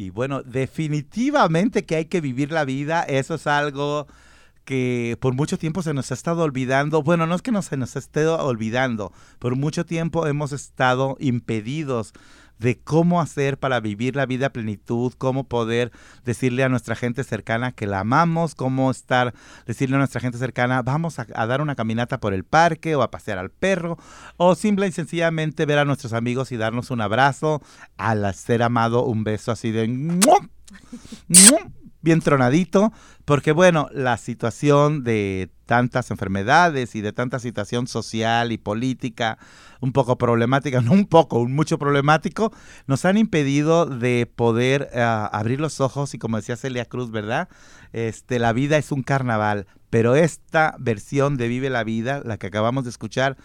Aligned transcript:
y 0.00 0.08
bueno, 0.08 0.42
definitivamente 0.42 1.84
que 1.84 1.96
hay 1.96 2.06
que 2.06 2.22
vivir 2.22 2.52
la 2.52 2.64
vida, 2.64 3.02
eso 3.02 3.34
es 3.34 3.46
algo 3.46 4.06
que 4.64 5.18
por 5.20 5.34
mucho 5.34 5.58
tiempo 5.58 5.82
se 5.82 5.92
nos 5.92 6.10
ha 6.10 6.14
estado 6.14 6.42
olvidando. 6.42 7.02
Bueno, 7.02 7.26
no 7.26 7.34
es 7.34 7.42
que 7.42 7.52
no 7.52 7.60
se 7.60 7.76
nos 7.76 7.96
esté 7.96 8.26
olvidando, 8.26 9.12
por 9.38 9.56
mucho 9.56 9.84
tiempo 9.84 10.26
hemos 10.26 10.52
estado 10.52 11.18
impedidos 11.20 12.14
de 12.60 12.78
cómo 12.78 13.20
hacer 13.22 13.58
para 13.58 13.80
vivir 13.80 14.16
la 14.16 14.26
vida 14.26 14.46
a 14.46 14.52
plenitud, 14.52 15.14
cómo 15.16 15.44
poder 15.44 15.90
decirle 16.24 16.62
a 16.62 16.68
nuestra 16.68 16.94
gente 16.94 17.24
cercana 17.24 17.72
que 17.72 17.86
la 17.86 18.00
amamos, 18.00 18.54
cómo 18.54 18.90
estar, 18.90 19.34
decirle 19.66 19.96
a 19.96 19.98
nuestra 19.98 20.20
gente 20.20 20.36
cercana, 20.36 20.82
vamos 20.82 21.18
a, 21.18 21.24
dar 21.24 21.62
una 21.62 21.74
caminata 21.74 22.20
por 22.20 22.34
el 22.34 22.44
parque 22.44 22.94
o 22.94 23.02
a 23.02 23.10
pasear 23.10 23.38
al 23.38 23.50
perro, 23.50 23.98
o 24.36 24.54
simple 24.54 24.86
y 24.86 24.92
sencillamente 24.92 25.64
ver 25.64 25.78
a 25.78 25.86
nuestros 25.86 26.12
amigos 26.12 26.52
y 26.52 26.58
darnos 26.58 26.90
un 26.90 27.00
abrazo, 27.00 27.62
al 27.96 28.32
ser 28.34 28.62
amado 28.62 29.04
un 29.04 29.24
beso 29.24 29.52
así 29.52 29.70
de 29.70 29.88
bien 32.02 32.20
tronadito, 32.20 32.92
porque 33.24 33.52
bueno, 33.52 33.88
la 33.92 34.16
situación 34.16 35.04
de 35.04 35.50
tantas 35.66 36.10
enfermedades 36.10 36.96
y 36.96 37.00
de 37.00 37.12
tanta 37.12 37.38
situación 37.38 37.86
social 37.86 38.50
y 38.52 38.58
política 38.58 39.38
un 39.80 39.92
poco 39.92 40.18
problemática, 40.18 40.80
no 40.82 40.92
un 40.92 41.06
poco, 41.06 41.38
un 41.38 41.54
mucho 41.54 41.78
problemático, 41.78 42.52
nos 42.86 43.04
han 43.04 43.16
impedido 43.16 43.86
de 43.86 44.30
poder 44.34 44.90
eh, 44.92 45.00
abrir 45.00 45.60
los 45.60 45.80
ojos 45.80 46.14
y 46.14 46.18
como 46.18 46.38
decía 46.38 46.56
Celia 46.56 46.84
Cruz, 46.84 47.10
¿verdad? 47.10 47.48
Este, 47.92 48.38
la 48.38 48.52
vida 48.52 48.78
es 48.78 48.92
un 48.92 49.02
carnaval, 49.02 49.66
pero 49.90 50.14
esta 50.14 50.76
versión 50.78 51.36
de 51.36 51.48
Vive 51.48 51.70
la 51.70 51.84
Vida, 51.84 52.22
la 52.24 52.38
que 52.38 52.46
acabamos 52.46 52.84
de 52.84 52.90
escuchar, 52.90 53.36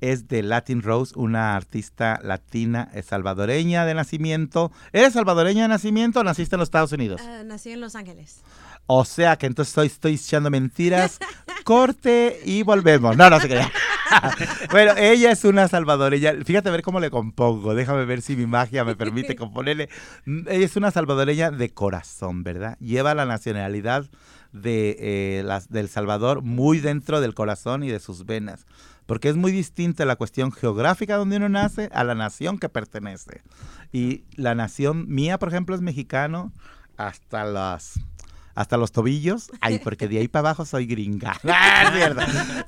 es 0.00 0.28
de 0.28 0.42
Latin 0.42 0.82
Rose, 0.82 1.12
una 1.16 1.56
artista 1.56 2.20
latina 2.22 2.90
eh, 2.94 3.02
salvadoreña 3.02 3.84
de 3.84 3.94
nacimiento. 3.94 4.70
¿Eres 4.92 5.14
salvadoreña 5.14 5.62
de 5.62 5.68
nacimiento 5.68 6.20
o 6.20 6.24
naciste 6.24 6.56
en 6.56 6.60
los 6.60 6.68
Estados 6.68 6.92
Unidos? 6.92 7.20
Uh, 7.22 7.44
nací 7.44 7.70
en 7.70 7.80
Los 7.80 7.94
Ángeles. 7.94 8.42
O 8.86 9.04
sea 9.04 9.36
que 9.36 9.46
entonces 9.46 9.70
estoy, 9.70 9.86
estoy 9.86 10.14
echando 10.14 10.50
mentiras. 10.50 11.18
Corte 11.64 12.40
y 12.44 12.62
volvemos. 12.62 13.16
No, 13.16 13.28
no 13.28 13.38
se 13.38 13.48
crea. 13.48 13.70
bueno, 14.70 14.94
ella 14.96 15.30
es 15.32 15.44
una 15.44 15.68
salvadoreña. 15.68 16.32
Fíjate 16.44 16.70
a 16.70 16.72
ver 16.72 16.82
cómo 16.82 17.00
le 17.00 17.10
compongo. 17.10 17.74
Déjame 17.74 18.04
ver 18.04 18.22
si 18.22 18.36
mi 18.36 18.46
magia 18.46 18.84
me 18.84 18.96
permite 18.96 19.36
componerle. 19.36 19.88
Ella 20.26 20.64
es 20.64 20.76
una 20.76 20.90
salvadoreña 20.90 21.50
de 21.50 21.70
corazón, 21.70 22.44
¿verdad? 22.44 22.78
Lleva 22.78 23.14
la 23.14 23.26
nacionalidad 23.26 24.06
de, 24.52 24.96
eh, 24.98 25.42
las, 25.44 25.68
del 25.68 25.90
Salvador 25.90 26.40
muy 26.40 26.80
dentro 26.80 27.20
del 27.20 27.34
corazón 27.34 27.84
y 27.84 27.90
de 27.90 28.00
sus 28.00 28.24
venas 28.24 28.64
porque 29.08 29.30
es 29.30 29.36
muy 29.36 29.52
distinta 29.52 30.04
la 30.04 30.16
cuestión 30.16 30.52
geográfica 30.52 31.16
donde 31.16 31.38
uno 31.38 31.48
nace 31.48 31.88
a 31.94 32.04
la 32.04 32.14
nación 32.14 32.58
que 32.58 32.68
pertenece. 32.68 33.40
Y 33.90 34.24
la 34.36 34.54
nación 34.54 35.08
mía, 35.08 35.38
por 35.38 35.48
ejemplo, 35.48 35.74
es 35.74 35.80
mexicano 35.80 36.52
hasta 36.98 37.44
las 37.44 37.98
hasta 38.54 38.76
los 38.76 38.92
tobillos. 38.92 39.50
Ay, 39.62 39.78
porque 39.78 40.08
de 40.08 40.18
ahí 40.18 40.28
para 40.28 40.50
abajo 40.50 40.66
soy 40.66 40.86
gringa. 40.86 41.40
Ah, 41.48 42.20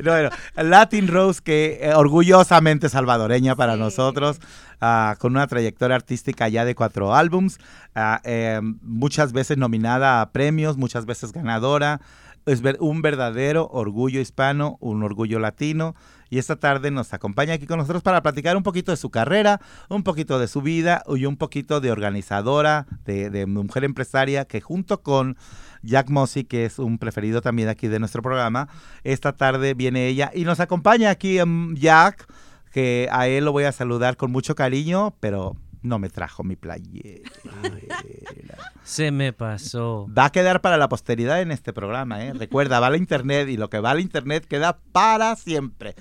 bueno, 0.03 0.31
Latin 0.57 1.09
Rose, 1.09 1.43
que 1.45 1.81
eh, 1.83 1.95
orgullosamente 1.95 2.89
salvadoreña 2.89 3.55
para 3.55 3.77
nosotros, 3.77 4.41
ah, 4.81 5.17
con 5.19 5.33
una 5.33 5.47
trayectoria 5.47 5.97
artística 5.97 6.49
ya 6.49 6.65
de 6.65 6.75
cuatro 6.75 7.15
álbums, 7.15 7.59
ah, 7.95 8.21
em, 8.25 8.79
muchas 8.83 9.33
veces 9.33 9.59
nominada 9.59 10.23
a 10.23 10.31
premios, 10.33 10.79
muchas 10.79 11.05
veces 11.05 11.33
ganadora. 11.33 12.01
Es 12.47 12.63
un 12.79 13.03
verdadero 13.03 13.69
orgullo 13.71 14.21
hispano, 14.21 14.79
un 14.81 15.03
orgullo 15.03 15.39
latino 15.39 15.95
y 16.31 16.39
esta 16.39 16.57
tarde 16.57 16.91
nos 16.91 17.13
acompaña 17.13 17.55
aquí 17.55 17.67
con 17.67 17.79
nosotros 17.79 18.03
para 18.03 18.23
platicar 18.23 18.57
un 18.57 18.63
poquito 18.63 18.93
de 18.93 18.97
su 18.97 19.11
carrera, 19.11 19.61
un 19.89 20.05
poquito 20.05 20.39
de 20.39 20.47
su 20.47 20.63
vida 20.63 21.03
y 21.09 21.27
un 21.27 21.37
poquito 21.37 21.81
de 21.81 21.91
organizadora, 21.91 22.87
de, 23.05 23.47
mujer 23.47 23.85
empresaria 23.85 24.45
que 24.45 24.61
junto 24.61 25.03
con 25.03 25.37
Jack 25.83 26.09
Mossy, 26.09 26.45
que 26.45 26.65
es 26.65 26.79
un 26.79 26.99
preferido 26.99 27.43
también 27.43 27.69
aquí 27.69 27.89
de 27.89 27.99
nuestro 27.99 28.23
programa, 28.23 28.69
esta 29.03 29.33
tarde 29.33 29.75
viene 29.75 30.07
ella 30.07 30.31
y 30.33 30.45
nos 30.45 30.61
acompaña 30.61 31.11
aquí 31.11 31.41
en 31.41 31.75
Jack, 31.75 32.33
que 32.71 33.09
a 33.11 33.27
él 33.27 33.45
lo 33.45 33.53
voy 33.53 33.65
a 33.65 33.73
saludar 33.73 34.17
con 34.17 34.31
mucho 34.31 34.55
cariño, 34.55 35.15
pero 35.19 35.57
no 35.83 35.99
me 35.99 36.11
trajo 36.11 36.45
mi 36.45 36.57
playera. 36.57 37.31
Se 38.83 39.11
me 39.11 39.33
pasó. 39.33 40.07
Va 40.17 40.27
a 40.27 40.33
quedar 40.33 40.61
para 40.61 40.77
la 40.77 40.89
posteridad 40.89 41.41
en 41.41 41.53
este 41.53 41.73
programa, 41.73 42.25
¿eh? 42.25 42.33
Recuerda, 42.35 42.81
va 42.81 42.89
a 42.89 42.91
la 42.91 42.97
internet 42.97 43.49
y 43.49 43.57
lo 43.57 43.71
que 43.71 43.81
va 43.81 43.91
a 43.91 43.95
la 43.95 44.01
internet 44.01 44.47
queda 44.47 44.79
para 44.93 45.37
siempre. 45.37 45.95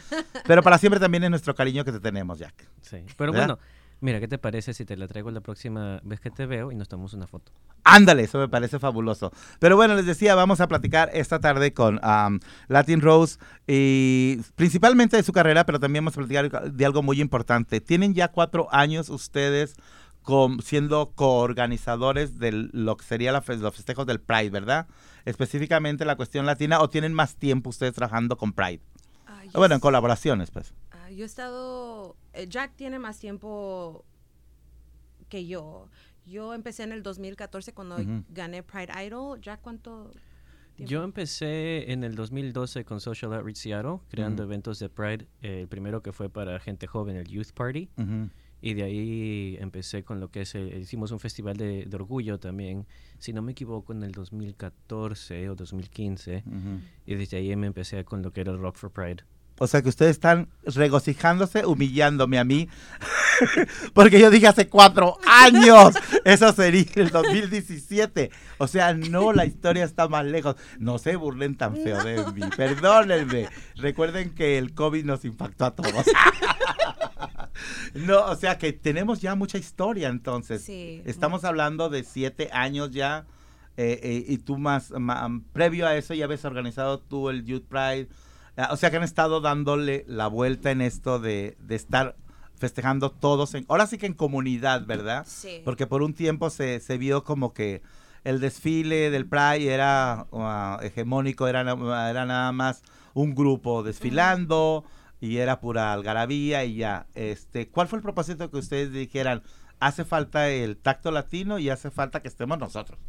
Pero 0.46 0.64
para 0.64 0.78
siempre 0.78 1.00
también 1.00 1.24
es 1.24 1.30
nuestro 1.30 1.56
cariño 1.56 1.86
que 1.86 1.92
te 1.92 2.00
tenemos, 2.00 2.40
Jack. 2.40 2.68
Sí, 2.82 3.06
pero 3.18 3.32
bueno, 3.32 3.60
Mira, 4.02 4.20
¿qué 4.20 4.28
te 4.28 4.38
parece 4.38 4.74
si 4.74 4.86
te 4.86 4.96
la 4.96 5.08
traigo 5.08 5.30
la 5.30 5.42
próxima 5.42 6.00
vez 6.04 6.20
que 6.22 6.32
te 6.32 6.46
veo 6.46 6.72
y 6.72 6.76
nos 6.76 6.88
tomamos 6.88 7.14
una 7.14 7.28
foto? 7.28 7.52
Ándale, 7.84 8.24
eso 8.24 8.38
me 8.38 8.48
parece 8.48 8.80
fabuloso. 8.80 9.32
Pero 9.60 9.76
bueno, 9.76 9.96
les 9.96 10.06
decía, 10.06 10.36
vamos 10.36 10.62
a 10.62 10.68
platicar 10.68 11.10
esta 11.14 11.40
tarde 11.40 11.74
con 11.74 12.00
Latin 12.68 13.02
Rose 13.02 13.40
y 13.68 14.38
principalmente 14.56 15.18
de 15.18 15.24
su 15.24 15.34
carrera, 15.34 15.66
pero 15.66 15.80
también 15.80 16.06
vamos 16.06 16.18
a 16.18 16.26
platicar 16.26 16.72
de 16.72 16.86
algo 16.86 17.04
muy 17.04 17.20
importante. 17.20 17.82
Tienen 17.82 18.14
ya 18.14 18.30
cuatro 18.30 18.68
años 18.72 19.10
ustedes 19.10 19.76
siendo 20.62 21.12
coorganizadores 21.16 22.38
de 22.38 22.52
lo 22.52 22.98
que 22.98 23.04
sería 23.04 23.32
los 23.32 23.44
festejos 23.46 24.06
del 24.06 24.20
Pride, 24.20 24.52
¿verdad? 24.52 24.88
Específicamente 25.26 26.06
la 26.06 26.16
cuestión 26.16 26.46
latina, 26.46 26.82
¿o 26.82 26.90
tienen 26.90 27.14
más 27.14 27.36
tiempo 27.36 27.70
ustedes 27.72 27.96
trabajando 27.96 28.38
con 28.38 28.54
Pride? 28.54 28.82
Ah, 29.28 29.42
bueno, 29.56 29.76
en 29.76 29.82
colaboraciones, 29.82 30.52
pues. 30.52 30.74
Yo 31.16 31.24
he 31.24 31.26
estado 31.26 32.16
eh, 32.34 32.48
Jack 32.48 32.76
tiene 32.76 33.00
más 33.00 33.20
tiempo 33.20 34.06
que 35.28 35.46
yo. 35.46 35.90
Yo 36.26 36.54
empecé 36.54 36.84
en 36.84 36.92
el 36.92 37.04
2014 37.04 37.74
cuando 37.74 37.98
gané 38.30 38.64
Pride 38.64 39.06
Idol. 39.06 39.40
Jack, 39.42 39.62
¿cuánto? 39.62 40.12
Tiempo? 40.76 40.92
Yo 40.92 41.04
empecé 41.04 41.92
en 41.92 42.04
el 42.04 42.16
2012 42.16 42.86
con 42.86 43.02
Social 43.02 43.34
Outreach 43.34 43.58
Seattle, 43.58 44.00
creando 44.10 44.44
eventos 44.44 44.80
de 44.80 44.90
Pride. 44.90 45.28
el 45.42 45.68
primero 45.68 46.02
que 46.02 46.14
fue 46.14 46.30
para 46.30 46.60
gente 46.60 46.88
joven, 46.88 47.16
el 47.16 47.28
Youth 47.28 47.52
Party. 47.54 47.90
Y 48.62 48.74
de 48.74 48.84
ahí 48.84 49.58
empecé 49.60 50.04
con 50.04 50.20
lo 50.20 50.32
que 50.32 50.42
es, 50.42 50.54
hicimos 50.54 51.12
un 51.12 51.20
festival 51.20 51.56
de, 51.56 51.88
orgullo 51.94 52.40
también, 52.40 52.86
si 53.18 53.32
no 53.32 53.42
me 53.42 53.54
equivoco, 53.54 53.94
en 53.94 54.04
el 54.04 54.12
2014 54.12 55.50
o 55.50 55.56
2015. 55.56 56.44
Y 57.06 57.16
desde 57.16 57.38
ahí 57.38 57.56
me 57.56 57.68
empecé 57.68 58.04
con 58.04 58.22
lo 58.22 58.32
que 58.32 58.42
era 58.42 58.52
el 58.52 58.60
Rock 58.60 58.76
for 58.76 58.92
Pride. 58.92 59.24
O 59.60 59.68
sea 59.68 59.82
que 59.82 59.90
ustedes 59.90 60.12
están 60.12 60.48
regocijándose, 60.64 61.66
humillándome 61.66 62.40
a 62.40 62.44
mí. 62.44 62.70
Porque 63.94 64.20
yo 64.20 64.30
dije 64.30 64.48
hace 64.48 64.68
cuatro 64.70 65.18
años. 65.28 65.96
Eso 66.24 66.52
sería 66.54 66.86
el 66.96 67.10
2017. 67.10 68.32
O 68.58 68.68
sea, 68.68 68.94
no, 68.94 69.34
la 69.34 69.46
historia 69.46 69.84
está 69.84 70.08
más 70.08 70.26
lejos. 70.26 70.56
No 70.80 70.98
se 70.98 71.18
burlen 71.18 71.56
tan 71.56 71.76
feo 71.76 72.04
de 72.04 72.24
mí. 72.32 72.42
Perdónenme. 72.56 73.50
Recuerden 73.76 74.34
que 74.34 74.58
el 74.58 74.74
COVID 74.74 75.04
nos 75.06 75.26
impactó 75.26 75.66
a 75.66 75.76
todos. 75.76 76.06
No, 77.94 78.26
o 78.26 78.36
sea 78.36 78.58
que 78.58 78.72
tenemos 78.72 79.20
ya 79.20 79.36
mucha 79.36 79.58
historia 79.58 80.08
entonces. 80.08 80.64
Sí. 80.64 81.02
Estamos 81.06 81.44
hablando 81.44 81.90
de 81.90 82.04
siete 82.04 82.50
años 82.54 82.92
ya. 82.92 83.26
Eh, 83.78 84.00
eh, 84.04 84.26
y 84.28 84.38
tú 84.40 84.58
más, 84.58 84.92
más, 84.92 85.30
previo 85.54 85.88
a 85.88 85.96
eso 85.96 86.14
ya 86.14 86.26
habías 86.26 86.44
organizado 86.44 87.00
tú 87.00 87.30
el 87.30 87.46
Youth 87.46 87.64
Pride 87.70 88.10
o 88.72 88.78
sea 88.78 88.92
que 88.92 88.98
han 88.98 89.04
estado 89.04 89.42
dándole 89.42 90.06
la 90.08 90.28
vuelta 90.28 90.72
en 90.72 90.82
esto 90.82 91.20
de, 91.20 91.58
estar 91.70 92.16
festejando 92.58 93.12
todos, 93.12 93.54
en, 93.56 93.66
ahora 93.70 93.88
sí 93.88 93.98
que 93.98 94.06
en 94.06 94.14
comunidad, 94.14 94.86
¿verdad? 94.86 95.26
Sí. 95.28 95.62
Porque 95.64 95.88
por 95.88 96.02
un 96.02 96.14
tiempo 96.14 96.50
se, 96.50 96.80
se 96.80 96.98
vio 96.98 97.24
como 97.24 97.54
que 97.54 97.82
el 98.24 98.40
desfile 98.40 99.10
del 99.12 99.28
Pride 99.28 99.74
era 99.74 100.28
uh, 100.32 100.84
hegemónico, 100.84 101.48
era, 101.48 101.62
era 101.62 102.26
nada 102.26 102.52
más 102.52 102.84
un 103.14 103.34
grupo 103.34 103.84
desfilando 103.84 104.84
y 105.22 105.38
era 105.38 105.60
pura 105.60 105.94
algarabía 105.94 106.66
y 106.66 106.76
ya. 106.76 107.08
Este, 107.16 107.70
¿Cuál 107.70 107.88
fue 107.88 107.98
el 107.98 108.04
propósito 108.04 108.50
que 108.50 108.58
ustedes 108.58 108.92
dijeran? 108.92 109.44
Hace 109.80 110.04
falta 110.04 110.50
el 110.50 110.78
tacto 110.78 111.12
latino 111.12 111.60
y 111.60 111.70
hace 111.70 111.92
falta 111.92 112.22
que 112.22 112.28
estemos 112.28 112.60
nosotros. 112.60 113.00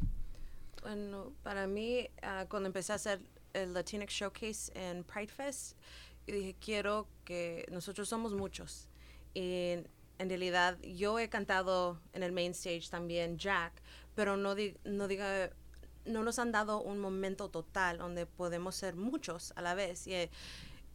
Bueno, 0.82 1.32
para 1.42 1.66
mí, 1.66 2.08
ah, 2.22 2.46
cuando 2.48 2.68
empecé 2.68 2.92
a 2.92 2.96
hacer 2.96 3.20
el 3.52 3.74
Latinx 3.74 4.12
Showcase 4.12 4.72
en 4.74 5.04
Pride 5.04 5.28
Fest 5.32 5.76
y 6.26 6.32
dije, 6.32 6.56
quiero 6.60 7.06
que 7.24 7.66
nosotros 7.70 8.08
somos 8.08 8.34
muchos. 8.34 8.88
Y 9.34 9.72
en 10.18 10.28
realidad 10.28 10.78
yo 10.82 11.18
he 11.18 11.28
cantado 11.28 12.00
en 12.12 12.22
el 12.22 12.32
main 12.32 12.52
stage 12.52 12.88
también 12.90 13.38
Jack, 13.38 13.72
pero 14.14 14.36
no, 14.36 14.54
no 14.84 15.08
diga 15.08 15.50
no 16.04 16.22
nos 16.22 16.38
han 16.38 16.52
dado 16.52 16.80
un 16.80 16.98
momento 16.98 17.48
total 17.48 17.98
donde 17.98 18.26
podemos 18.26 18.74
ser 18.74 18.96
muchos 18.96 19.52
a 19.56 19.62
la 19.62 19.74
vez. 19.74 20.06
Y, 20.06 20.14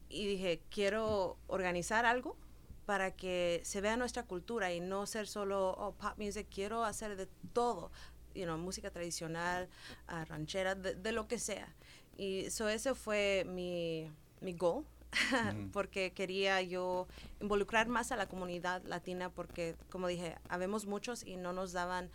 y 0.09 0.27
dije, 0.27 0.61
quiero 0.69 1.37
organizar 1.47 2.05
algo 2.05 2.37
para 2.85 3.11
que 3.15 3.61
se 3.63 3.81
vea 3.81 3.97
nuestra 3.97 4.23
cultura 4.23 4.71
y 4.73 4.79
no 4.79 5.05
ser 5.07 5.27
solo 5.27 5.71
oh, 5.71 5.93
pop 5.93 6.17
music, 6.17 6.47
quiero 6.53 6.83
hacer 6.83 7.15
de 7.15 7.27
todo, 7.53 7.91
you 8.35 8.43
know, 8.43 8.57
música 8.57 8.91
tradicional, 8.91 9.69
uh, 10.09 10.25
ranchera, 10.25 10.75
de, 10.75 10.93
de, 10.93 11.11
lo 11.11 11.27
que 11.27 11.39
sea. 11.39 11.73
Y 12.17 12.45
eso 12.45 12.69
ese 12.69 12.95
fue 12.95 13.45
mi, 13.47 14.09
mi 14.41 14.53
goal 14.53 14.85
porque 15.73 16.11
quería 16.11 16.61
yo 16.61 17.07
involucrar 17.41 17.87
más 17.87 18.11
a 18.11 18.15
la 18.15 18.27
comunidad 18.27 18.83
latina 18.85 19.29
porque, 19.29 19.75
como 19.89 20.07
dije, 20.07 20.35
habemos 20.49 20.85
muchos 20.85 21.25
y 21.25 21.37
no 21.37 21.53
nos 21.53 21.71
daban 21.71 22.09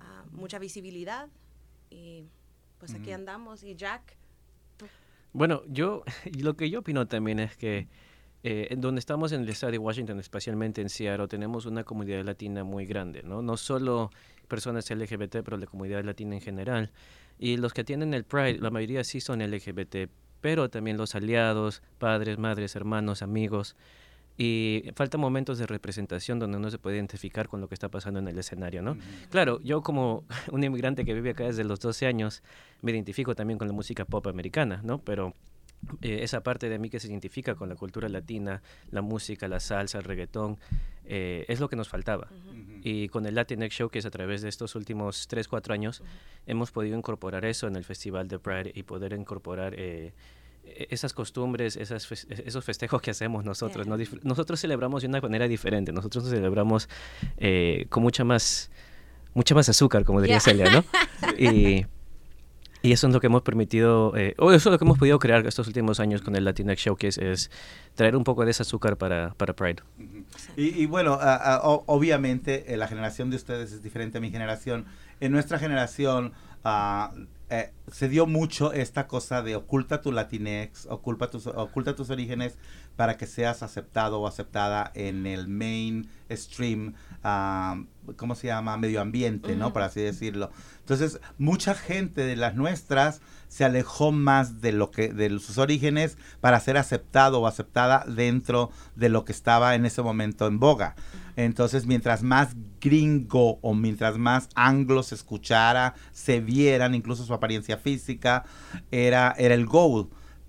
ah, 0.00 0.24
mucha 0.32 0.58
visibilidad 0.58 1.28
y 1.90 2.24
pues 2.78 2.94
aquí 2.94 3.12
andamos 3.12 3.62
y 3.62 3.74
Jack. 3.74 4.16
Bueno, 5.32 5.62
yo 5.66 6.04
lo 6.40 6.56
que 6.56 6.70
yo 6.70 6.80
opino 6.80 7.06
también 7.06 7.38
es 7.38 7.56
que 7.56 7.88
eh, 8.44 8.68
en 8.70 8.80
donde 8.80 9.00
estamos 9.00 9.32
en 9.32 9.42
el 9.42 9.48
estado 9.48 9.72
de 9.72 9.78
Washington, 9.78 10.20
especialmente 10.20 10.80
en 10.80 10.88
Seattle, 10.88 11.26
tenemos 11.26 11.66
una 11.66 11.82
comunidad 11.82 12.24
latina 12.24 12.62
muy 12.62 12.86
grande, 12.86 13.22
¿no? 13.22 13.42
No 13.42 13.56
solo 13.56 14.10
personas 14.46 14.88
LGBT, 14.88 15.42
pero 15.44 15.56
la 15.56 15.66
comunidad 15.66 16.04
latina 16.04 16.36
en 16.36 16.40
general. 16.40 16.92
Y 17.38 17.56
los 17.56 17.72
que 17.72 17.84
tienen 17.84 18.14
el 18.14 18.24
Pride, 18.24 18.58
la 18.58 18.70
mayoría 18.70 19.04
sí 19.04 19.20
son 19.20 19.40
LGBT, 19.40 20.10
pero 20.40 20.68
también 20.68 20.96
los 20.96 21.14
aliados, 21.14 21.82
padres, 21.98 22.38
madres, 22.38 22.76
hermanos, 22.76 23.22
amigos. 23.22 23.76
Y 24.40 24.84
faltan 24.94 25.20
momentos 25.20 25.58
de 25.58 25.66
representación 25.66 26.38
donde 26.38 26.58
uno 26.58 26.70
se 26.70 26.78
puede 26.78 26.96
identificar 26.96 27.48
con 27.48 27.60
lo 27.60 27.66
que 27.66 27.74
está 27.74 27.88
pasando 27.88 28.20
en 28.20 28.28
el 28.28 28.38
escenario, 28.38 28.82
¿no? 28.82 28.96
Claro, 29.30 29.60
yo 29.62 29.82
como 29.82 30.24
un 30.52 30.62
inmigrante 30.62 31.04
que 31.04 31.12
vive 31.12 31.30
acá 31.30 31.44
desde 31.44 31.64
los 31.64 31.80
12 31.80 32.06
años, 32.06 32.42
me 32.80 32.92
identifico 32.92 33.34
también 33.34 33.58
con 33.58 33.66
la 33.66 33.74
música 33.74 34.04
pop 34.04 34.28
americana, 34.28 34.80
¿no? 34.84 34.98
Pero 34.98 35.34
eh, 36.02 36.20
esa 36.22 36.42
parte 36.42 36.68
de 36.68 36.78
mí 36.78 36.90
que 36.90 37.00
se 37.00 37.08
identifica 37.08 37.54
con 37.54 37.68
la 37.68 37.74
cultura 37.74 38.08
latina, 38.08 38.62
la 38.90 39.00
música, 39.00 39.48
la 39.48 39.60
salsa, 39.60 39.98
el 39.98 40.04
reggaetón, 40.04 40.58
eh, 41.04 41.44
es 41.48 41.60
lo 41.60 41.68
que 41.68 41.76
nos 41.76 41.88
faltaba. 41.88 42.28
Y 42.82 43.08
con 43.08 43.26
el 43.26 43.34
Latinx 43.34 43.74
Show, 43.74 43.88
que 43.88 43.98
es 43.98 44.06
a 44.06 44.10
través 44.10 44.42
de 44.42 44.48
estos 44.48 44.74
últimos 44.74 45.26
3, 45.28 45.48
4 45.48 45.74
años, 45.74 46.02
hemos 46.46 46.70
podido 46.70 46.96
incorporar 46.96 47.44
eso 47.44 47.66
en 47.66 47.76
el 47.76 47.84
Festival 47.84 48.28
de 48.28 48.38
Pride 48.38 48.72
y 48.74 48.82
poder 48.82 49.12
incorporar 49.14 49.74
eh, 49.76 50.12
e-, 50.64 50.88
esas 50.90 51.12
costumbres, 51.12 51.76
esas 51.76 52.10
esos 52.28 52.64
festejos 52.64 53.00
que 53.00 53.10
hacemos 53.10 53.44
nosotros. 53.44 53.86
Nosotros 54.22 54.60
celebramos 54.60 55.02
de 55.02 55.08
una 55.08 55.20
manera 55.20 55.48
diferente, 55.48 55.92
nosotros 55.92 56.28
celebramos 56.28 56.88
con 57.88 58.02
mucha 58.02 58.24
más, 58.24 58.70
mucha 59.34 59.54
más 59.54 59.68
azúcar, 59.68 60.04
como 60.04 60.20
diría 60.20 60.40
Celia, 60.40 60.70
¿no? 60.70 60.84
y 61.38 61.86
y 62.82 62.92
eso 62.92 63.08
es 63.08 63.12
lo 63.12 63.20
que 63.20 63.26
hemos 63.26 63.42
permitido, 63.42 64.16
eh, 64.16 64.34
o 64.38 64.52
eso 64.52 64.68
es 64.68 64.72
lo 64.72 64.78
que 64.78 64.84
hemos 64.84 64.98
podido 64.98 65.18
crear 65.18 65.46
estos 65.46 65.66
últimos 65.66 66.00
años 66.00 66.22
con 66.22 66.36
el 66.36 66.44
Latinx 66.44 66.80
Showcase, 66.80 67.32
es 67.32 67.50
traer 67.94 68.16
un 68.16 68.24
poco 68.24 68.44
de 68.44 68.52
ese 68.52 68.62
azúcar 68.62 68.96
para, 68.96 69.34
para 69.36 69.54
Pride. 69.54 69.82
y, 70.56 70.86
bueno, 70.86 71.18
obviamente 71.86 72.72
eh, 72.72 72.76
la 72.76 72.86
generación 72.86 73.30
de 73.30 73.36
ustedes 73.36 73.72
es 73.72 73.82
diferente 73.82 74.18
a 74.18 74.20
mi 74.20 74.30
generación. 74.30 74.86
En 75.20 75.32
nuestra 75.32 75.58
generación 75.58 76.32
ah, 76.64 77.12
eh, 77.50 77.70
se 77.90 78.08
dio 78.08 78.26
mucho 78.26 78.72
esta 78.72 79.06
cosa 79.06 79.42
de 79.42 79.56
oculta 79.56 80.00
tu 80.00 80.12
Latinx, 80.12 80.86
oculta 80.86 81.30
tus, 81.30 81.46
oculta 81.46 81.96
tus 81.96 82.10
orígenes 82.10 82.58
para 82.98 83.16
que 83.16 83.28
seas 83.28 83.62
aceptado 83.62 84.18
o 84.18 84.26
aceptada 84.26 84.90
en 84.96 85.24
el 85.24 85.46
mainstream 85.46 86.94
uh, 87.22 87.84
¿cómo 88.16 88.34
se 88.34 88.48
llama? 88.48 88.76
Medio 88.76 89.00
ambiente, 89.00 89.54
¿no? 89.54 89.72
Por 89.72 89.82
así 89.82 90.00
decirlo. 90.00 90.50
Entonces, 90.80 91.20
mucha 91.38 91.76
gente 91.76 92.22
de 92.22 92.34
las 92.34 92.56
nuestras 92.56 93.20
se 93.46 93.64
alejó 93.64 94.10
más 94.10 94.60
de 94.60 94.72
lo 94.72 94.90
que 94.90 95.12
de 95.12 95.30
sus 95.38 95.58
orígenes 95.58 96.18
para 96.40 96.58
ser 96.58 96.76
aceptado 96.76 97.40
o 97.40 97.46
aceptada 97.46 98.04
dentro 98.04 98.72
de 98.96 99.10
lo 99.10 99.24
que 99.24 99.30
estaba 99.30 99.76
en 99.76 99.86
ese 99.86 100.02
momento 100.02 100.48
en 100.48 100.58
boga. 100.58 100.96
Entonces, 101.36 101.86
mientras 101.86 102.24
más 102.24 102.56
gringo 102.80 103.60
o 103.62 103.74
mientras 103.74 104.18
más 104.18 104.48
anglo 104.56 105.04
se 105.04 105.14
escuchara, 105.14 105.94
se 106.10 106.40
vieran, 106.40 106.96
incluso 106.96 107.24
su 107.24 107.32
apariencia 107.32 107.76
física, 107.76 108.44
era, 108.90 109.36
era 109.38 109.54
el 109.54 109.66
goal 109.66 110.08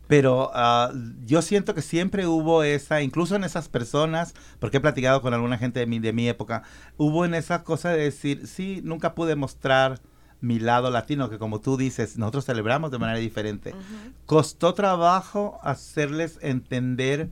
pero 0.09 0.51
uh, 0.55 0.91
yo 1.23 1.43
siento 1.43 1.75
que 1.75 1.83
siempre 1.83 2.25
hubo 2.25 2.63
esa, 2.63 3.03
incluso 3.03 3.35
en 3.35 3.43
esas 3.43 3.69
personas, 3.69 4.33
porque 4.57 4.77
he 4.77 4.81
platicado 4.81 5.21
con 5.21 5.35
alguna 5.35 5.59
gente 5.59 5.81
de 5.81 5.85
mi, 5.85 5.99
de 5.99 6.13
mi 6.13 6.27
época, 6.27 6.63
hubo 6.97 7.25
en 7.25 7.35
esa 7.35 7.63
cosa 7.63 7.91
de 7.91 8.05
decir, 8.05 8.47
sí, 8.47 8.81
nunca 8.83 9.13
pude 9.13 9.35
mostrar 9.35 10.01
mi 10.41 10.57
lado 10.57 10.89
latino, 10.89 11.29
que 11.29 11.37
como 11.37 11.61
tú 11.61 11.77
dices, 11.77 12.17
nosotros 12.17 12.45
celebramos 12.45 12.89
de 12.89 12.97
manera 12.97 13.19
diferente. 13.19 13.75
Costó 14.25 14.73
trabajo 14.73 15.59
hacerles 15.61 16.39
entender 16.41 17.29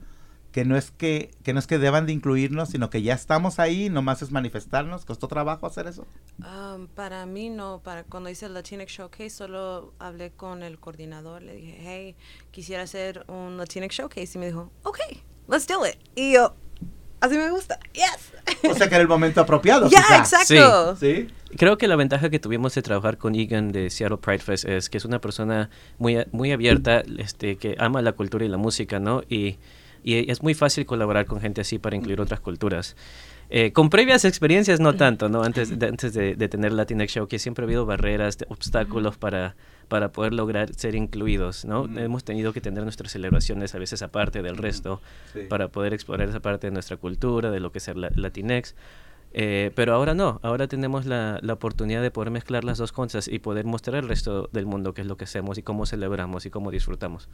que 0.52 0.64
no 0.64 0.76
es 0.76 0.90
que, 0.90 1.30
que 1.42 1.52
no 1.52 1.58
es 1.58 1.66
que 1.66 1.78
deban 1.78 2.06
de 2.06 2.12
incluirnos, 2.12 2.70
sino 2.70 2.90
que 2.90 3.02
ya 3.02 3.14
estamos 3.14 3.58
ahí, 3.58 3.90
nomás 3.90 4.22
es 4.22 4.30
manifestarnos. 4.30 5.04
¿Costó 5.04 5.28
trabajo 5.28 5.66
hacer 5.66 5.86
eso? 5.86 6.06
Um, 6.38 6.86
para 6.88 7.26
mí 7.26 7.50
no, 7.50 7.80
para 7.82 8.04
cuando 8.04 8.30
hice 8.30 8.46
el 8.46 8.54
Latinx 8.54 8.90
Showcase 8.90 9.30
solo 9.30 9.92
hablé 9.98 10.30
con 10.30 10.62
el 10.62 10.78
coordinador, 10.78 11.42
le 11.42 11.54
dije, 11.54 11.78
hey, 11.80 12.16
quisiera 12.50 12.84
hacer 12.84 13.24
un 13.28 13.56
Latinx 13.58 13.94
Showcase 13.94 14.32
y 14.34 14.38
me 14.38 14.46
dijo, 14.46 14.72
ok, 14.84 14.98
let's 15.48 15.66
do 15.66 15.86
it. 15.86 15.96
Y 16.14 16.32
yo, 16.32 16.54
así 17.20 17.36
me 17.36 17.50
gusta, 17.50 17.78
yes. 17.92 18.70
O 18.70 18.74
sea 18.74 18.88
que 18.88 18.94
era 18.94 19.02
el 19.02 19.08
momento 19.08 19.40
apropiado. 19.40 19.90
Ya, 19.90 20.02
exacto. 20.16 20.96
¿Sí? 20.96 21.28
Creo 21.56 21.78
que 21.78 21.88
la 21.88 21.96
ventaja 21.96 22.30
que 22.30 22.38
tuvimos 22.38 22.74
de 22.74 22.82
trabajar 22.82 23.18
con 23.18 23.34
Egan 23.34 23.72
de 23.72 23.90
Seattle 23.90 24.18
Pride 24.18 24.40
Fest 24.40 24.64
es 24.64 24.90
que 24.90 24.98
es 24.98 25.04
una 25.04 25.20
persona 25.20 25.70
muy, 25.98 26.24
muy 26.32 26.52
abierta, 26.52 27.02
este, 27.18 27.56
que 27.56 27.76
ama 27.78 28.02
la 28.02 28.12
cultura 28.12 28.44
y 28.44 28.48
la 28.48 28.58
música, 28.58 28.98
¿no? 28.98 29.22
Y 29.28 29.58
y 30.02 30.30
es 30.30 30.42
muy 30.42 30.54
fácil 30.54 30.86
colaborar 30.86 31.26
con 31.26 31.40
gente 31.40 31.60
así 31.60 31.78
para 31.78 31.96
incluir 31.96 32.20
otras 32.20 32.40
culturas. 32.40 32.96
Eh, 33.50 33.72
con 33.72 33.88
previas 33.88 34.26
experiencias 34.26 34.78
no 34.78 34.94
tanto, 34.94 35.30
¿no? 35.30 35.42
Antes 35.42 35.78
de, 35.78 35.86
antes 35.86 36.12
de, 36.12 36.48
tener 36.48 36.72
Latinx 36.72 37.12
Show, 37.12 37.28
que 37.28 37.38
siempre 37.38 37.64
ha 37.64 37.66
habido 37.66 37.86
barreras, 37.86 38.36
obstáculos 38.48 39.16
para, 39.16 39.56
para 39.88 40.12
poder 40.12 40.34
lograr 40.34 40.74
ser 40.74 40.94
incluidos, 40.94 41.64
¿no? 41.64 41.86
Hemos 41.98 42.24
tenido 42.24 42.52
que 42.52 42.60
tener 42.60 42.82
nuestras 42.82 43.12
celebraciones 43.12 43.74
a 43.74 43.78
veces 43.78 44.02
aparte 44.02 44.42
del 44.42 44.58
resto 44.58 45.00
para 45.48 45.68
poder 45.68 45.94
explorar 45.94 46.28
esa 46.28 46.40
parte 46.40 46.66
de 46.66 46.72
nuestra 46.72 46.98
cultura, 46.98 47.50
de 47.50 47.60
lo 47.60 47.72
que 47.72 47.78
es 47.78 47.88
el 47.88 48.06
Latinx. 48.14 48.74
Eh, 49.32 49.72
pero 49.74 49.94
ahora 49.94 50.14
no, 50.14 50.40
ahora 50.42 50.68
tenemos 50.68 51.04
la, 51.04 51.38
la, 51.42 51.52
oportunidad 51.52 52.00
de 52.00 52.10
poder 52.10 52.30
mezclar 52.30 52.64
las 52.64 52.78
dos 52.78 52.92
cosas 52.92 53.28
y 53.28 53.38
poder 53.40 53.66
mostrar 53.66 53.96
al 53.96 54.08
resto 54.08 54.48
del 54.52 54.64
mundo 54.64 54.94
qué 54.94 55.02
es 55.02 55.06
lo 55.06 55.18
que 55.18 55.24
hacemos 55.24 55.58
y 55.58 55.62
cómo 55.62 55.84
celebramos 55.84 56.46
y 56.46 56.50
cómo 56.50 56.70
disfrutamos. 56.70 57.28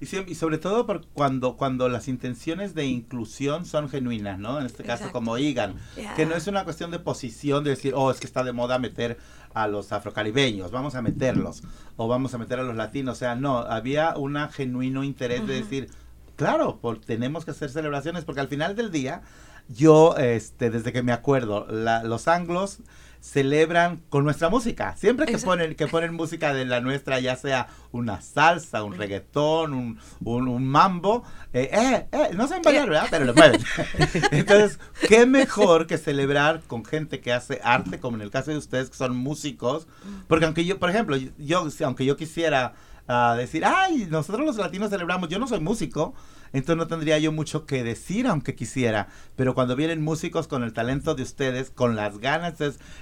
Y, 0.00 0.30
y 0.30 0.34
sobre 0.34 0.58
todo 0.58 0.86
por 0.86 1.06
cuando, 1.06 1.56
cuando 1.56 1.88
las 1.88 2.08
intenciones 2.08 2.74
de 2.74 2.86
inclusión 2.86 3.64
son 3.64 3.88
genuinas, 3.88 4.40
¿no? 4.40 4.58
En 4.58 4.66
este 4.66 4.82
caso 4.82 5.12
como 5.12 5.38
Igan, 5.38 5.76
que 6.16 6.26
no 6.26 6.34
es 6.34 6.48
una 6.48 6.64
cuestión 6.64 6.90
de 6.90 6.98
posición 6.98 7.62
de 7.62 7.70
decir, 7.70 7.92
oh, 7.94 8.10
es 8.10 8.18
que 8.18 8.26
está 8.26 8.42
de 8.42 8.52
moda 8.52 8.78
meter 8.80 9.16
a 9.54 9.68
los 9.68 9.92
afrocaribeños, 9.92 10.70
vamos 10.72 10.96
a 10.96 11.02
meterlos, 11.02 11.62
o 11.96 12.08
vamos 12.08 12.34
a 12.34 12.38
meter 12.38 12.58
a 12.58 12.62
los 12.62 12.76
latinos, 12.76 13.16
o 13.16 13.18
sea, 13.18 13.36
no, 13.36 13.58
había 13.58 14.16
un 14.16 14.36
genuino 14.50 15.04
interés 15.04 15.46
de 15.46 15.54
decir, 15.54 15.88
claro, 16.36 16.78
tenemos 17.06 17.44
que 17.44 17.52
hacer 17.52 17.70
celebraciones, 17.70 18.24
porque 18.24 18.40
al 18.40 18.48
final 18.48 18.76
del 18.76 18.90
día 18.90 19.22
yo, 19.68 20.16
este, 20.16 20.70
desde 20.70 20.92
que 20.92 21.02
me 21.02 21.12
acuerdo, 21.12 21.66
los 21.70 22.28
anglos 22.28 22.80
celebran 23.26 24.02
con 24.08 24.22
nuestra 24.22 24.48
música. 24.48 24.96
Siempre 24.96 25.26
que 25.26 25.38
ponen, 25.38 25.74
que 25.74 25.88
ponen 25.88 26.14
música 26.14 26.54
de 26.54 26.64
la 26.64 26.80
nuestra, 26.80 27.18
ya 27.18 27.34
sea 27.34 27.66
una 27.90 28.20
salsa, 28.20 28.84
un 28.84 28.96
reggaetón, 28.96 29.74
un, 29.74 29.98
un, 30.20 30.66
mambo, 30.66 31.24
eh, 31.52 31.68
eh, 31.72 32.06
eh, 32.12 32.30
no 32.34 32.46
saben 32.46 32.62
bailar, 32.62 32.88
¿verdad? 32.88 33.08
Pero 33.10 33.24
lo 33.24 33.34
mueven. 33.34 33.60
Entonces, 34.30 34.78
qué 35.08 35.26
mejor 35.26 35.88
que 35.88 35.98
celebrar 35.98 36.62
con 36.68 36.84
gente 36.84 37.20
que 37.20 37.32
hace 37.32 37.60
arte, 37.64 37.98
como 37.98 38.16
en 38.16 38.22
el 38.22 38.30
caso 38.30 38.52
de 38.52 38.58
ustedes 38.58 38.90
que 38.90 38.96
son 38.96 39.16
músicos, 39.16 39.88
porque 40.28 40.44
aunque 40.44 40.64
yo, 40.64 40.78
por 40.78 40.90
ejemplo, 40.90 41.16
yo, 41.16 41.66
aunque 41.84 42.04
yo 42.04 42.16
quisiera 42.16 42.74
ah, 43.08 43.34
decir, 43.36 43.64
ay, 43.64 44.06
nosotros 44.08 44.46
los 44.46 44.56
latinos 44.56 44.90
celebramos, 44.90 45.28
yo 45.28 45.40
no 45.40 45.48
soy 45.48 45.58
músico, 45.58 46.14
entonces 46.52 46.76
no 46.76 46.86
tendría 46.86 47.18
yo 47.18 47.32
mucho 47.32 47.66
que 47.66 47.84
decir 47.84 48.26
aunque 48.26 48.54
quisiera, 48.54 49.08
pero 49.36 49.54
cuando 49.54 49.76
vienen 49.76 50.02
músicos 50.02 50.48
con 50.48 50.62
el 50.62 50.72
talento 50.72 51.14
de 51.14 51.22
ustedes, 51.22 51.70
con 51.70 51.96
las 51.96 52.18
ganas 52.18 52.54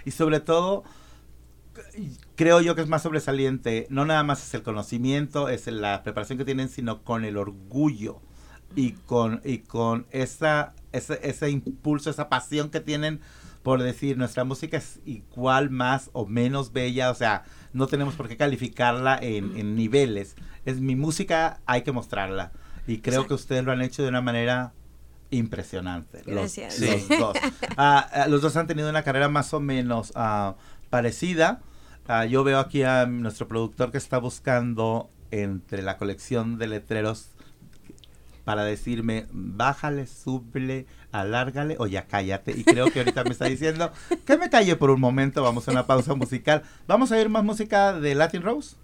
y 0.04 0.10
sobre 0.10 0.40
todo 0.40 0.84
creo 2.36 2.60
yo 2.60 2.74
que 2.74 2.82
es 2.82 2.88
más 2.88 3.02
sobresaliente, 3.02 3.86
no 3.90 4.04
nada 4.04 4.22
más 4.22 4.46
es 4.46 4.54
el 4.54 4.62
conocimiento, 4.62 5.48
es 5.48 5.66
la 5.66 6.02
preparación 6.02 6.38
que 6.38 6.44
tienen, 6.44 6.68
sino 6.68 7.02
con 7.02 7.24
el 7.24 7.36
orgullo 7.36 8.20
y 8.76 8.92
con, 8.92 9.40
y 9.44 9.58
con 9.58 10.06
esa, 10.10 10.74
ese, 10.92 11.20
ese 11.22 11.50
impulso, 11.50 12.10
esa 12.10 12.28
pasión 12.28 12.70
que 12.70 12.80
tienen 12.80 13.20
por 13.62 13.82
decir 13.82 14.18
nuestra 14.18 14.44
música 14.44 14.76
es 14.76 15.00
igual, 15.06 15.70
más 15.70 16.10
o 16.12 16.26
menos 16.26 16.72
bella, 16.72 17.10
o 17.10 17.14
sea, 17.14 17.44
no 17.72 17.86
tenemos 17.86 18.14
por 18.14 18.28
qué 18.28 18.36
calificarla 18.36 19.18
en, 19.20 19.56
en 19.56 19.74
niveles. 19.74 20.36
Es 20.66 20.80
mi 20.80 20.96
música, 20.96 21.60
hay 21.64 21.80
que 21.82 21.90
mostrarla. 21.90 22.52
Y 22.86 22.98
creo 22.98 23.26
que 23.26 23.34
ustedes 23.34 23.64
lo 23.64 23.72
han 23.72 23.82
hecho 23.82 24.02
de 24.02 24.08
una 24.08 24.20
manera 24.20 24.72
impresionante. 25.30 26.22
Gracias. 26.26 26.78
Los, 26.80 27.08
dos. 27.08 27.36
Ah, 27.76 28.08
ah, 28.12 28.28
los 28.28 28.42
dos 28.42 28.56
han 28.56 28.66
tenido 28.66 28.88
una 28.88 29.02
carrera 29.02 29.28
más 29.28 29.52
o 29.54 29.60
menos 29.60 30.12
uh, 30.14 30.54
parecida. 30.90 31.60
yo 32.28 32.44
veo 32.44 32.58
aquí 32.58 32.82
a 32.82 33.06
nuestro 33.06 33.48
productor 33.48 33.90
que 33.90 33.98
está 33.98 34.18
buscando 34.18 35.10
entre 35.30 35.82
la 35.82 35.96
colección 35.96 36.58
de 36.58 36.68
letreros 36.68 37.30
para 38.44 38.64
decirme, 38.64 39.26
bájale, 39.32 40.06
súbele, 40.06 40.86
alárgale 41.12 41.76
o 41.78 41.86
ya 41.86 42.06
cállate. 42.06 42.52
Y 42.52 42.62
creo 42.62 42.90
que 42.90 43.00
ahorita 43.00 43.24
me 43.24 43.30
está 43.30 43.46
diciendo 43.46 43.90
que 44.26 44.36
me 44.36 44.50
calle 44.50 44.76
por 44.76 44.90
un 44.90 45.00
momento. 45.00 45.42
Vamos 45.42 45.66
a 45.66 45.70
una 45.70 45.86
pausa 45.86 46.14
musical. 46.14 46.62
¿Vamos 46.86 47.10
a 47.10 47.20
ir 47.20 47.28
más 47.30 47.42
música 47.42 47.98
de 47.98 48.14
Latin 48.14 48.42
Rose? 48.42 48.76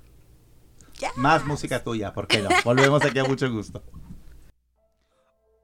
Más 1.16 1.44
música 1.44 1.82
tuya, 1.82 2.12
¿por 2.12 2.26
qué 2.26 2.40
no? 2.42 2.48
Volvemos 2.64 3.04
aquí 3.04 3.18
a 3.18 3.24
mucho 3.24 3.50
gusto. 3.50 3.82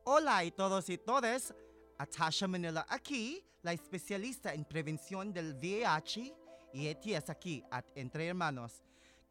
Hola 0.05 0.38
a 0.38 0.50
todos 0.50 0.88
y 0.90 0.99
todas. 0.99 1.55
Atasha 1.99 2.47
Manila 2.47 2.87
aquí, 2.88 3.43
la 3.62 3.73
especialista 3.73 4.52
en 4.52 4.64
prevención 4.64 5.33
del 5.33 5.55
VIH 5.55 6.35
y 6.75 6.87
ETS 6.88 7.31
aquí 7.31 7.64
at 7.71 7.85
Entre 7.95 8.26
Hermanos. 8.26 8.83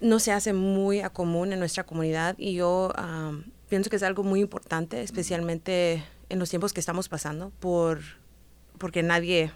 no 0.00 0.18
se 0.18 0.32
hace 0.32 0.52
muy 0.52 1.00
a 1.00 1.10
común 1.10 1.52
en 1.52 1.58
nuestra 1.58 1.84
comunidad 1.84 2.34
y 2.38 2.54
yo 2.54 2.90
am, 2.96 3.44
pienso 3.68 3.90
que 3.90 3.96
es 3.96 4.02
algo 4.02 4.22
muy 4.22 4.40
importante, 4.40 5.02
especialmente 5.02 6.02
en 6.30 6.38
los 6.38 6.48
tiempos 6.48 6.72
que 6.72 6.80
estamos 6.80 7.08
pasando, 7.08 7.52
por, 7.60 8.00
porque 8.78 9.02
nadie 9.02 9.52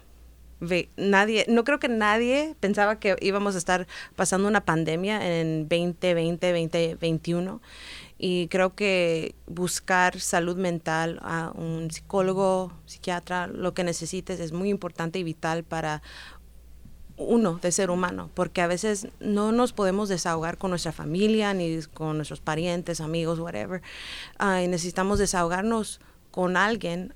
ve, 0.59 0.89
nadie, 0.97 1.45
no 1.47 1.63
creo 1.63 1.79
que 1.79 1.89
nadie 1.89 2.55
pensaba 2.59 2.99
que 2.99 3.15
íbamos 3.21 3.55
a 3.55 3.57
estar 3.57 3.87
pasando 4.15 4.47
una 4.47 4.65
pandemia 4.65 5.39
en 5.39 5.67
2020, 5.67 6.51
2021 6.51 7.61
y 8.17 8.47
creo 8.47 8.75
que 8.75 9.35
buscar 9.45 10.19
salud 10.19 10.55
mental 10.55 11.19
a 11.21 11.51
un 11.53 11.91
psicólogo, 11.91 12.71
psiquiatra, 12.85 13.47
lo 13.47 13.73
que 13.73 13.83
necesites 13.83 14.39
es 14.39 14.51
muy 14.53 14.69
importante 14.69 15.19
y 15.19 15.23
vital 15.23 15.63
para 15.63 16.01
uno 17.17 17.59
de 17.61 17.71
ser 17.71 17.89
humano, 17.89 18.29
porque 18.33 18.61
a 18.61 18.67
veces 18.67 19.07
no 19.19 19.51
nos 19.51 19.73
podemos 19.73 20.09
desahogar 20.09 20.57
con 20.57 20.71
nuestra 20.71 20.91
familia, 20.91 21.53
ni 21.53 21.81
con 21.93 22.17
nuestros 22.17 22.41
parientes, 22.41 22.99
amigos, 22.99 23.39
whatever. 23.39 23.81
Ah, 24.37 24.61
y 24.61 24.67
necesitamos 24.67 25.19
desahogarnos 25.19 26.01
con 26.31 26.57
alguien, 26.57 27.13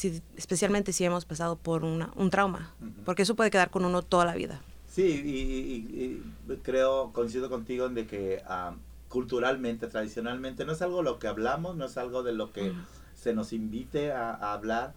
si- 0.00 0.22
especialmente 0.36 0.92
si 0.92 1.04
hemos 1.04 1.24
pasado 1.24 1.56
por 1.56 1.84
una, 1.84 2.10
un 2.16 2.30
trauma, 2.30 2.74
porque 3.04 3.22
eso 3.22 3.34
puede 3.36 3.50
quedar 3.50 3.70
con 3.70 3.84
uno 3.84 4.02
toda 4.02 4.24
la 4.24 4.34
vida. 4.34 4.60
Sí, 4.88 5.02
y, 5.24 5.30
y- 5.30 6.52
y 6.52 6.56
creo, 6.62 7.12
coincido 7.12 7.48
contigo 7.48 7.86
en 7.86 7.94
de 7.94 8.06
que 8.06 8.42
ah, 8.46 8.74
culturalmente, 9.08 9.86
tradicionalmente, 9.88 10.64
no 10.64 10.72
es 10.72 10.82
algo 10.82 11.02
lo 11.02 11.18
que 11.18 11.28
hablamos, 11.28 11.76
no 11.76 11.84
es 11.84 11.96
algo 11.96 12.22
de 12.22 12.32
lo 12.32 12.52
que 12.52 12.72
se 13.14 13.34
nos 13.34 13.52
invite 13.52 14.12
a, 14.12 14.30
a 14.34 14.52
hablar, 14.54 14.94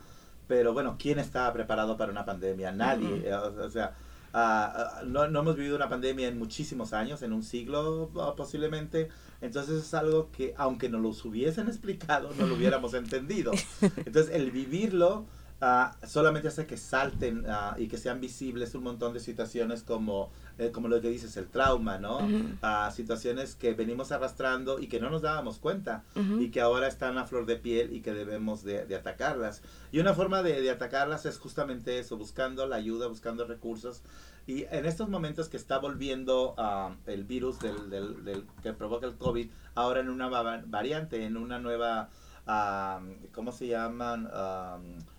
pero 0.47 0.71
bueno, 0.73 0.95
¿quién 0.97 1.19
estaba 1.19 1.51
preparado 1.51 1.97
para 1.97 2.11
una 2.11 2.25
pandemia? 2.25 2.71
Nadie, 2.71 3.15
Ujú. 3.15 3.25
eh, 3.27 3.33
o, 3.35 3.65
o 3.65 3.69
sea, 3.69 3.93
ah, 4.33 5.01
no, 5.05 5.27
no 5.27 5.39
hemos 5.39 5.55
vivido 5.55 5.75
una 5.75 5.89
pandemia 5.89 6.27
en 6.27 6.37
muchísimos 6.39 6.93
años, 6.93 7.21
en 7.21 7.33
un 7.33 7.43
siglo 7.43 8.09
ah, 8.19 8.33
posiblemente, 8.35 9.09
entonces 9.43 9.83
es 9.83 9.93
algo 9.93 10.31
que 10.31 10.53
aunque 10.57 10.89
nos 10.89 11.01
lo 11.01 11.09
hubiesen 11.29 11.67
explicado, 11.67 12.31
no 12.39 12.47
lo 12.47 12.55
hubiéramos 12.55 12.93
entendido. 12.93 13.51
Entonces 14.05 14.33
el 14.33 14.51
vivirlo 14.51 15.25
ah, 15.61 15.95
solamente 16.07 16.47
hace 16.47 16.65
que 16.65 16.77
salten 16.77 17.45
ah, 17.47 17.75
y 17.77 17.87
que 17.87 17.97
sean 17.97 18.19
visibles 18.21 18.73
un 18.75 18.83
montón 18.83 19.13
de 19.13 19.19
situaciones 19.19 19.83
como, 19.83 20.31
eh, 20.57 20.71
como 20.71 20.87
lo 20.87 20.99
que 21.01 21.09
dices, 21.09 21.35
el 21.37 21.47
trauma, 21.47 21.97
¿no? 21.97 22.19
Ah, 22.61 22.91
situaciones 22.93 23.55
que 23.55 23.73
venimos 23.73 24.11
arrastrando 24.11 24.79
y 24.79 24.87
que 24.87 24.99
no 24.99 25.09
nos 25.09 25.21
dábamos 25.21 25.59
cuenta 25.59 26.03
Ujú. 26.15 26.41
y 26.41 26.49
que 26.49 26.61
ahora 26.61 26.87
están 26.87 27.17
a 27.17 27.25
flor 27.25 27.45
de 27.45 27.57
piel 27.57 27.93
y 27.93 28.01
que 28.01 28.13
debemos 28.13 28.63
de, 28.63 28.85
de 28.85 28.95
atacarlas. 28.95 29.61
Y 29.91 29.99
una 29.99 30.13
forma 30.13 30.41
de, 30.41 30.61
de 30.61 30.69
atacarlas 30.69 31.25
es 31.25 31.37
justamente 31.37 31.99
eso, 31.99 32.17
buscando 32.17 32.65
la 32.67 32.77
ayuda, 32.77 33.07
buscando 33.07 33.45
recursos. 33.45 34.01
Y 34.45 34.65
en 34.71 34.85
estos 34.85 35.07
momentos 35.09 35.47
que 35.49 35.57
está 35.57 35.77
volviendo 35.79 36.53
ah, 36.57 36.95
el 37.05 37.23
virus 37.23 37.59
del, 37.59 37.89
del- 37.89 38.23
del- 38.25 38.45
que 38.61 38.73
provoca 38.73 39.05
el 39.07 39.15
COVID, 39.15 39.49
ahora 39.75 40.01
en 40.01 40.09
una 40.09 40.27
va- 40.27 40.61
variante, 40.65 41.25
en 41.25 41.37
una 41.37 41.59
nueva, 41.59 42.09
ah, 42.45 42.99
¿cómo 43.33 43.51
se 43.53 43.67
llaman? 43.67 44.29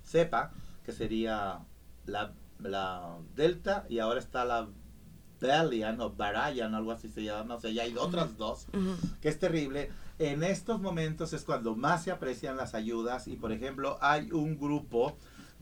Cepa, 0.04 0.52
que 0.84 0.92
sería 0.92 1.60
la, 2.06 2.32
la 2.60 3.16
Delta 3.34 3.86
y 3.88 3.98
ahora 3.98 4.20
está 4.20 4.44
la 4.44 4.68
Valiant 5.40 6.00
o 6.00 6.10
Variant, 6.10 6.74
algo 6.74 6.92
así 6.92 7.08
se 7.10 7.22
llama, 7.24 7.56
o 7.56 7.60
sea, 7.60 7.70
ya 7.70 7.82
hay 7.82 7.94
otras 7.98 8.36
dos 8.38 8.66
que 9.20 9.28
es 9.28 9.38
terrible. 9.38 9.90
En 10.18 10.42
estos 10.44 10.80
momentos 10.80 11.32
es 11.32 11.44
cuando 11.44 11.74
más 11.74 12.04
se 12.04 12.12
aprecian 12.12 12.56
las 12.56 12.74
ayudas 12.74 13.26
y, 13.26 13.36
por 13.36 13.52
ejemplo, 13.52 13.98
hay 14.00 14.30
un 14.32 14.58
grupo 14.58 15.16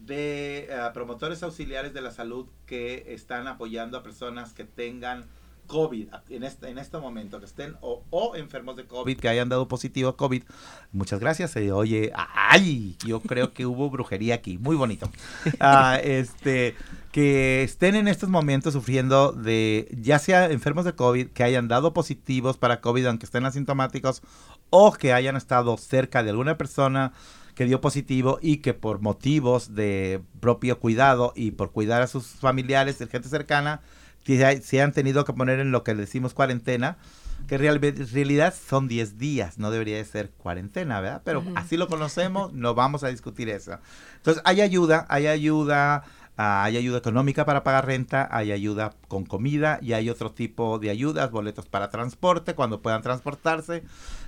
de 0.07 0.69
eh, 0.71 0.91
promotores 0.95 1.43
auxiliares 1.43 1.95
de 1.95 2.01
la 2.01 2.11
salud 2.11 2.47
que 2.67 3.05
están 3.09 3.47
apoyando 3.47 3.97
a 3.99 4.03
personas 4.03 4.53
que 4.53 4.65
tengan 4.65 5.27
COVID 5.67 6.09
en 6.29 6.43
este, 6.43 6.69
en 6.69 6.79
este 6.79 6.99
momento, 6.99 7.39
que 7.39 7.47
estén 7.47 7.77
o, 7.81 8.05
o 8.11 8.37
enfermos 8.37 8.77
de 8.77 8.85
COVID, 8.87 9.19
que 9.19 9.29
hayan 9.29 9.49
dado 9.49 9.69
positivo 9.69 10.11
a 10.11 10.17
COVID. 10.17 10.43
Muchas 10.93 11.21
gracias. 11.21 11.53
Se 11.53 11.73
oye, 11.73 12.13
¡ay! 12.15 12.97
Yo 13.07 13.21
creo 13.21 13.53
que 13.53 13.65
hubo 13.65 13.89
brujería 13.89 14.35
aquí. 14.35 14.59
Muy 14.59 14.77
bonito. 14.77 15.11
Ah, 15.61 15.99
este, 16.03 16.75
que 17.13 17.63
estén 17.63 17.95
en 17.95 18.09
estos 18.09 18.29
momentos 18.29 18.73
sufriendo 18.73 19.33
de, 19.33 19.89
ya 20.01 20.19
sea 20.19 20.51
enfermos 20.51 20.85
de 20.85 20.95
COVID, 20.95 21.29
que 21.29 21.45
hayan 21.45 21.69
dado 21.69 21.93
positivos 21.93 22.57
para 22.59 22.81
COVID, 22.81 23.07
aunque 23.07 23.27
estén 23.27 23.45
asintomáticos, 23.45 24.23
o 24.71 24.93
que 24.93 25.13
hayan 25.13 25.37
estado 25.37 25.77
cerca 25.77 26.23
de 26.23 26.31
alguna 26.31 26.59
persona 26.59 27.13
que 27.55 27.65
dio 27.67 27.81
positivo 27.81 28.39
y 28.41 28.59
que 28.59 28.75
por 28.75 29.01
motivos 29.01 29.75
de 29.75 30.21
propio 30.41 30.79
cuidado 30.79 31.33
y 31.37 31.51
por 31.53 31.71
cuidar 31.73 32.03
a 32.03 32.07
sus 32.07 32.27
familiares, 32.27 32.99
de 32.99 33.07
gente 33.07 33.29
cercana, 33.29 33.81
se 34.25 34.81
han 34.81 34.93
tenido 34.93 35.25
que 35.25 35.33
poner 35.33 35.59
en 35.61 35.73
lo 35.73 35.83
que 35.85 35.95
le 35.95 36.03
decimos 36.03 36.33
cuarentena, 36.33 36.97
que 37.49 37.59
real- 37.59 37.81
en 37.83 38.09
realidad 38.13 38.55
son 38.55 38.87
10 38.89 39.19
días, 39.19 39.59
no 39.59 39.71
debería 39.71 39.97
de 39.97 40.05
ser 40.05 40.31
cuarentena, 40.31 41.01
¿verdad? 41.01 41.23
Pero 41.25 41.41
Ujú. 41.41 41.53
así 41.57 41.77
lo 41.77 41.89
conocemos, 41.89 42.53
no 42.53 42.75
vamos 42.75 43.03
a 43.05 43.09
discutir 43.09 43.49
eso. 43.49 43.79
Entonces, 44.17 44.43
hay 44.47 44.61
ayuda, 44.61 45.07
hay 45.09 45.27
ayuda, 45.27 46.05
ah, 46.37 46.63
hay 46.63 46.77
ayuda 46.77 46.99
económica 46.99 47.45
para 47.45 47.65
pagar 47.65 47.85
renta, 47.87 48.29
hay 48.31 48.53
ayuda 48.53 48.95
con 49.09 49.25
comida 49.27 49.81
y 49.83 49.93
hay 49.93 50.09
otro 50.09 50.31
tipo 50.31 50.79
de 50.79 50.91
ayudas, 50.91 51.31
boletos 51.33 51.67
para 51.67 51.91
transporte, 51.91 52.55
cuando 52.55 52.81
puedan 52.81 53.03
transportarse. 53.03 53.83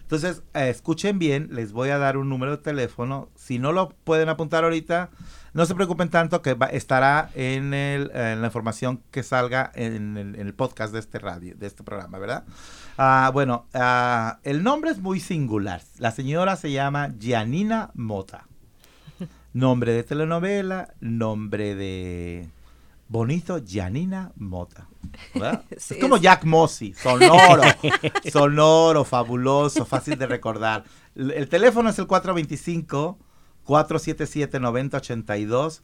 Entonces, 0.05 0.43
eh, 0.53 0.69
escuchen 0.69 1.19
bien, 1.19 1.49
les 1.51 1.73
voy 1.73 1.89
a 1.89 1.97
dar 1.97 2.19
un 2.19 2.29
número 2.29 2.53
de 2.53 2.63
teléfono. 2.63 3.31
Si 3.37 3.59
no 3.59 3.73
lo 3.73 3.89
pueden 3.89 4.29
apuntar 4.29 4.63
ahorita, 4.63 5.09
no 5.55 5.65
se 5.65 5.75
preocupen 5.75 6.11
tanto 6.11 6.43
que 6.43 6.57
estará 6.73 7.31
en, 7.35 7.73
el, 7.73 8.11
en 8.15 8.43
la 8.43 8.49
información 8.49 9.01
que 9.11 9.23
salga 9.23 9.73
en 9.75 10.17
el, 10.17 10.55
podcast 10.55 10.93
de 10.93 10.99
este 10.99 11.19
radio, 11.19 11.55
de 11.57 11.67
este 11.67 11.83
programa, 11.83 12.19
¿verdad? 12.19 12.45
Ah, 12.99 13.31
bueno, 13.33 13.67
ah, 13.73 14.41
el 14.43 14.63
nombre 14.63 14.91
es 14.91 14.99
muy 14.99 15.21
singular. 15.21 15.81
La 15.99 16.11
señora 16.11 16.57
se 16.57 16.71
llama 16.71 17.15
Gianina 17.19 17.91
Mota. 17.95 18.47
Nombre 19.55 19.93
de 19.93 20.03
telenovela, 20.03 20.93
nombre 21.01 21.75
de 21.75 22.51
bonito, 23.09 23.59
Gianina 23.59 24.33
Mota. 24.37 24.89
es 25.71 25.95
como 26.01 26.17
Jack 26.17 26.45
Mossy, 26.45 26.95
sonoro, 26.95 27.63
sonoro, 28.33 29.05
fabuloso, 29.05 29.85
fácil 29.85 30.19
de 30.19 30.27
recordar. 30.27 30.85
El, 31.15 31.31
el 31.31 31.49
teléfono 31.49 31.91
es 31.91 31.99
el 31.99 32.07
425 32.07 33.19
477 33.65 34.61
9082 34.61 35.83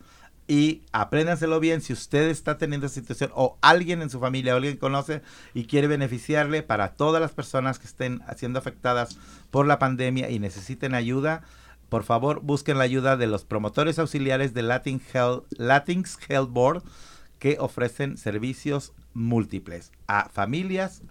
y 0.50 0.83
apréndanselo 0.91 1.61
bien 1.61 1.81
si 1.81 1.93
usted 1.93 2.29
está 2.29 2.59
teniendo 2.59 2.87
esa 2.87 2.97
situación 2.97 3.31
o 3.35 3.57
alguien 3.62 4.03
en 4.03 4.11
su 4.11 4.19
familia 4.19 4.53
o 4.53 4.57
alguien 4.57 4.75
que 4.75 4.81
conoce 4.81 5.23
y 5.55 5.67
quiere 5.67 5.87
beneficiarle 5.87 6.65
para 6.65 6.95
todas 6.95 7.23
las 7.23 7.31
personas 7.31 7.79
que 7.79 7.87
estén 7.87 8.21
siendo 8.37 8.59
afectadas 8.59 9.17
por 9.50 9.67
la 9.67 9.79
pandemia 9.79 10.29
y 10.29 10.41
necesiten 10.41 10.95
ayuda, 10.95 11.43
por 11.89 12.03
favor 12.03 12.41
busquen 12.41 12.79
la 12.79 12.85
ayuda 12.85 13.17
de 13.17 13.29
los 13.29 13.45
promotores 13.45 14.00
auxiliares 14.00 14.53
de 14.53 14.62
Latin 14.62 15.00
Health, 15.12 15.45
Latinx 15.57 16.19
Health 16.29 16.50
Board 16.50 16.83
que 17.41 17.57
ofrecen 17.59 18.17
servicios 18.17 18.93
múltiples 19.13 19.91
a 20.07 20.29
familias 20.29 21.03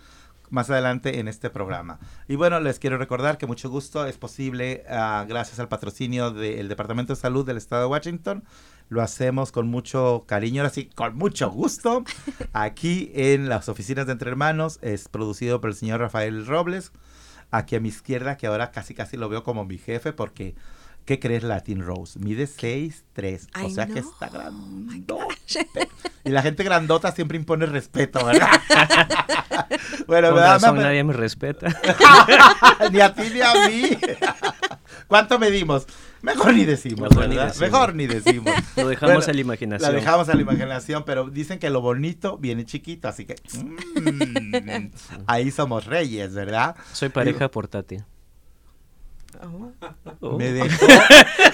más 0.50 0.70
adelante 0.70 1.18
en 1.18 1.26
este 1.28 1.50
programa. 1.50 1.98
Y 2.28 2.36
bueno, 2.36 2.60
les 2.60 2.78
quiero 2.78 2.98
recordar 2.98 3.38
que 3.38 3.46
mucho 3.46 3.70
gusto 3.70 4.06
es 4.06 4.16
posible 4.16 4.84
uh, 4.88 5.26
gracias 5.26 5.58
al 5.58 5.68
patrocinio 5.68 6.30
del 6.30 6.68
Departamento 6.68 7.14
de 7.14 7.20
Salud 7.20 7.44
del 7.46 7.56
Estado 7.56 7.82
de 7.82 7.88
Washington. 7.88 8.44
Lo 8.88 9.02
hacemos 9.02 9.50
con 9.50 9.66
mucho 9.66 10.24
cariño, 10.26 10.62
ahora 10.62 10.72
sí, 10.72 10.88
con 10.94 11.16
mucho 11.16 11.50
gusto. 11.50 12.04
Aquí 12.52 13.10
en 13.14 13.48
las 13.48 13.68
oficinas 13.68 14.06
de 14.06 14.12
Entre 14.12 14.30
Hermanos 14.30 14.78
es 14.82 15.08
producido 15.08 15.60
por 15.60 15.70
el 15.70 15.76
señor 15.76 16.00
Rafael 16.00 16.46
Robles. 16.46 16.92
Aquí 17.50 17.76
a 17.76 17.80
mi 17.80 17.88
izquierda, 17.88 18.36
que 18.36 18.46
ahora 18.46 18.70
casi 18.70 18.94
casi 18.94 19.16
lo 19.16 19.28
veo 19.28 19.42
como 19.42 19.64
mi 19.64 19.78
jefe 19.78 20.12
porque 20.12 20.54
¿Qué 21.06 21.20
crees 21.20 21.44
Latin 21.44 21.86
Rose? 21.86 22.18
Mide 22.18 22.46
6'3". 22.48 23.64
O 23.64 23.70
sea 23.70 23.86
que 23.86 24.00
está 24.00 24.28
grandote. 24.28 25.36
y 26.24 26.30
la 26.30 26.42
gente 26.42 26.64
grandota 26.64 27.12
siempre 27.12 27.38
impone 27.38 27.64
respeto, 27.66 28.24
¿verdad? 28.26 28.48
bueno, 30.08 30.30
Con 30.30 30.38
razón, 30.38 30.76
nadie 30.78 31.04
me 31.04 31.12
respeta. 31.12 31.68
ni 32.92 32.98
a 32.98 33.14
ti 33.14 33.22
ni 33.32 33.40
a 33.40 33.68
mí. 33.68 33.96
¿Cuánto 35.06 35.38
medimos? 35.38 35.86
Mejor 36.26 36.54
ni 36.54 36.64
decimos, 36.64 37.08
Mejor, 37.10 37.28
ni 37.28 37.36
decimos. 37.36 37.60
Mejor 37.60 37.94
ni 37.94 38.06
decimos. 38.08 38.52
Lo 38.76 38.88
dejamos 38.88 39.28
a 39.28 39.32
la 39.32 39.40
imaginación. 39.40 39.92
Lo 39.92 39.96
dejamos 39.96 40.28
a 40.28 40.34
la 40.34 40.42
imaginación, 40.42 41.04
pero 41.04 41.30
dicen 41.30 41.60
que 41.60 41.70
lo 41.70 41.80
bonito 41.80 42.36
viene 42.36 42.64
chiquito, 42.64 43.06
así 43.06 43.26
que 43.26 43.36
mmm, 43.54 44.88
ahí 45.28 45.52
somos 45.52 45.86
reyes, 45.86 46.34
¿verdad? 46.34 46.74
Soy 46.92 47.10
pareja 47.10 47.48
portátil. 47.48 48.04
Oh. 50.20 50.36
Me 50.36 50.52
dejó. 50.52 50.86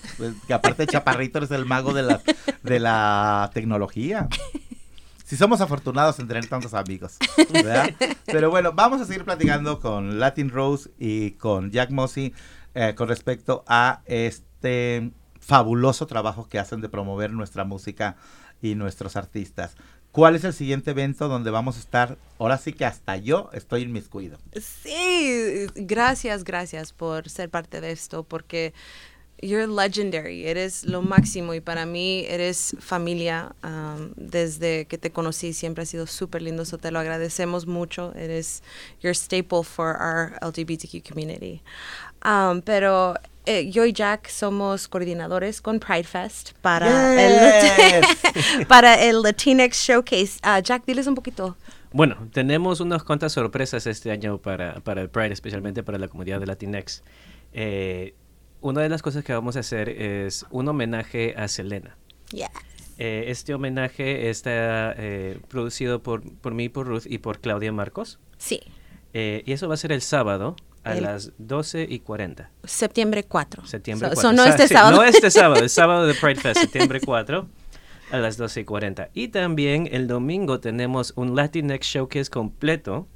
que 0.46 0.52
aparte 0.52 0.86
Chaparrito 0.86 1.38
es 1.38 1.50
el 1.50 1.64
mago 1.64 1.94
de 1.94 2.02
la, 2.02 2.20
de 2.62 2.78
la 2.78 3.50
tecnología 3.54 4.28
si 5.34 5.38
somos 5.38 5.60
afortunados 5.60 6.20
en 6.20 6.28
tener 6.28 6.46
tantos 6.46 6.74
amigos, 6.74 7.16
¿verdad? 7.52 7.90
Pero 8.24 8.50
bueno, 8.50 8.72
vamos 8.72 9.00
a 9.00 9.04
seguir 9.04 9.24
platicando 9.24 9.80
con 9.80 10.20
Latin 10.20 10.48
Rose 10.48 10.90
y 10.96 11.32
con 11.32 11.72
Jack 11.72 11.90
Mossy 11.90 12.32
eh, 12.76 12.94
con 12.94 13.08
respecto 13.08 13.64
a 13.66 14.02
este 14.04 15.10
fabuloso 15.40 16.06
trabajo 16.06 16.48
que 16.48 16.60
hacen 16.60 16.80
de 16.80 16.88
promover 16.88 17.32
nuestra 17.32 17.64
música 17.64 18.14
y 18.62 18.76
nuestros 18.76 19.16
artistas. 19.16 19.74
¿Cuál 20.12 20.36
es 20.36 20.44
el 20.44 20.52
siguiente 20.52 20.92
evento 20.92 21.26
donde 21.26 21.50
vamos 21.50 21.78
a 21.78 21.80
estar? 21.80 22.16
Ahora 22.38 22.56
sí 22.56 22.72
que 22.72 22.84
hasta 22.84 23.16
yo 23.16 23.50
estoy 23.52 23.82
inmiscuido. 23.82 24.38
Sí, 24.52 25.66
gracias, 25.74 26.44
gracias 26.44 26.92
por 26.92 27.28
ser 27.28 27.50
parte 27.50 27.80
de 27.80 27.90
esto, 27.90 28.22
porque 28.22 28.72
you're 29.44 29.66
legendary, 29.66 30.46
eres 30.46 30.84
lo 30.84 31.02
máximo 31.02 31.54
y 31.54 31.60
para 31.60 31.86
mí 31.86 32.24
eres 32.28 32.76
familia. 32.80 33.54
Um, 33.62 34.12
desde 34.16 34.86
que 34.86 34.98
te 34.98 35.10
conocí 35.10 35.52
siempre 35.52 35.82
ha 35.82 35.86
sido 35.86 36.06
súper 36.06 36.42
lindo, 36.42 36.64
so 36.64 36.78
te 36.78 36.90
lo 36.90 36.98
agradecemos 36.98 37.66
mucho. 37.66 38.12
Eres 38.16 38.62
your 39.02 39.14
staple 39.14 39.62
for 39.62 39.96
our 40.00 40.38
LGBTQ 40.40 41.02
community. 41.06 41.62
Um, 42.24 42.62
pero 42.62 43.14
eh, 43.44 43.70
yo 43.70 43.84
y 43.84 43.92
Jack 43.92 44.28
somos 44.28 44.88
coordinadores 44.88 45.60
con 45.60 45.78
Pride 45.78 46.04
Fest 46.04 46.52
para, 46.62 47.14
el, 47.22 48.02
para 48.68 48.94
el 49.02 49.22
Latinx 49.22 49.76
Showcase. 49.76 50.38
Uh, 50.42 50.62
Jack, 50.62 50.84
diles 50.86 51.06
un 51.06 51.14
poquito. 51.14 51.56
Bueno, 51.92 52.16
tenemos 52.32 52.80
unas 52.80 53.04
cuantas 53.04 53.32
sorpresas 53.32 53.86
este 53.86 54.10
año 54.10 54.38
para, 54.38 54.80
para 54.80 55.02
el 55.02 55.10
Pride, 55.10 55.32
especialmente 55.32 55.82
para 55.82 55.98
la 55.98 56.08
comunidad 56.08 56.40
de 56.40 56.46
Latinx. 56.46 57.02
Eh, 57.52 58.14
una 58.64 58.80
de 58.80 58.88
las 58.88 59.02
cosas 59.02 59.22
que 59.22 59.34
vamos 59.34 59.56
a 59.56 59.60
hacer 59.60 59.90
es 59.90 60.46
un 60.50 60.66
homenaje 60.66 61.34
a 61.36 61.48
Selena. 61.48 61.98
Eh, 62.96 63.24
este 63.26 63.52
homenaje 63.52 64.30
está 64.30 64.94
eh, 64.96 65.38
producido 65.48 66.02
por, 66.02 66.22
por 66.38 66.54
mí, 66.54 66.70
por 66.70 66.86
Ruth 66.86 67.04
y 67.04 67.18
por 67.18 67.40
Claudia 67.40 67.72
Marcos. 67.72 68.18
Sí. 68.38 68.62
Eh, 69.12 69.42
y 69.44 69.52
eso 69.52 69.68
va 69.68 69.74
a 69.74 69.76
ser 69.76 69.92
el 69.92 70.00
sábado 70.00 70.56
a 70.82 70.94
las 70.94 71.32
12 71.36 71.86
y 71.90 71.98
40. 71.98 72.50
Septiembre 72.64 73.24
4. 73.24 73.66
Septiembre 73.66 74.08
4. 74.14 74.32
no 74.32 74.46
este 74.46 74.66
sábado. 74.66 74.96
no 74.96 75.02
este 75.04 75.30
sábado, 75.30 75.62
el 75.62 75.70
sábado 75.70 76.06
de 76.06 76.14
Pride 76.14 76.40
Fest, 76.40 76.60
septiembre 76.62 77.00
4 77.04 77.46
a 78.12 78.16
las 78.16 78.38
12 78.38 78.60
y 78.60 78.64
40. 78.64 79.10
Y 79.12 79.28
también 79.28 79.90
el 79.92 80.06
domingo 80.06 80.60
tenemos 80.60 81.12
un 81.16 81.36
Latinx 81.36 81.86
Showcase 81.86 82.30
completo 82.30 83.08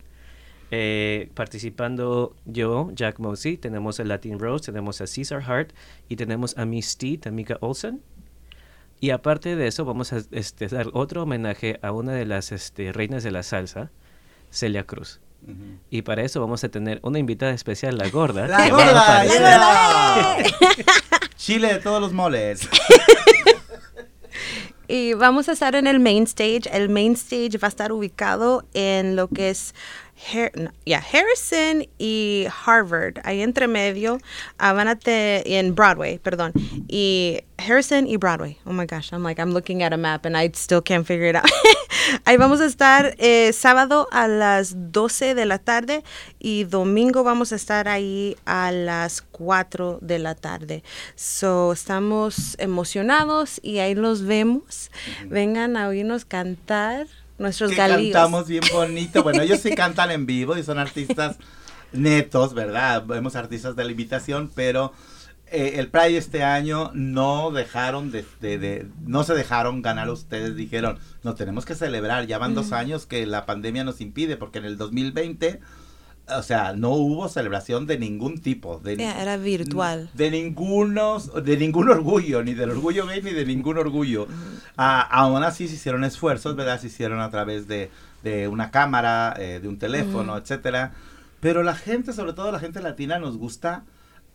eh, 0.71 1.31
participando 1.35 2.37
yo, 2.45 2.91
Jack 2.93 3.19
Mosey, 3.19 3.57
tenemos 3.57 4.01
a 4.01 4.05
Latin 4.05 4.39
Rose, 4.39 4.67
tenemos 4.67 5.01
a 5.01 5.05
Caesar 5.07 5.43
Hart 5.43 5.73
y 6.09 6.17
tenemos 6.17 6.57
a 6.59 6.67
Miss 6.67 6.97
T, 6.97 7.19
Tamika 7.19 7.57
Olsen. 7.61 8.03
Y 9.01 9.11
aparte 9.11 9.57
de 9.57 9.67
eso, 9.69 9.85
vamos 9.85 10.13
a 10.13 10.23
este, 10.33 10.67
dar 10.69 10.89
otro 10.93 11.23
homenaje 11.23 11.79
a 11.83 11.93
una 11.93 12.13
de 12.13 12.27
las 12.27 12.53
este, 12.53 12.93
reinas 12.93 13.23
de 13.23 13.31
la 13.31 13.43
salsa, 13.43 13.91
Celia 14.51 14.85
Cruz. 14.85 15.21
Y 15.89 16.03
para 16.03 16.23
eso 16.23 16.41
vamos 16.41 16.65
a 16.65 16.69
tener 16.69 16.99
una 17.03 17.19
invitada 17.19 17.53
especial, 17.53 17.97
la 17.97 18.09
gorda. 18.09 18.49
La 18.49 18.69
gorda, 18.69 19.25
Chile 21.37 21.75
de 21.75 21.79
todos 21.79 22.01
los 22.01 22.13
moles. 22.13 22.69
y 24.89 25.15
vamos 25.15 25.49
a 25.49 25.53
estar 25.53 25.77
en 25.77 25.87
el 25.87 26.01
main 26.01 26.25
stage. 26.25 26.63
El 26.71 26.89
main 26.89 27.13
stage 27.13 27.57
va 27.57 27.69
a 27.69 27.71
estar 27.71 27.93
ubicado 27.93 28.67
en 28.75 29.17
lo 29.17 29.29
que 29.29 29.51
es 29.51 29.75
Harrison 30.33 31.87
y 31.99 32.47
Harvard, 32.65 33.21
ahí 33.25 33.41
entre 33.41 33.69
medio, 33.69 34.15
uh, 34.15 34.75
van 34.75 34.89
a 34.89 34.97
te, 34.97 35.59
en 35.59 35.75
Broadway, 35.75 36.19
perdón, 36.19 36.53
y 36.89 37.41
Harrison 37.59 38.07
y 38.07 38.17
Broadway. 38.17 38.59
Oh 38.65 38.73
my 38.73 38.87
gosh, 38.87 39.13
I'm 39.13 39.23
like, 39.23 39.41
I'm 39.41 39.53
looking 39.53 39.83
at 39.83 39.93
a 39.93 39.97
map 39.97 40.27
and 40.27 40.37
I 40.37 40.51
still 40.55 40.83
can't 40.83 41.07
figure 41.07 41.29
it 41.29 41.37
out. 41.37 41.45
ahí 42.25 42.37
vamos 42.37 42.61
a 42.61 42.67
estar 42.67 43.15
eh, 43.19 43.53
sábado 43.53 44.09
a 44.11 44.29
las 44.29 44.93
12 44.93 45.35
de 45.35 45.47
la 45.47 45.59
tarde 45.59 46.05
y 46.39 46.65
domingo 46.65 47.25
vamos 47.25 47.53
a 47.53 47.57
estar 47.57 47.89
ahí 47.89 48.37
a 48.45 48.71
las 48.73 49.23
4 49.23 49.99
de 50.01 50.19
la 50.19 50.35
tarde. 50.35 50.83
So, 51.15 51.73
estamos 51.73 52.57
emocionados 52.59 53.61
y 53.63 53.79
ahí 53.79 53.95
los 53.95 54.23
vemos. 54.23 54.91
Vengan 55.27 55.77
a 55.77 55.89
oírnos 55.89 56.25
cantar 56.25 57.07
nuestros 57.39 57.73
que. 57.73 58.13
Cantamos 58.13 58.49
bien 58.49 58.65
bonito. 58.73 59.23
Bueno, 59.23 59.43
ellos 59.43 59.61
sí 59.61 59.75
cantan 59.75 60.11
en 60.11 60.27
vivo 60.27 60.57
y 60.57 60.63
son 60.63 60.79
artistas 60.79 61.37
netos, 61.93 62.55
¿verdad? 62.55 63.05
Vemos 63.07 63.37
artistas 63.37 63.77
de 63.77 63.85
la 63.85 63.91
invitación, 63.91 64.51
pero 64.55 64.93
eh, 65.51 65.75
el 65.77 65.89
Pride 65.89 66.19
este 66.19 66.43
año 66.43 66.91
no 66.95 67.51
dejaron 67.51 68.11
de, 68.11 68.25
de, 68.41 68.59
de, 68.59 68.87
no 69.07 69.25
se 69.25 69.35
dejaron 69.35 69.81
ganar 69.81 70.11
ustedes, 70.11 70.57
dijeron, 70.57 70.99
no 71.23 71.35
tenemos 71.35 71.65
que 71.65 71.75
celebrar, 71.75 72.27
ya 72.27 72.39
van 72.39 72.55
dos 72.55 72.73
años 72.73 73.07
que 73.07 73.25
la 73.25 73.47
pandemia 73.47 73.85
nos 73.85 74.01
impide, 74.01 74.37
porque 74.37 74.59
en 74.59 74.67
el 74.67 74.77
2020 74.77 75.61
o 76.37 76.43
sea, 76.43 76.73
no 76.73 76.91
hubo 76.91 77.29
celebración 77.29 77.87
de 77.87 77.99
ningún 77.99 78.41
tipo. 78.41 78.79
De, 78.79 78.95
era 78.95 79.37
virtual. 79.37 80.11
De 80.15 80.31
ninguno, 80.31 81.19
de 81.21 81.57
ningún 81.57 81.89
orgullo, 81.89 82.43
ni 82.43 82.55
del 82.55 82.71
orgullo 82.71 83.07
gay, 83.07 83.23
ni 83.23 83.33
de 83.33 83.45
ningún 83.45 83.79
orgullo. 83.79 84.25
Uh 84.25 84.27
-huh. 84.27 84.61
ah, 84.77 85.01
aún 85.01 85.43
así 85.43 85.69
se 85.69 85.75
hicieron 85.75 86.05
esfuerzos, 86.05 86.57
¿verdad? 86.57 86.81
Se 86.81 86.89
hicieron 86.89 87.21
a 87.21 87.31
través 87.31 87.67
de, 87.69 87.91
de 88.23 88.49
una 88.49 88.71
cámara, 88.71 89.35
eh, 89.39 89.61
de 89.61 89.69
un 89.69 89.79
teléfono, 89.79 90.33
uh 90.33 90.37
-huh. 90.37 90.43
etcétera. 90.43 90.93
Pero 91.41 91.63
la 91.63 91.75
gente, 91.75 92.13
sobre 92.13 92.33
todo 92.33 92.51
la 92.53 92.59
gente 92.59 92.81
latina, 92.81 93.19
nos 93.19 93.37
gusta 93.37 93.85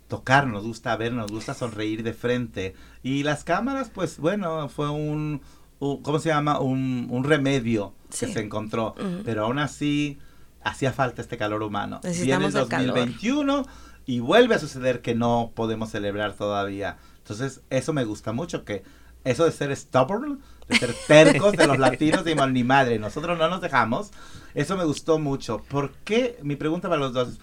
tocar, 0.07 0.47
nos 0.47 0.63
gusta 0.63 0.95
ver, 0.95 1.11
nos 1.13 1.31
gusta 1.31 1.53
sonreír 1.53 2.03
de 2.03 2.13
frente. 2.13 2.75
Y 3.01 3.23
las 3.23 3.43
cámaras, 3.43 3.89
pues 3.89 4.19
bueno, 4.19 4.69
fue 4.69 4.89
un, 4.89 5.41
un 5.79 6.01
¿cómo 6.01 6.19
se 6.19 6.29
llama? 6.29 6.59
Un, 6.59 7.07
un 7.09 7.23
remedio 7.23 7.93
sí. 8.09 8.25
que 8.25 8.33
se 8.33 8.39
encontró. 8.41 8.95
Uh 8.97 9.01
-huh. 9.01 9.21
Pero 9.25 9.45
aún 9.45 9.59
así 9.59 10.17
hacía 10.63 10.93
falta 10.93 11.21
este 11.21 11.37
calor 11.37 11.63
humano. 11.63 12.01
Viene 12.03 12.45
el 12.45 12.51
2021 12.51 13.65
y 14.05 14.19
vuelve 14.19 14.55
a 14.55 14.59
suceder 14.59 15.01
que 15.01 15.15
no 15.15 15.51
podemos 15.55 15.89
celebrar 15.89 16.33
todavía. 16.33 16.97
Entonces, 17.19 17.61
eso 17.69 17.93
me 17.93 18.03
gusta 18.03 18.33
mucho, 18.33 18.65
que 18.65 18.83
eso 19.23 19.45
de 19.45 19.51
ser 19.51 19.75
stubborn, 19.75 20.41
de 20.67 20.75
ser 20.75 20.93
tercos 21.07 21.53
de 21.53 21.67
los 21.67 21.79
latinos, 21.79 22.25
de 22.25 22.35
ni 22.35 22.63
madre, 22.63 22.99
nosotros 22.99 23.37
no 23.37 23.49
nos 23.49 23.61
dejamos, 23.61 24.11
eso 24.53 24.75
me 24.75 24.83
gustó 24.83 25.19
mucho. 25.19 25.63
¿Por 25.69 25.91
qué? 26.03 26.37
Mi 26.43 26.55
pregunta 26.55 26.89
para 26.89 26.99
los 26.99 27.13
dos 27.13 27.39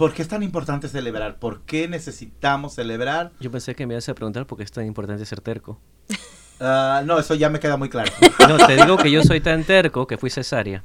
¿Por 0.00 0.14
qué 0.14 0.22
es 0.22 0.28
tan 0.28 0.42
importante 0.42 0.88
celebrar? 0.88 1.38
¿Por 1.38 1.60
qué 1.60 1.86
necesitamos 1.86 2.74
celebrar? 2.74 3.32
Yo 3.38 3.50
pensé 3.50 3.74
que 3.74 3.86
me 3.86 3.92
ibas 3.92 4.08
a 4.08 4.14
preguntar 4.14 4.46
por 4.46 4.56
qué 4.56 4.64
es 4.64 4.72
tan 4.72 4.86
importante 4.86 5.26
ser 5.26 5.42
terco. 5.42 5.78
Uh, 6.58 7.04
no, 7.04 7.18
eso 7.18 7.34
ya 7.34 7.50
me 7.50 7.60
queda 7.60 7.76
muy 7.76 7.90
claro. 7.90 8.10
No, 8.48 8.56
te 8.56 8.76
digo 8.76 8.96
que 8.96 9.10
yo 9.10 9.22
soy 9.22 9.42
tan 9.42 9.62
terco 9.62 10.06
que 10.06 10.16
fui 10.16 10.30
cesárea. 10.30 10.82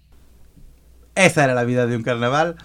Esa 1.15 1.45
era 1.45 1.53
la 1.53 1.63
vida 1.63 1.87
de 1.87 1.95
un 1.95 2.03
carnaval. 2.03 2.57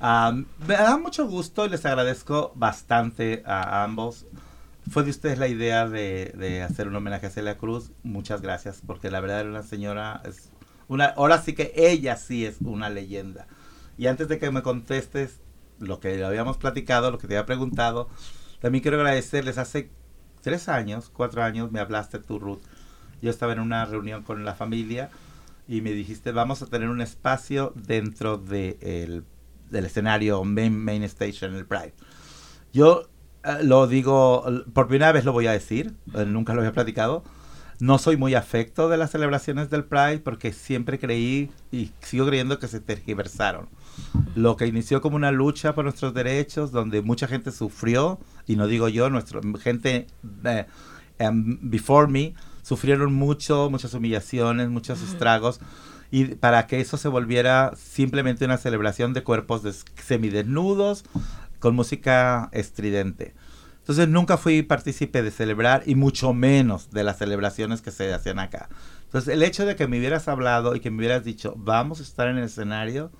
Me 0.00 0.74
da 0.74 0.98
mucho 0.98 1.26
gusto 1.26 1.66
y 1.66 1.70
les 1.70 1.84
agradezco 1.84 2.52
bastante 2.54 3.42
a 3.44 3.82
ambos. 3.82 4.24
Fue 4.90 5.04
de 5.04 5.10
ustedes 5.10 5.38
la 5.38 5.48
idea 5.48 5.88
de, 5.88 6.32
de, 6.36 6.62
hacer 6.62 6.88
un 6.88 6.96
homenaje 6.96 7.26
a 7.26 7.30
Celia 7.30 7.58
Cruz. 7.58 7.92
Muchas 8.02 8.40
gracias, 8.40 8.82
porque 8.86 9.10
la 9.10 9.20
verdad 9.20 9.40
era 9.40 9.50
una 9.50 9.62
señora, 9.62 10.22
es 10.24 10.50
una, 10.88 11.06
ahora 11.06 11.42
sí 11.42 11.54
que 11.54 11.72
ella 11.76 12.16
sí 12.16 12.46
es 12.46 12.56
una 12.60 12.88
leyenda. 12.88 13.46
Y 13.98 14.06
antes 14.06 14.28
de 14.28 14.38
que 14.38 14.50
me 14.50 14.62
contestes 14.62 15.40
lo 15.78 16.00
que 16.00 16.24
habíamos 16.24 16.56
platicado, 16.56 17.10
lo 17.10 17.18
que 17.18 17.26
te 17.26 17.36
había 17.36 17.46
preguntado, 17.46 18.08
también 18.60 18.82
quiero 18.82 18.96
agradecerles. 18.96 19.58
Hace 19.58 19.90
tres 20.40 20.68
años, 20.68 21.10
cuatro 21.12 21.42
años, 21.42 21.70
me 21.70 21.80
hablaste 21.80 22.18
tú, 22.18 22.38
Ruth. 22.38 22.62
Yo 23.20 23.30
estaba 23.30 23.52
en 23.52 23.60
una 23.60 23.84
reunión 23.84 24.22
con 24.22 24.44
la 24.44 24.54
familia 24.54 25.10
y 25.66 25.80
me 25.80 25.92
dijiste, 25.92 26.32
vamos 26.32 26.62
a 26.62 26.66
tener 26.66 26.88
un 26.88 27.00
espacio 27.00 27.72
dentro 27.74 28.38
de 28.38 28.78
el, 28.80 29.24
del 29.70 29.84
escenario 29.84 30.42
main, 30.44 30.78
main 30.78 31.02
Station, 31.02 31.54
el 31.54 31.66
Pride. 31.66 31.94
Yo 32.72 33.08
lo 33.62 33.86
digo, 33.86 34.44
por 34.72 34.88
primera 34.88 35.12
vez 35.12 35.24
lo 35.24 35.32
voy 35.32 35.46
a 35.46 35.52
decir, 35.52 35.94
uh, 36.14 36.22
nunca 36.22 36.54
lo 36.54 36.60
había 36.60 36.72
platicado. 36.72 37.22
No 37.80 37.98
soy 37.98 38.16
muy 38.16 38.34
afecto 38.34 38.88
de 38.88 38.96
las 38.96 39.12
celebraciones 39.12 39.70
del 39.70 39.84
Pride 39.84 40.18
porque 40.18 40.52
siempre 40.52 40.98
creí 40.98 41.50
y 41.70 41.92
sigo 42.00 42.26
creyendo 42.26 42.58
que 42.58 42.66
se 42.66 42.80
tergiversaron. 42.80 43.68
Lo 44.34 44.56
que 44.56 44.66
inició 44.66 45.00
como 45.00 45.14
una 45.14 45.30
lucha 45.30 45.74
por 45.76 45.84
nuestros 45.84 46.12
derechos, 46.12 46.72
donde 46.72 47.02
mucha 47.02 47.28
gente 47.28 47.52
sufrió, 47.52 48.18
y 48.46 48.56
no 48.56 48.66
digo 48.66 48.88
yo, 48.88 49.10
nuestra 49.10 49.40
gente 49.60 50.08
uh, 50.24 51.24
um, 51.24 51.58
before 51.62 52.08
me, 52.08 52.34
sufrieron 52.62 53.14
mucho, 53.14 53.70
muchas 53.70 53.94
humillaciones, 53.94 54.68
muchos 54.68 55.00
estragos, 55.00 55.60
y 56.10 56.24
para 56.24 56.66
que 56.66 56.80
eso 56.80 56.96
se 56.96 57.08
volviera 57.08 57.72
simplemente 57.76 58.44
una 58.44 58.56
celebración 58.56 59.12
de 59.12 59.22
cuerpos 59.22 59.62
des 59.62 59.84
semidesnudos, 60.02 61.04
con 61.58 61.74
música 61.74 62.48
estridente. 62.52 63.34
Entonces 63.80 64.08
nunca 64.08 64.36
fui 64.36 64.62
partícipe 64.62 65.22
de 65.22 65.30
celebrar 65.30 65.82
y 65.86 65.94
mucho 65.94 66.34
menos 66.34 66.90
de 66.90 67.04
las 67.04 67.16
celebraciones 67.18 67.80
que 67.80 67.90
se 67.90 68.12
hacían 68.12 68.38
acá. 68.38 68.68
Entonces 69.04 69.32
el 69.32 69.42
hecho 69.42 69.64
de 69.64 69.76
que 69.76 69.88
me 69.88 69.98
hubieras 69.98 70.28
hablado 70.28 70.76
y 70.76 70.80
que 70.80 70.90
me 70.90 70.98
hubieras 70.98 71.24
dicho, 71.24 71.54
vamos 71.56 72.00
a 72.00 72.02
estar 72.02 72.28
en 72.28 72.36
el 72.36 72.44
escenario, 72.44 73.10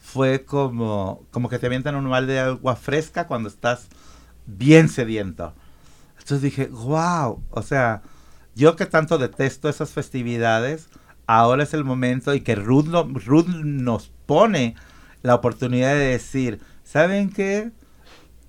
fue 0.00 0.44
como, 0.44 1.24
como 1.30 1.48
que 1.48 1.58
te 1.60 1.66
avientan 1.66 1.94
un 1.94 2.06
mal 2.06 2.26
de 2.26 2.40
agua 2.40 2.74
fresca 2.74 3.28
cuando 3.28 3.48
estás 3.48 3.88
bien 4.46 4.88
sediento. 4.88 5.54
Entonces 6.18 6.42
dije, 6.42 6.66
wow, 6.66 7.42
o 7.50 7.62
sea, 7.62 8.02
yo 8.56 8.76
que 8.76 8.86
tanto 8.86 9.18
detesto 9.18 9.68
esas 9.68 9.90
festividades, 9.90 10.88
ahora 11.26 11.62
es 11.62 11.74
el 11.74 11.84
momento 11.84 12.34
y 12.34 12.40
que 12.40 12.56
Ruth, 12.56 12.88
Ruth 13.24 13.46
nos 13.46 14.10
pone 14.26 14.74
la 15.22 15.36
oportunidad 15.36 15.94
de 15.94 16.06
decir, 16.06 16.60
¿saben 16.90 17.30
qué? 17.30 17.70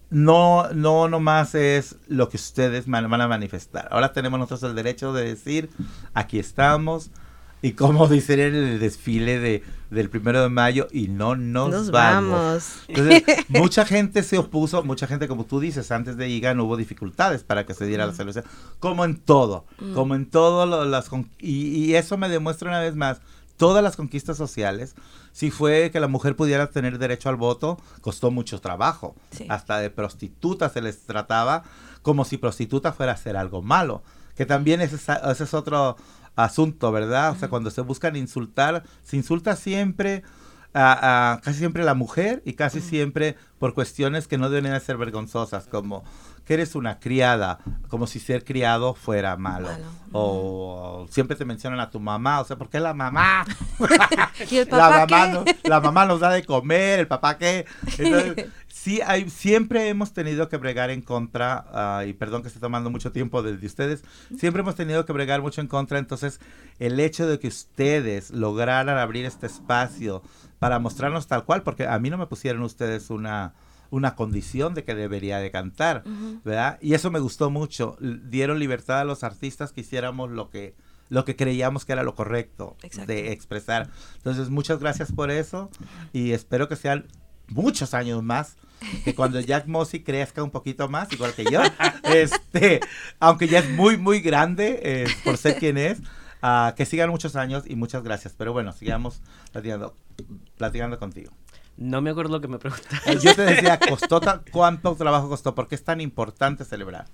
No, 0.10 0.68
no 0.74 1.08
nomás 1.08 1.56
es 1.56 1.96
lo 2.08 2.28
que 2.28 2.36
ustedes 2.38 2.86
van 2.88 3.06
a 3.22 3.28
manifestar. 3.28 3.88
Ahora 3.92 4.12
tenemos 4.12 4.40
nosotros 4.40 4.70
el 4.70 4.76
derecho 4.76 5.14
de 5.14 5.24
decir, 5.26 5.70
aquí 6.14 6.38
estamos, 6.38 7.12
y 7.62 7.74
como 7.74 8.08
dicen 8.10 8.40
en 8.42 8.56
el 8.56 8.80
desfile 8.80 9.40
de, 9.40 9.64
del 9.90 10.10
primero 10.10 10.42
de 10.42 10.50
mayo, 10.50 10.88
y 10.92 11.08
no 11.08 11.38
nos, 11.38 11.70
Nos 11.70 11.92
vamos. 11.92 12.32
vamos. 12.32 12.74
Entonces, 12.90 13.24
mucha 13.48 13.86
gente 13.86 14.22
se 14.24 14.38
opuso, 14.38 14.84
mucha 14.84 15.08
gente, 15.08 15.30
como 15.30 15.46
tú 15.46 15.62
dices, 15.62 15.90
antes 15.92 16.18
de 16.18 16.28
IGAN 16.28 16.60
hubo 16.60 16.76
dificultades 16.76 17.44
para 17.46 17.66
que 17.66 17.74
se 17.74 17.86
diera 17.86 18.06
la 18.06 18.12
celebración, 18.14 18.44
como 18.80 19.06
en 19.06 19.16
todo, 19.16 19.66
Mm. 19.80 19.94
como 19.94 20.16
en 20.16 20.26
todo, 20.30 20.66
lo- 20.66 20.84
las 20.84 21.08
con- 21.08 21.30
y, 21.40 21.86
y 21.86 21.96
eso 21.96 22.18
me 22.18 22.28
demuestra 22.28 22.68
una 22.68 22.82
vez 22.82 22.96
más, 22.98 23.22
todas 23.62 23.84
las 23.84 23.96
conquistas 23.96 24.38
sociales, 24.38 24.96
si 25.34 25.52
fue 25.52 25.92
que 25.92 26.00
la 26.00 26.08
mujer 26.08 26.36
pudiera 26.36 26.72
tener 26.72 26.98
derecho 26.98 27.30
al 27.30 27.36
voto, 27.36 27.78
costó 28.02 28.32
mucho 28.32 28.60
trabajo, 28.60 29.16
Sí. 29.30 29.46
hasta 29.50 29.78
de 29.78 29.92
prostituta 29.92 30.68
se 30.70 30.82
les 30.82 31.04
trataba 31.06 31.62
como 32.02 32.26
si 32.26 32.38
prostituta 32.38 32.92
fuera 32.92 33.12
a 33.12 33.16
hacer 33.16 33.38
algo 33.38 33.62
malo, 33.62 34.02
que 34.36 34.48
también 34.48 34.82
ese, 34.82 34.96
es- 34.96 35.08
ese 35.10 35.44
es 35.44 35.54
otro 35.54 35.96
asunto, 36.36 36.92
¿verdad? 36.92 37.34
O 37.34 37.36
sea, 37.36 37.50
cuando 37.50 37.70
se 37.70 37.82
buscan 37.82 38.16
insultar, 38.16 38.82
se 39.04 39.16
insulta 39.18 39.56
siempre 39.56 40.24
casi 40.74 41.60
siempre 41.60 41.84
la 41.84 41.94
mujer 41.94 42.42
y 42.46 42.54
casi 42.54 42.80
siempre 42.82 43.36
por 43.60 43.74
cuestiones 43.74 44.28
que 44.28 44.38
no 44.38 44.50
deben 44.50 44.80
ser 44.82 44.98
vergonzosas, 44.98 45.68
como 45.68 46.04
que 46.46 46.56
eres 46.56 46.76
una 46.76 47.00
criada, 47.00 47.60
como 47.88 48.08
si 48.08 48.20
ser 48.20 48.44
criado 48.44 48.94
fuera 48.94 49.38
malo. 49.38 49.70
O 50.12 51.08
siempre 51.10 51.36
te 51.36 51.46
mencionan 51.46 51.80
a 51.80 51.90
tu 51.90 52.00
mamá, 52.00 52.42
o 52.42 52.46
sea, 52.46 52.58
¿por 52.58 52.70
qué 52.70 52.80
la 52.80 52.94
mamá? 52.94 53.46
¿Y 54.50 54.58
el 54.58 54.68
papá 54.70 54.90
la, 54.90 55.06
mamá 55.06 55.44
qué? 55.46 55.70
la 55.70 55.80
mamá 55.80 56.06
nos 56.06 56.20
da 56.20 56.32
de 56.32 56.44
comer, 56.44 57.00
el 57.00 57.08
papá 57.08 57.38
qué. 57.38 57.66
sí, 58.68 59.00
hay, 59.06 59.30
siempre 59.30 59.88
hemos 59.88 60.14
tenido 60.14 60.50
que 60.50 60.58
bregar 60.58 60.90
en 60.90 61.02
contra, 61.02 61.66
ah, 61.72 62.06
y 62.06 62.14
perdón 62.14 62.42
que 62.42 62.48
esté 62.48 62.60
tomando 62.60 62.90
mucho 62.90 63.12
tiempo 63.12 63.44
de, 63.44 63.56
de, 63.56 63.66
ustedes, 63.68 64.04
siempre 64.38 64.62
hemos 64.62 64.76
tenido 64.76 65.06
que 65.06 65.14
bregar 65.14 65.42
mucho 65.42 65.62
en 65.62 65.68
contra, 65.68 66.00
entonces 66.00 66.42
el 66.80 67.00
hecho 67.00 67.28
de 67.28 67.40
que 67.40 67.48
ustedes 67.48 68.32
lograran 68.32 68.98
abrir 68.98 69.26
este 69.26 69.46
espacio 69.46 70.24
para 70.60 70.80
mostrarnos 70.80 71.28
tal 71.28 71.46
cual, 71.46 71.64
porque 71.64 71.88
a 71.88 71.98
mí 72.00 72.10
no 72.10 72.18
me 72.18 72.28
pusieron 72.28 72.64
ustedes 72.64 73.10
una 73.10 73.54
una 73.92 74.16
condición 74.16 74.74
de 74.74 74.84
que 74.84 74.96
debería 74.96 75.38
de 75.38 75.52
cantar, 75.52 76.04
¿verdad? 76.44 76.80
Y 76.82 76.96
eso 76.96 77.12
me 77.12 77.20
gustó 77.20 77.52
mucho. 77.52 77.98
Dieron 78.00 78.58
libertad 78.58 79.02
a 79.02 79.06
los 79.06 79.24
artistas 79.24 79.72
que 79.72 79.82
hiciéramos 79.82 80.32
lo 80.32 80.50
que 80.50 80.74
lo 81.10 81.26
que 81.26 81.36
creíamos 81.36 81.84
que 81.84 81.92
era 81.92 82.04
lo 82.04 82.16
correcto 82.16 82.78
de 83.06 83.34
expresar. 83.34 83.90
Entonces, 84.16 84.50
muchas 84.50 84.80
gracias 84.80 85.12
por 85.12 85.30
eso 85.30 85.70
y 86.14 86.32
espero 86.32 86.70
que 86.70 86.78
sean 86.78 87.06
muchos 87.50 87.94
años 87.94 88.24
más 88.24 88.56
que 89.04 89.14
cuando 89.14 89.40
Jack 89.42 89.68
Mossy 89.68 90.04
crezca 90.04 90.42
un 90.42 90.52
poquito 90.52 90.88
más, 90.88 91.12
igual 91.12 91.34
que 91.34 91.44
yo, 91.44 91.62
este, 92.04 92.80
aunque 93.20 93.48
ya 93.48 93.60
es 93.60 93.70
muy, 93.72 93.98
muy 93.98 94.22
grande 94.22 94.80
eh, 94.84 95.08
por 95.26 95.36
ser 95.36 95.58
quien 95.58 95.78
es, 95.78 96.00
uh, 96.42 96.74
que 96.76 96.86
sigan 96.86 97.10
muchos 97.10 97.36
años 97.36 97.64
y 97.68 97.76
muchas 97.76 98.04
gracias. 98.04 98.34
Pero 98.38 98.54
bueno, 98.54 98.72
sigamos 98.72 99.22
platicando, 99.52 99.96
platicando 100.58 100.98
contigo. 100.98 101.32
No 101.78 102.02
me 102.02 102.12
acuerdo 102.12 102.34
lo 102.34 102.42
que 102.42 102.48
me 102.48 102.60
preguntaste. 102.60 103.18
Yo 103.20 103.36
te 103.36 103.44
decía, 103.44 103.80
¿costó 103.90 104.22
¿cuánto 104.52 104.96
trabajo 104.96 105.30
costó? 105.30 105.56
¿Por 105.56 105.68
qué 105.68 105.76
es 105.76 105.84
tan 105.84 106.02
importante 106.02 106.66
celebrar? 106.66 107.06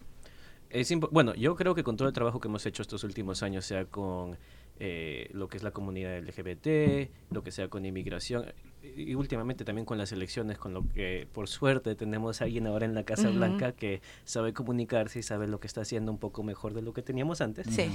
Es 0.69 0.93
bueno, 1.11 1.33
yo 1.35 1.55
creo 1.55 1.73
que 1.75 1.83
con 1.83 1.95
todo 1.95 2.07
el 2.07 2.13
trabajo 2.13 2.39
que 2.39 2.49
hemos 2.49 2.65
hecho 2.65 2.81
estos 2.81 3.03
últimos 3.03 3.41
años, 3.41 3.65
sea 3.65 3.85
con 3.85 4.37
eh, 4.79 5.29
lo 5.31 5.47
que 5.47 5.57
es 5.57 5.63
la 5.63 5.71
comunidad 5.71 6.19
LGBT, 6.19 7.09
lo 7.31 7.43
que 7.43 7.51
sea 7.51 7.69
con 7.69 7.85
inmigración, 7.85 8.45
y 8.83 9.15
últimamente 9.15 9.63
también 9.63 9.85
con 9.85 9.97
las 9.97 10.11
elecciones, 10.11 10.57
con 10.57 10.73
lo 10.73 10.87
que 10.89 11.27
por 11.31 11.47
suerte 11.47 11.95
tenemos 11.95 12.41
a 12.41 12.45
alguien 12.45 12.67
ahora 12.67 12.85
en 12.85 12.93
la 12.93 13.03
Casa 13.03 13.29
Blanca 13.29 13.71
que 13.71 14.01
sabe 14.23 14.53
comunicarse 14.53 15.19
y 15.19 15.23
sabe 15.23 15.47
lo 15.47 15.59
que 15.59 15.67
está 15.67 15.81
haciendo 15.81 16.11
un 16.11 16.19
poco 16.19 16.43
mejor 16.43 16.73
de 16.73 16.81
lo 16.81 16.93
que 16.93 17.01
teníamos 17.01 17.41
antes. 17.41 17.67
Sí. 17.67 17.89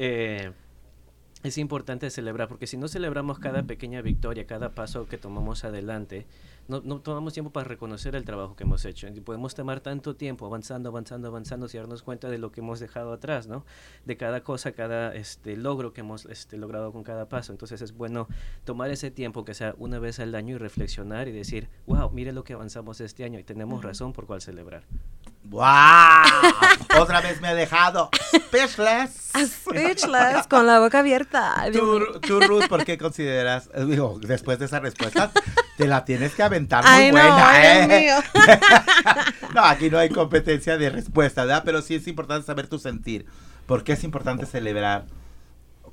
Eh, 0.00 0.52
es 1.44 1.56
importante 1.56 2.10
celebrar, 2.10 2.48
porque 2.48 2.66
si 2.66 2.76
no 2.76 2.88
celebramos 2.88 3.38
cada 3.38 3.62
pequeña 3.62 4.02
victoria, 4.02 4.46
cada 4.46 4.70
paso 4.74 5.06
que 5.06 5.18
tomamos 5.18 5.64
adelante, 5.64 6.26
no, 6.66 6.80
no, 6.84 7.00
tomamos 7.00 7.32
tiempo 7.32 7.52
para 7.52 7.68
reconocer 7.68 8.16
el 8.16 8.24
trabajo 8.24 8.56
que 8.56 8.64
hemos 8.64 8.84
hecho. 8.84 9.06
Y 9.06 9.20
podemos 9.20 9.54
tomar 9.54 9.80
tanto 9.80 10.16
tiempo 10.16 10.46
avanzando, 10.46 10.88
avanzando, 10.88 11.28
avanzando, 11.28 11.68
sin 11.68 11.80
darnos 11.80 12.02
cuenta 12.02 12.28
de 12.28 12.38
lo 12.38 12.50
que 12.50 12.60
hemos 12.60 12.80
dejado 12.80 13.12
atrás, 13.12 13.46
¿no? 13.46 13.64
De 14.04 14.16
cada 14.16 14.42
cosa, 14.42 14.72
cada 14.72 15.14
este, 15.14 15.56
logro 15.56 15.92
que 15.92 16.00
hemos 16.00 16.26
este, 16.26 16.56
logrado 16.56 16.92
con 16.92 17.04
cada 17.04 17.28
paso. 17.28 17.52
Entonces 17.52 17.82
es 17.82 17.92
bueno 17.92 18.26
tomar 18.64 18.90
ese 18.90 19.12
tiempo, 19.12 19.44
que 19.44 19.54
sea 19.54 19.76
una 19.78 20.00
vez 20.00 20.18
al 20.18 20.34
año, 20.34 20.56
y 20.56 20.58
reflexionar 20.58 21.28
y 21.28 21.32
decir, 21.32 21.68
wow, 21.86 22.10
mire 22.10 22.32
lo 22.32 22.42
que 22.42 22.54
avanzamos 22.54 23.00
este 23.00 23.24
año 23.24 23.38
y 23.38 23.44
tenemos 23.44 23.82
razón 23.82 24.12
por 24.12 24.26
cuál 24.26 24.40
celebrar. 24.40 24.82
¡Wow! 25.48 25.64
Otra 26.98 27.22
vez 27.22 27.40
me 27.40 27.48
ha 27.48 27.54
dejado 27.54 28.10
speechless. 28.34 29.30
Speechless, 29.34 30.46
con 30.46 30.66
la 30.66 30.78
boca 30.78 30.98
abierta. 30.98 31.64
Tú, 31.72 32.40
Ruth, 32.40 32.68
¿por 32.68 32.84
qué 32.84 32.98
consideras, 32.98 33.70
eh, 33.74 33.84
digo, 33.86 34.18
después 34.20 34.58
de 34.58 34.66
esa 34.66 34.80
respuesta, 34.80 35.30
te 35.78 35.86
la 35.86 36.04
tienes 36.04 36.34
que 36.34 36.42
aventar 36.42 36.84
muy 36.84 37.10
buena, 37.10 37.84
¿eh? 37.84 38.10
no, 39.54 39.64
aquí 39.64 39.88
no 39.88 39.98
hay 39.98 40.10
competencia 40.10 40.76
de 40.76 40.90
respuesta, 40.90 41.44
¿verdad? 41.44 41.62
Pero 41.64 41.80
sí 41.80 41.94
es 41.94 42.06
importante 42.08 42.46
saber 42.46 42.66
tu 42.66 42.78
sentir. 42.78 43.24
¿Por 43.66 43.84
qué 43.84 43.92
es 43.92 44.04
importante 44.04 44.44
celebrar 44.44 45.06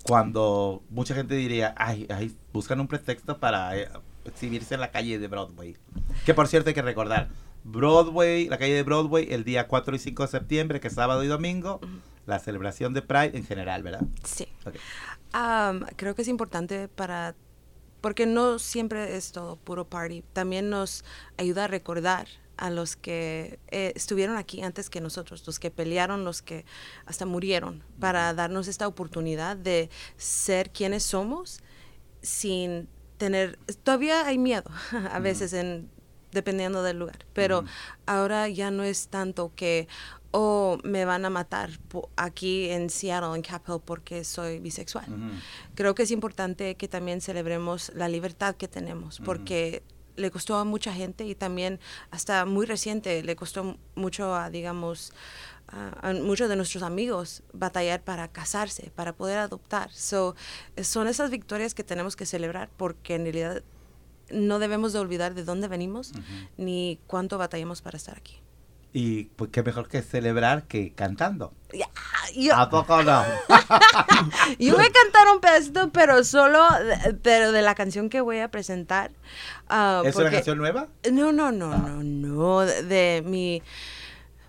cuando 0.04 0.84
mucha 0.89 1.15
gente 1.15 1.36
diría, 1.36 1.74
ay, 1.78 2.08
ay, 2.10 2.36
buscan 2.52 2.80
un 2.82 2.88
pretexto 2.88 3.38
para 3.38 3.78
eh, 3.78 3.89
exhibirse 4.26 4.74
en 4.74 4.82
la 4.82 4.91
calle 4.91 5.18
de 5.18 5.28
Broadway? 5.28 5.78
Que 6.26 6.34
por 6.34 6.48
cierto 6.48 6.70
hay 6.70 6.74
que 6.74 6.82
recordar, 6.82 7.30
Broadway, 7.65 8.47
la 8.47 8.60
calle 8.60 8.75
de 8.75 8.84
Broadway, 8.84 9.28
el 9.32 9.43
día 9.43 9.67
4 9.67 9.95
y 9.95 9.99
5 9.99 10.23
de 10.23 10.30
septiembre, 10.30 10.80
que 10.80 10.88
es 10.88 10.93
sábado 10.93 11.23
y 11.23 11.28
domingo, 11.28 11.82
la 12.28 12.38
celebración 12.38 12.93
de 12.93 13.01
Pride 13.01 13.36
en 13.36 13.43
general, 13.43 13.82
¿verdad? 13.82 14.04
Sí. 14.23 14.47
creo 15.95 16.13
que 16.13 16.21
es 16.21 16.28
importante 16.28 16.88
para, 16.88 17.34
porque 18.01 18.28
no 18.28 18.60
siempre 18.60 19.17
es 19.17 19.32
todo 19.32 19.56
puro 19.56 19.86
party, 19.89 20.23
también 20.32 20.69
nos 20.69 21.04
ayuda 21.38 21.63
a 21.63 21.67
recordar 21.67 22.28
a 22.58 22.69
los 22.69 22.95
que 22.95 23.60
eh, 23.69 23.93
estuvieron 23.95 24.38
aquí 24.38 24.62
antes 24.62 24.91
que 24.91 25.01
nosotros, 25.01 25.45
los 25.47 25.60
que 25.60 25.71
pelearon, 25.71 26.23
los 26.23 26.43
que 26.43 26.65
hasta 27.08 27.25
murieron, 27.25 27.84
para 27.99 28.32
darnos 28.36 28.67
esta 28.67 28.88
oportunidad 28.88 29.58
de 29.58 29.89
ser 30.17 30.69
quienes 30.69 31.01
somos 31.01 31.62
sin 32.21 32.88
tener, 33.17 33.58
todavía 33.84 34.28
hay 34.28 34.38
miedo 34.38 34.69
a 35.12 35.17
veces 35.17 35.54
en 35.54 35.89
dependiendo 36.36 36.84
del 36.84 37.00
lugar. 37.00 37.26
Pero 37.34 37.63
ahora 38.06 38.48
ya 38.48 38.69
no 38.69 38.84
es 38.84 39.08
tanto 39.08 39.52
que, 39.56 39.88
oh, 40.30 40.78
me 40.84 41.06
van 41.06 41.26
a 41.26 41.32
matar 41.32 41.71
aquí 42.15 42.69
en 42.69 42.91
Seattle, 42.91 43.36
en 43.36 43.41
Capitol, 43.41 43.82
porque 43.84 44.24
soy 44.24 44.60
bisexual. 44.60 45.08
Creo 45.74 45.95
que 45.95 46.04
es 46.04 46.12
importante 46.12 46.76
que 46.76 46.88
también 46.88 47.21
celebremos 47.21 47.91
la 47.95 48.08
libertad 48.08 48.56
que 48.56 48.67
tenemos, 48.67 49.19
porque 49.26 49.82
le 50.17 50.32
costó 50.32 50.58
a 50.58 50.63
mucha 50.63 50.93
gente 50.93 51.26
y 51.26 51.36
también 51.36 51.80
hasta 52.12 52.45
muy 52.45 52.65
reciente 52.65 53.24
le 53.24 53.36
costó 53.36 53.78
mucho 53.95 54.34
a, 54.36 54.50
digamos, 54.50 55.13
a, 55.67 56.13
muchos 56.13 56.48
de 56.50 56.56
nuestros 56.56 56.84
amigos 56.84 57.43
batallar 57.54 58.02
para 58.02 58.28
casarse, 58.28 58.91
para 58.95 59.13
poder 59.13 59.39
adoptar. 59.39 59.91
So, 59.91 60.36
son 60.82 61.08
esas 61.08 61.32
victorias 61.32 61.74
que 61.74 61.84
tenemos 61.84 62.15
que 62.15 62.26
celebrar 62.26 62.69
porque 62.78 63.15
en 63.15 63.24
realidad 63.24 63.63
no 64.30 64.60
debemos 64.60 64.94
de 64.94 65.00
olvidar 65.00 65.34
de 65.34 65.44
dónde 65.44 65.68
venimos 65.68 66.12
ni 66.58 67.00
cuánto 67.08 67.38
batallamos 67.38 67.82
para 67.82 67.98
estar 67.98 68.18
aquí. 68.18 68.42
Y 68.98 69.26
pues 69.36 69.52
qué 69.52 69.62
mejor 69.62 69.90
que 69.90 70.02
celebrar 70.02 70.68
que 70.68 70.94
cantando. 70.94 71.54
yo, 72.34 72.56
¿A 72.56 72.70
poco 72.70 73.04
no? 73.04 73.26
yo 74.58 74.74
voy 74.74 74.86
a 74.86 74.90
cantar 74.90 75.28
un 75.34 75.42
pedacito, 75.42 75.92
pero 75.92 76.24
solo, 76.24 76.66
pero 77.22 77.52
de 77.52 77.62
la 77.62 77.76
canción 77.76 78.08
que 78.08 78.22
voy 78.22 78.40
a 78.40 78.50
presentar. 78.50 79.12
Uh, 79.70 80.08
¿Es 80.08 80.16
una 80.16 80.32
canción 80.32 80.58
nueva? 80.58 80.88
No, 81.12 81.34
no, 81.34 81.52
no, 81.52 81.74
ah. 81.74 81.78
no, 81.78 82.04
no, 82.04 82.60
de, 82.62 83.22
mi, 83.26 83.62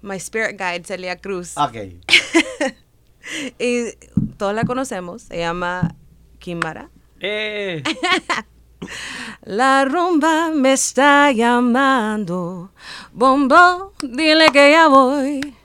my 0.02 0.14
spirit 0.14 0.56
guide, 0.56 0.84
Celia 0.84 1.16
Cruz. 1.16 1.58
Ok. 1.58 1.74
y 3.58 3.96
todos 4.36 4.54
la 4.54 4.62
conocemos, 4.62 5.22
se 5.22 5.38
llama 5.38 5.96
Kimbara. 6.38 6.90
¡Eh! 7.18 7.82
La 9.42 9.84
rumba 9.84 10.50
me 10.50 10.72
está 10.72 11.30
llamando. 11.32 12.70
Bombo, 13.12 13.92
dile 14.00 14.50
que 14.50 14.72
ya 14.72 14.88
voy. 14.88 15.56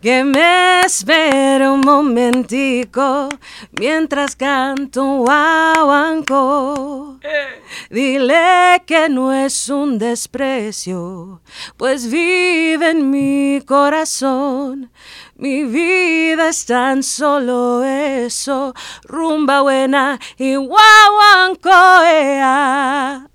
Que 0.00 0.22
me 0.22 0.82
espere 0.82 1.68
un 1.68 1.80
momentico 1.80 3.30
mientras 3.72 4.36
canto 4.36 5.24
guaguancó. 5.24 7.18
Dile 7.88 8.82
que 8.84 9.08
no 9.08 9.32
es 9.32 9.70
un 9.70 9.98
desprecio, 9.98 11.40
pues 11.78 12.10
vive 12.10 12.90
en 12.90 13.10
mi 13.10 13.62
corazón. 13.64 14.90
Mi 15.36 15.64
vida 15.64 16.48
es 16.48 16.64
tan 16.64 17.02
solo 17.02 17.82
eso, 17.82 18.72
rumba 19.02 19.62
buena 19.62 20.20
y 20.38 20.54
guaguancoea. 20.54 23.28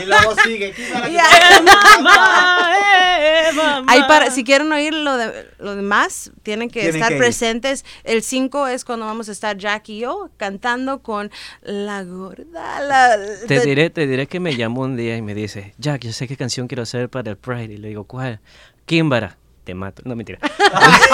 Y 0.00 0.06
luego 0.06 0.34
sigue. 0.44 0.74
para, 4.08 4.30
si 4.30 4.44
quieren 4.44 4.72
oír 4.72 4.94
lo, 4.94 5.16
de, 5.16 5.46
lo 5.58 5.76
demás, 5.76 6.32
tienen 6.42 6.68
que 6.68 6.88
estar 6.88 7.16
presentes. 7.16 7.84
El 8.02 8.22
5 8.22 8.66
es 8.68 8.84
cuando 8.84 9.06
vamos 9.06 9.28
a 9.28 9.32
estar 9.32 9.56
Jack 9.56 9.88
y 9.90 10.00
yo 10.00 10.30
cantando 10.36 11.00
con 11.00 11.30
la 11.62 12.02
gorda. 12.02 12.80
La, 12.80 13.18
te, 13.46 13.60
diré, 13.60 13.90
te 13.90 14.06
diré 14.06 14.26
que 14.26 14.40
me 14.40 14.56
llamó 14.56 14.82
un 14.82 14.96
día 14.96 15.16
y 15.16 15.22
me 15.22 15.34
dice, 15.34 15.74
Jack, 15.78 16.02
yo 16.02 16.12
sé 16.12 16.26
qué 16.26 16.36
canción 16.36 16.66
quiero 16.66 16.82
hacer 16.82 17.08
para 17.08 17.30
el 17.30 17.36
Pride. 17.36 17.74
Y 17.74 17.76
le 17.76 17.88
digo, 17.88 18.04
¿cuál? 18.04 18.40
Kimbara 18.86 19.36
te 19.64 19.74
mato. 19.74 20.02
No, 20.04 20.16
mentira. 20.16 20.38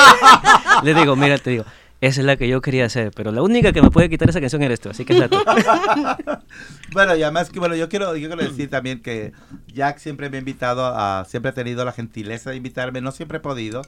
Le 0.83 0.95
digo, 0.95 1.17
mira, 1.17 1.39
te 1.39 1.51
digo, 1.51 1.65
esa 2.01 2.21
es 2.21 2.27
la 2.27 2.37
que 2.37 2.47
yo 2.49 2.61
quería 2.61 2.85
hacer, 2.85 3.11
pero 3.15 3.33
la 3.33 3.43
única 3.43 3.73
que 3.73 3.81
me 3.81 3.91
puede 3.91 4.11
quitar 4.11 4.29
esa 4.29 4.41
canción 4.41 4.63
eres 4.63 4.81
tú, 4.81 4.91
así 4.91 5.05
que 5.05 5.15
es 5.15 5.19
la 5.19 5.29
bueno, 6.93 7.17
y 7.17 7.23
además 7.23 7.49
que, 7.49 7.59
bueno, 7.59 7.75
yo 7.75 7.89
quiero, 7.89 8.15
yo 8.17 8.29
quiero 8.29 8.43
decir 8.43 8.69
también 8.69 9.01
que 9.01 9.33
Jack 9.69 9.99
siempre 9.99 10.29
me 10.29 10.37
ha 10.37 10.41
invitado, 10.41 10.85
a, 10.85 11.25
siempre 11.27 11.51
ha 11.51 11.55
tenido 11.55 11.85
la 11.85 11.93
gentileza 11.93 12.51
de 12.51 12.57
invitarme, 12.57 13.01
no 13.01 13.13
siempre 13.13 13.39
he 13.39 13.41
podido, 13.41 13.83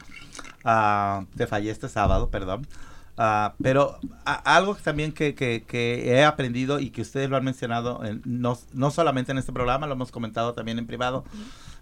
uh, 0.64 1.24
te 1.36 1.46
fallé 1.46 1.70
este 1.70 1.88
sábado, 1.88 2.30
perdón, 2.30 2.66
Ah, 3.20 3.54
pero 3.60 3.98
algo 4.24 4.76
también 4.76 5.10
que, 5.10 5.34
que, 5.34 5.64
que, 5.66 6.08
he 6.08 6.24
aprendido 6.24 6.78
y 6.78 6.90
que 6.90 7.02
ustedes 7.02 7.28
lo 7.28 7.36
han 7.36 7.42
mencionado, 7.42 8.00
no, 8.24 8.56
no, 8.72 8.90
solamente 8.92 9.32
en 9.32 9.38
este 9.38 9.52
programa, 9.52 9.88
lo 9.88 9.94
hemos 9.94 10.12
comentado 10.12 10.54
también 10.54 10.78
en 10.78 10.86
privado, 10.86 11.24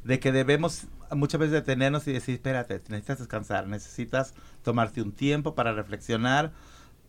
de 0.07 0.21
que 0.21 0.31
debemos 0.31 0.87
muchas 1.11 1.41
veces 1.41 1.53
detenernos 1.53 2.07
y 2.07 2.13
decir, 2.13 2.37
espérate, 2.37 2.81
necesitas 2.89 3.19
descansar, 3.19 3.67
necesitas 3.67 4.35
tomarte 4.63 5.03
un 5.03 5.13
tiempo 5.13 5.55
para 5.55 5.73
reflexionar, 5.73 6.53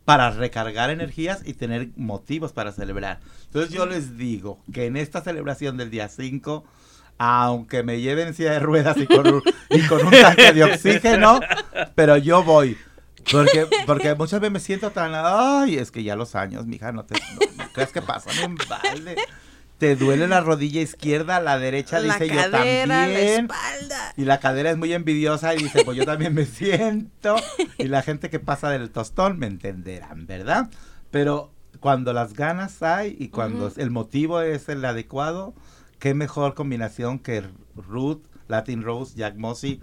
para 0.03 0.31
recargar 0.31 0.89
energías 0.89 1.41
y 1.45 1.53
tener 1.53 1.89
motivos 1.95 2.53
para 2.53 2.71
celebrar. 2.71 3.19
Entonces 3.45 3.71
yo 3.71 3.85
les 3.85 4.17
digo 4.17 4.59
que 4.73 4.87
en 4.87 4.97
esta 4.97 5.21
celebración 5.21 5.77
del 5.77 5.91
día 5.91 6.09
5, 6.09 6.65
aunque 7.19 7.83
me 7.83 8.01
lleven 8.01 8.33
silla 8.33 8.53
de 8.53 8.59
ruedas 8.59 8.97
y 8.97 9.05
con, 9.05 9.27
un, 9.27 9.43
y 9.69 9.81
con 9.87 10.05
un 10.05 10.11
tanque 10.11 10.53
de 10.53 10.63
oxígeno, 10.63 11.39
pero 11.95 12.17
yo 12.17 12.43
voy 12.43 12.77
porque, 13.31 13.67
porque 13.85 14.15
muchas 14.15 14.39
veces 14.39 14.53
me 14.53 14.59
siento 14.59 14.91
tan, 14.91 15.11
ay, 15.13 15.77
es 15.77 15.91
que 15.91 16.03
ya 16.03 16.15
los 16.15 16.35
años, 16.35 16.65
mija, 16.65 16.91
no 16.91 17.05
te 17.05 17.15
no, 17.15 17.71
creas 17.73 17.91
que 17.91 18.01
pasa 18.01 18.31
en 18.43 18.55
balde. 18.55 19.17
Te 19.77 19.95
duele 19.95 20.27
la 20.27 20.41
rodilla 20.41 20.81
izquierda, 20.81 21.39
la 21.39 21.59
derecha 21.59 22.01
dice 22.01 22.27
yo 22.27 22.49
también. 22.49 22.89
La 22.89 23.09
espalda. 23.09 24.13
Y 24.17 24.25
la 24.25 24.39
cadera 24.39 24.71
es 24.71 24.77
muy 24.77 24.93
envidiosa 24.93 25.53
y 25.53 25.59
dice, 25.59 25.83
pues 25.85 25.97
yo 25.97 26.05
también 26.05 26.33
me 26.33 26.45
siento. 26.47 27.35
Y 27.77 27.85
la 27.85 28.01
gente 28.01 28.29
que 28.29 28.39
pasa 28.39 28.69
del 28.69 28.89
tostón 28.89 29.37
me 29.37 29.47
entenderán, 29.47 30.25
¿verdad? 30.25 30.69
Pero 31.11 31.51
cuando 31.79 32.11
las 32.13 32.33
ganas 32.33 32.81
hay 32.81 33.15
y 33.19 33.29
cuando 33.29 33.71
el 33.77 33.91
motivo 33.91 34.41
es 34.41 34.67
el 34.67 34.83
adecuado, 34.83 35.53
qué 35.99 36.13
mejor 36.13 36.55
combinación 36.55 37.19
que 37.19 37.43
Ruth, 37.75 38.23
Latin 38.47 38.81
Rose, 38.81 39.15
Jack 39.15 39.35
Mossy 39.35 39.81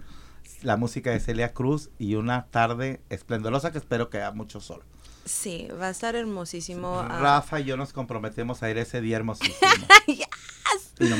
la 0.61 0.77
música 0.77 1.11
de 1.11 1.19
Celia 1.19 1.53
Cruz 1.53 1.89
y 1.97 2.15
una 2.15 2.47
tarde 2.47 3.01
esplendorosa 3.09 3.71
que 3.71 3.77
espero 3.77 4.09
que 4.09 4.17
haya 4.17 4.31
mucho 4.31 4.59
sol. 4.59 4.83
Sí, 5.25 5.67
va 5.81 5.87
a 5.87 5.89
estar 5.89 6.15
hermosísimo. 6.15 6.99
Ah. 6.99 7.19
Rafa 7.19 7.59
y 7.59 7.65
yo 7.65 7.77
nos 7.77 7.91
comprometemos 7.93 8.61
a 8.61 8.69
ir 8.69 8.77
ese 8.77 9.01
día 9.01 9.17
hermosísimo. 9.17 9.57
yes. 10.07 10.27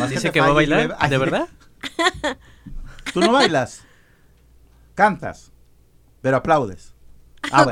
Dice 0.09 0.31
que, 0.31 0.39
va 0.39 0.47
a 0.47 0.51
bailar, 0.51 0.97
¿de 1.09 1.17
verdad? 1.17 1.49
Tú 3.13 3.19
no 3.19 3.31
bailas, 3.31 3.81
cantas, 4.93 5.51
pero 6.21 6.37
aplaudes. 6.37 6.93
Ah, 7.51 7.71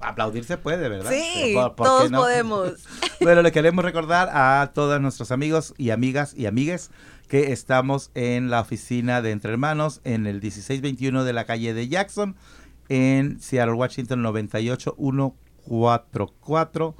aplaudir 0.00 0.44
se 0.44 0.58
puede, 0.58 0.88
¿verdad? 0.88 1.10
Sí, 1.10 1.54
todos 1.76 2.10
podemos. 2.10 2.72
Bueno, 3.20 3.42
le 3.42 3.50
queremos 3.50 3.84
recordar 3.84 4.30
a 4.32 4.70
todos 4.72 5.00
nuestros 5.00 5.32
amigos 5.32 5.74
y 5.76 5.90
amigas 5.90 6.34
y 6.36 6.46
amigues 6.46 6.90
que 7.26 7.52
estamos 7.52 8.12
en 8.14 8.48
la 8.48 8.60
oficina 8.60 9.22
de 9.22 9.32
Entre 9.32 9.50
Hermanos 9.50 10.00
en 10.04 10.28
el 10.28 10.34
1621 10.34 11.24
de 11.24 11.32
la 11.32 11.44
calle 11.44 11.74
de 11.74 11.88
Jackson 11.88 12.36
en 12.88 13.40
Seattle, 13.40 13.74
Washington 13.74 14.22
98144. 14.22 16.94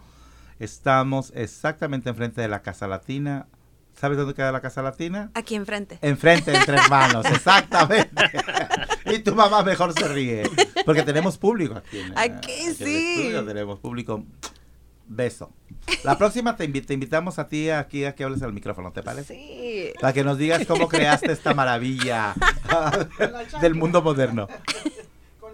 Estamos 0.58 1.32
exactamente 1.34 2.10
enfrente 2.10 2.40
de 2.40 2.48
la 2.48 2.62
Casa 2.62 2.88
Latina. 2.88 3.46
¿Sabes 3.94 4.16
dónde 4.16 4.34
queda 4.34 4.50
la 4.52 4.60
Casa 4.60 4.82
Latina? 4.82 5.32
Aquí 5.34 5.56
enfrente. 5.56 5.98
Enfrente, 6.02 6.54
entre 6.54 6.76
hermanos, 6.78 7.26
exactamente. 7.26 8.30
y 9.06 9.18
tu 9.20 9.34
mamá 9.34 9.64
mejor 9.64 9.92
se 9.92 10.06
ríe. 10.06 10.44
Porque 10.84 11.02
tenemos 11.02 11.36
público 11.36 11.74
aquí. 11.76 12.00
aquí, 12.14 12.74
sí. 12.76 13.32
tenemos 13.44 13.80
público. 13.80 14.24
Beso. 15.08 15.50
La 16.04 16.18
próxima 16.18 16.56
te, 16.56 16.64
invitamos 16.64 17.38
a 17.38 17.48
ti 17.48 17.70
aquí 17.70 18.04
a 18.04 18.14
que 18.14 18.24
hables 18.24 18.42
al 18.42 18.52
micrófono, 18.52 18.92
¿te 18.92 19.02
parece? 19.02 19.34
Sí. 19.34 19.92
Para 20.00 20.12
que 20.12 20.22
nos 20.22 20.36
digas 20.36 20.66
cómo 20.66 20.86
creaste 20.86 21.32
esta 21.32 21.54
maravilla 21.54 22.34
del 23.62 23.74
mundo 23.74 24.02
moderno. 24.02 24.48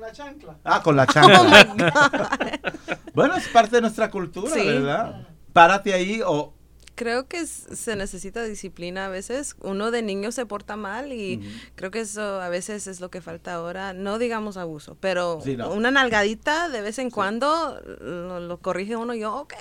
Con 0.04 0.08
la 0.08 0.12
chancla. 0.12 0.58
Ah, 0.64 0.82
con 0.82 0.96
la 0.96 1.06
chancla. 1.12 1.40
Oh 1.40 3.04
bueno, 3.14 3.36
es 3.36 3.48
parte 3.48 3.76
de 3.76 3.82
nuestra 3.82 4.10
cultura, 4.10 4.54
¿verdad? 4.54 5.26
Párate 5.52 5.94
ahí 5.94 6.20
o 6.24 6.52
creo 6.94 7.26
que 7.26 7.46
se 7.46 7.96
necesita 7.96 8.42
disciplina 8.44 9.06
a 9.06 9.08
veces. 9.08 9.56
Uno 9.60 9.90
de 9.90 10.02
niño 10.02 10.30
se 10.30 10.44
porta 10.44 10.76
mal 10.76 11.12
y 11.12 11.40
creo 11.74 11.90
que 11.90 12.00
eso 12.00 12.40
a 12.40 12.48
veces 12.50 12.86
es 12.86 13.00
lo 13.00 13.10
que 13.10 13.22
falta 13.22 13.54
ahora. 13.54 13.94
No 13.94 14.18
digamos 14.18 14.56
abuso, 14.58 14.96
pero 15.00 15.40
una 15.70 15.90
nalgadita 15.90 16.68
de 16.68 16.82
vez 16.82 16.98
en 16.98 17.10
cuando 17.10 17.80
lo, 17.80 18.58
corrige 18.58 18.96
uno 18.96 19.14
y 19.14 19.20
yo, 19.20 19.34
ok, 19.34 19.54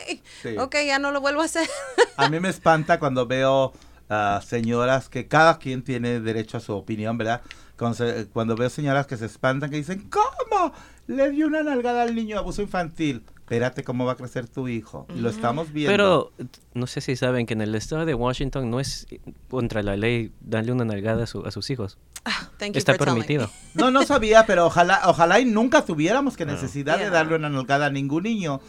ok, 0.59 0.75
ya 0.85 0.99
no 0.99 1.11
lo 1.11 1.21
vuelvo 1.21 1.41
a 1.41 1.45
hacer. 1.45 1.67
a 2.17 2.29
mí 2.29 2.39
me 2.39 2.49
espanta 2.49 2.99
cuando 2.99 3.25
veo 3.27 3.71
a 4.09 4.41
señoras 4.45 5.07
que 5.07 5.27
cada 5.27 5.57
quien 5.57 5.83
tiene 5.83 6.19
derecho 6.19 6.57
a 6.57 6.59
su 6.59 6.73
opinión, 6.73 7.17
¿verdad? 7.17 7.41
Cuando, 7.77 8.05
cuando 8.31 8.55
veo 8.55 8.69
señoras 8.69 9.07
que 9.07 9.17
se 9.17 9.25
espantan, 9.25 9.69
que 9.69 9.77
dicen, 9.77 10.09
¿cómo? 10.09 10.73
Le 11.07 11.31
dio 11.31 11.47
una 11.47 11.63
nalgada 11.63 12.03
al 12.03 12.15
niño, 12.15 12.37
abuso 12.37 12.61
infantil 12.61 13.23
espérate 13.43 13.83
cómo 13.83 14.05
va 14.05 14.13
a 14.13 14.15
crecer 14.15 14.47
tu 14.47 14.67
hijo. 14.67 15.05
Y 15.15 15.19
lo 15.19 15.29
estamos 15.29 15.71
viendo. 15.71 15.91
Pero 15.91 16.31
no 16.73 16.87
sé 16.87 17.01
si 17.01 17.15
saben 17.15 17.45
que 17.45 17.53
en 17.53 17.61
el 17.61 17.75
estado 17.75 18.05
de 18.05 18.13
Washington 18.15 18.69
no 18.69 18.79
es 18.79 19.05
contra 19.49 19.83
la 19.83 19.95
ley 19.95 20.31
darle 20.41 20.71
una 20.71 20.85
nalgada 20.85 21.25
a, 21.25 21.51
sus 21.51 21.69
hijos. 21.69 21.97
Ah, 22.25 22.49
Está 22.59 22.95
permitido. 22.95 23.49
No, 23.73 23.91
no 23.91 24.03
sabía, 24.05 24.45
pero 24.45 24.65
ojalá, 24.65 25.01
ojalá 25.05 25.39
y 25.39 25.45
nunca 25.45 25.83
tuviéramos 25.83 26.37
que 26.37 26.45
necesidad 26.45 26.97
de 26.97 27.09
darle 27.09 27.35
una 27.35 27.49
nalgada 27.49 27.87
a 27.87 27.89
ningún 27.89 28.23
niño. 28.23 28.61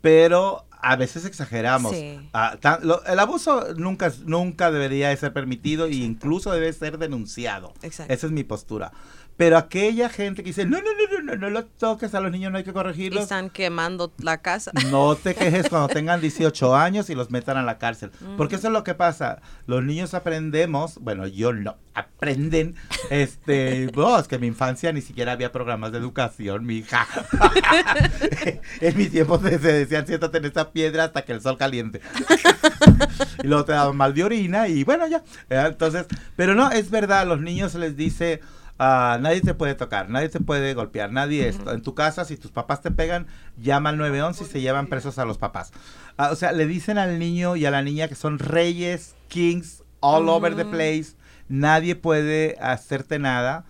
Pero 0.00 0.64
a 0.82 0.96
veces 0.96 1.24
exageramos. 1.24 1.94
Ah, 2.32 2.58
el 3.06 3.18
abuso 3.20 3.72
nunca, 3.76 4.12
nunca 4.24 4.70
debería 4.70 5.16
ser 5.16 5.32
permitido 5.32 5.86
e 5.86 5.94
incluso 5.94 6.50
debe 6.50 6.72
ser 6.72 6.98
denunciado. 6.98 7.72
Esa 7.82 8.04
es 8.08 8.30
mi 8.32 8.42
postura. 8.42 8.92
Pero 9.36 9.56
aquella 9.56 10.08
gente 10.08 10.42
que 10.42 10.50
dice, 10.50 10.66
no, 10.66 10.78
no, 10.78 10.84
no, 10.84 11.18
no, 11.18 11.22
no, 11.24 11.36
no 11.36 11.50
lo 11.50 11.64
toques 11.64 12.14
a 12.14 12.20
los 12.20 12.30
niños, 12.30 12.52
no 12.52 12.58
hay 12.58 12.64
que 12.64 12.72
corregirlos. 12.72 13.22
están 13.22 13.50
quemando 13.50 14.12
la 14.18 14.38
casa. 14.38 14.72
No 14.90 15.16
te 15.16 15.34
quejes 15.36 15.68
cuando 15.68 15.88
tengan 15.88 16.20
18 16.20 16.76
años 16.76 17.08
y 17.10 17.14
los 17.14 17.30
metan 17.30 17.56
a 17.56 17.62
la 17.62 17.78
cárcel. 17.78 18.10
Porque 18.36 18.56
eso 18.56 18.68
es 18.68 18.72
lo 18.72 18.84
que 18.84 18.94
pasa. 18.94 19.40
Los 19.66 19.82
niños 19.84 20.14
aprendemos, 20.14 20.98
bueno, 20.98 21.26
yo 21.26 21.52
no, 21.52 21.76
aprenden, 21.94 22.74
este, 23.10 23.86
vos, 23.94 24.28
que 24.28 24.36
en 24.36 24.42
mi 24.42 24.46
infancia 24.48 24.92
ni 24.92 25.00
siquiera 25.00 25.32
había 25.32 25.50
programas 25.50 25.92
de 25.92 25.98
educación, 25.98 26.66
mi 26.66 26.78
hija. 26.78 27.06
en 28.80 28.96
mi 28.96 29.06
tiempo 29.06 29.38
se, 29.38 29.58
decían, 29.58 30.06
siéntate 30.06 30.38
en 30.38 30.44
esta 30.44 30.72
piedra 30.72 31.04
hasta 31.04 31.22
que 31.22 31.32
el 31.32 31.40
sol 31.40 31.56
caliente. 31.56 32.00
y 33.42 33.46
luego 33.46 33.64
te 33.64 33.72
daban 33.72 33.96
mal 33.96 34.14
de 34.14 34.24
orina 34.24 34.68
y 34.68 34.84
bueno, 34.84 35.06
ya. 35.06 35.22
Entonces, 35.48 36.06
pero 36.36 36.54
no, 36.54 36.70
es 36.70 36.90
verdad, 36.90 37.26
los 37.26 37.40
niños 37.40 37.72
se 37.72 37.78
les 37.78 37.96
dice 37.96 38.40
Ah, 38.84 39.16
nadie 39.20 39.40
te 39.42 39.54
puede 39.54 39.76
tocar, 39.76 40.10
nadie 40.10 40.28
te 40.28 40.40
puede 40.40 40.74
golpear, 40.74 41.12
nadie 41.12 41.46
esto. 41.46 41.70
En 41.70 41.82
tu 41.82 41.94
casa, 41.94 42.24
si 42.24 42.36
tus 42.36 42.50
papás 42.50 42.82
te 42.82 42.90
pegan, 42.90 43.28
llama 43.56 43.90
al 43.90 43.96
911 43.96 44.42
y 44.42 44.46
se 44.48 44.60
llevan 44.60 44.88
presos 44.88 45.20
a 45.20 45.24
los 45.24 45.38
papás. 45.38 45.70
Ah, 46.16 46.30
o 46.32 46.34
sea, 46.34 46.50
le 46.50 46.66
dicen 46.66 46.98
al 46.98 47.20
niño 47.20 47.54
y 47.54 47.64
a 47.64 47.70
la 47.70 47.82
niña 47.82 48.08
que 48.08 48.16
son 48.16 48.40
reyes, 48.40 49.14
kings, 49.28 49.84
all 50.00 50.28
over 50.28 50.56
the 50.56 50.64
place. 50.64 51.12
Nadie 51.48 51.94
puede 51.94 52.56
hacerte 52.60 53.20
nada. 53.20 53.66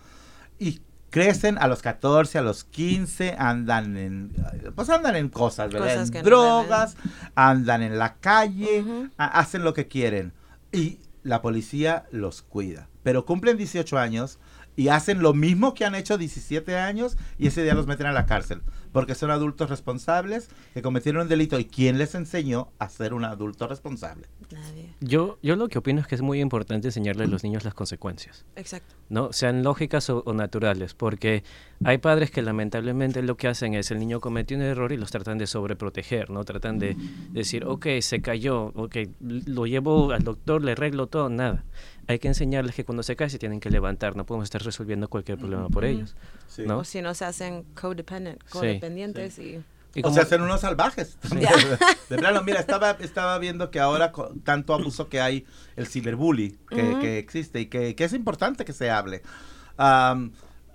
Y 0.58 0.80
crecen 1.10 1.58
a 1.58 1.66
los 1.66 1.82
14, 1.82 2.38
a 2.38 2.42
los 2.42 2.64
15, 2.64 3.36
andan 3.38 3.98
en, 3.98 4.32
pues 4.74 4.88
andan 4.88 5.16
en 5.16 5.28
cosas, 5.28 5.70
¿verdad? 5.70 6.06
en 6.06 6.22
drogas, 6.24 6.96
andan 7.34 7.82
en 7.82 7.98
la 7.98 8.14
calle, 8.14 9.10
hacen 9.18 9.62
lo 9.62 9.74
que 9.74 9.88
quieren. 9.88 10.32
Y 10.72 11.00
la 11.22 11.42
policía 11.42 12.06
los 12.12 12.40
cuida. 12.40 12.88
Pero 13.02 13.26
cumplen 13.26 13.58
18 13.58 13.98
años 13.98 14.38
y 14.76 14.88
hacen 14.88 15.20
lo 15.20 15.34
mismo 15.34 15.74
que 15.74 15.84
han 15.84 15.94
hecho 15.94 16.18
17 16.18 16.76
años 16.78 17.16
y 17.38 17.46
ese 17.46 17.62
día 17.62 17.74
los 17.74 17.86
meten 17.86 18.06
a 18.06 18.12
la 18.12 18.26
cárcel 18.26 18.62
porque 18.92 19.14
son 19.14 19.30
adultos 19.30 19.70
responsables 19.70 20.48
que 20.74 20.82
cometieron 20.82 21.22
un 21.22 21.28
delito. 21.28 21.58
¿Y 21.58 21.64
quién 21.64 21.98
les 21.98 22.14
enseñó 22.14 22.68
a 22.78 22.88
ser 22.88 23.14
un 23.14 23.24
adulto 23.24 23.66
responsable? 23.66 24.28
Nadie. 24.50 24.94
Yo, 25.00 25.38
yo 25.42 25.56
lo 25.56 25.68
que 25.68 25.78
opino 25.78 26.00
es 26.00 26.06
que 26.06 26.14
es 26.14 26.22
muy 26.22 26.40
importante 26.40 26.88
enseñarle 26.88 27.24
a 27.24 27.26
los 27.26 27.42
niños 27.42 27.64
las 27.64 27.74
consecuencias. 27.74 28.44
Exacto. 28.56 28.94
¿no? 29.08 29.32
Sean 29.32 29.62
lógicas 29.62 30.08
o, 30.10 30.22
naturales, 30.32 30.94
porque 30.94 31.44
hay 31.84 31.98
padres 31.98 32.30
que 32.30 32.42
lamentablemente 32.42 33.22
lo 33.22 33.36
que 33.36 33.48
hacen 33.48 33.74
es 33.74 33.90
el 33.90 33.98
niño 33.98 34.20
cometió 34.20 34.56
un 34.56 34.62
error 34.62 34.92
y 34.92 34.96
los 34.96 35.10
tratan 35.10 35.38
de 35.38 35.46
sobreproteger, 35.46 36.30
¿no? 36.30 36.44
Tratan 36.44 36.78
de 36.78 36.96
decir, 37.30 37.64
ok, 37.66 37.86
se 38.00 38.22
cayó, 38.22 38.72
ok, 38.74 38.96
lo 39.20 39.66
llevo 39.66 40.12
al 40.12 40.22
doctor, 40.22 40.64
le 40.64 40.72
arreglo 40.72 41.08
todo, 41.08 41.28
nada 41.28 41.64
hay 42.06 42.18
que 42.18 42.28
enseñarles 42.28 42.74
que 42.74 42.84
cuando 42.84 43.02
se 43.02 43.16
cae 43.16 43.30
se 43.30 43.38
tienen 43.38 43.60
que 43.60 43.70
levantar, 43.70 44.16
no 44.16 44.26
podemos 44.26 44.44
estar 44.44 44.62
resolviendo 44.62 45.08
cualquier 45.08 45.38
problema 45.38 45.68
por 45.68 45.84
ellos. 45.84 46.16
¿no? 46.58 46.78
O 46.78 46.84
si 46.84 47.00
no 47.00 47.14
se 47.14 47.24
hacen 47.24 47.64
codependent, 47.74 48.42
codependientes 48.82 49.38
y... 49.38 49.62
o 50.02 50.12
se 50.12 50.20
hacen 50.20 50.42
unos 50.42 50.60
salvajes. 50.60 51.16
De 52.10 52.18
plano, 52.18 52.42
mira, 52.42 52.60
estaba, 52.60 52.92
estaba 52.92 53.38
viendo 53.38 53.70
que 53.70 53.80
ahora 53.80 54.12
con 54.12 54.40
tanto 54.40 54.74
abuso 54.74 55.08
que 55.08 55.20
hay, 55.20 55.46
el 55.76 55.86
ciberbully 55.86 56.58
que, 56.68 56.98
que 57.00 57.18
existe 57.18 57.60
y 57.60 57.66
que, 57.66 57.94
que, 57.94 58.04
es 58.04 58.12
importante 58.12 58.64
que 58.64 58.72
se 58.72 58.90
hable. 58.90 59.22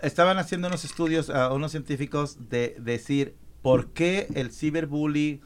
estaban 0.01 0.37
haciendo 0.37 0.67
unos 0.67 0.85
estudios, 0.85 1.29
uh, 1.29 1.53
unos 1.53 1.71
científicos, 1.71 2.49
de 2.49 2.75
decir 2.79 3.35
por 3.61 3.87
qué 3.89 4.27
el 4.35 4.51
ciberbully 4.51 5.41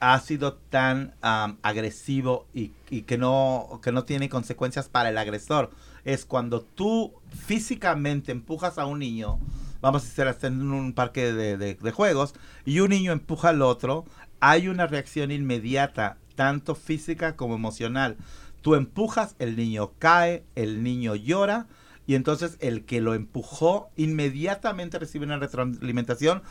ha 0.00 0.18
sido 0.18 0.54
tan 0.54 1.14
agresivo 1.22 2.46
y, 2.52 2.72
que, 3.02 3.18
no, 3.18 3.80
que 3.82 3.92
no 3.92 4.04
tiene 4.04 4.28
consecuencias 4.28 4.88
para 4.88 5.10
el 5.10 5.18
agresor. 5.18 5.70
Es 6.04 6.24
cuando 6.24 6.60
tú 6.62 7.14
físicamente 7.46 8.32
empujas 8.32 8.78
a 8.78 8.86
un 8.86 8.98
niño 8.98 9.38
vamos 9.82 10.04
a 10.04 10.06
hacer 10.06 10.28
hasta 10.28 10.46
en 10.46 10.62
un 10.62 10.94
parque 10.94 11.32
de, 11.32 11.58
de, 11.58 11.74
de 11.74 11.90
juegos, 11.90 12.34
y 12.64 12.80
un 12.80 12.88
niño 12.88 13.12
empuja 13.12 13.50
al 13.50 13.60
otro, 13.60 14.06
hay 14.40 14.68
una 14.68 14.86
reacción 14.86 15.30
inmediata, 15.30 16.16
tanto 16.34 16.74
física 16.74 17.36
como 17.36 17.54
emocional. 17.54 18.16
Tú 18.62 18.74
empujas, 18.76 19.36
el 19.38 19.56
niño 19.56 19.92
cae, 19.98 20.44
el 20.54 20.82
niño 20.82 21.14
llora, 21.14 21.66
y 22.06 22.14
entonces 22.14 22.56
el 22.60 22.84
que 22.84 23.00
lo 23.00 23.14
empujó 23.14 23.90
inmediatamente 23.96 24.98
recibe 24.98 25.26
una 25.26 25.38
retroalimentación 25.38 26.42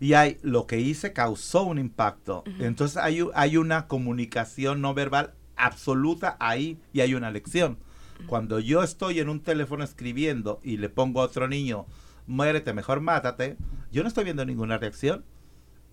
y 0.00 0.12
hay 0.12 0.38
lo 0.42 0.66
que 0.66 0.80
hice 0.80 1.12
causó 1.12 1.64
un 1.64 1.78
impacto. 1.78 2.44
Entonces 2.58 2.98
hay, 2.98 3.26
hay 3.34 3.56
una 3.56 3.86
comunicación 3.86 4.80
no 4.80 4.94
verbal 4.94 5.34
absoluta 5.56 6.36
ahí 6.40 6.78
y 6.92 7.00
hay 7.00 7.14
una 7.14 7.30
lección. 7.30 7.78
Cuando 8.26 8.60
yo 8.60 8.82
estoy 8.82 9.20
en 9.20 9.28
un 9.28 9.40
teléfono 9.40 9.84
escribiendo 9.84 10.60
y 10.62 10.76
le 10.76 10.88
pongo 10.88 11.20
a 11.20 11.24
otro 11.24 11.48
niño, 11.48 11.86
muérete, 12.28 12.72
mejor 12.72 13.00
mátate, 13.00 13.56
yo 13.90 14.02
no 14.02 14.08
estoy 14.08 14.24
viendo 14.24 14.44
ninguna 14.44 14.78
reacción. 14.78 15.24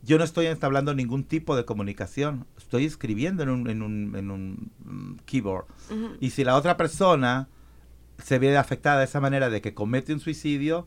Yo 0.04 0.20
no 0.20 0.24
estoy 0.24 0.46
entablando 0.46 0.94
ningún 0.94 1.24
tipo 1.24 1.56
de 1.56 1.66
comunicación. 1.66 2.46
Estoy 2.58 2.86
escribiendo 2.86 3.42
en 3.42 3.50
un, 3.50 3.70
en 3.70 3.82
un, 3.82 4.16
en 4.16 4.30
un 4.30 4.72
mm, 4.84 5.16
keyboard. 5.26 5.66
Ujú. 5.90 6.18
Y 6.20 6.30
si 6.30 6.44
la 6.44 6.56
otra 6.56 6.78
persona 6.78 7.48
se 8.24 8.38
ve 8.38 8.56
afectada 8.56 9.00
de 9.00 9.06
esa 9.06 9.20
manera 9.20 9.50
de 9.50 9.62
que 9.62 9.74
comete 9.74 10.14
un 10.14 10.20
suicidio, 10.20 10.86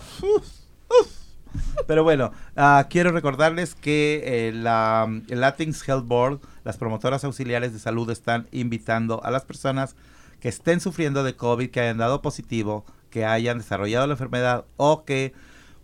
Pero 1.88 2.04
bueno, 2.04 2.32
ah, 2.56 2.88
quiero 2.90 3.12
recordarles 3.12 3.76
que 3.76 4.22
eh, 4.24 4.52
la, 4.54 5.08
el 5.28 5.42
Latinx 5.42 5.88
Health 5.88 6.06
Board, 6.06 6.40
las 6.64 6.78
promotoras 6.78 7.24
auxiliares 7.24 7.74
de 7.74 7.80
salud 7.80 8.10
están 8.10 8.48
invitando 8.52 9.24
a 9.24 9.32
las 9.32 9.44
personas 9.44 9.96
que 10.40 10.50
estén 10.50 10.80
sufriendo 10.80 11.24
de 11.24 11.36
COVID, 11.36 11.70
que 11.70 11.82
hayan 11.82 11.98
dado 11.98 12.22
positivo, 12.22 12.86
que 13.12 13.26
hayan 13.26 13.60
desarrollado 13.60 14.08
la 14.08 14.14
enfermedad 14.14 14.66
o 14.78 15.06
que 15.06 15.34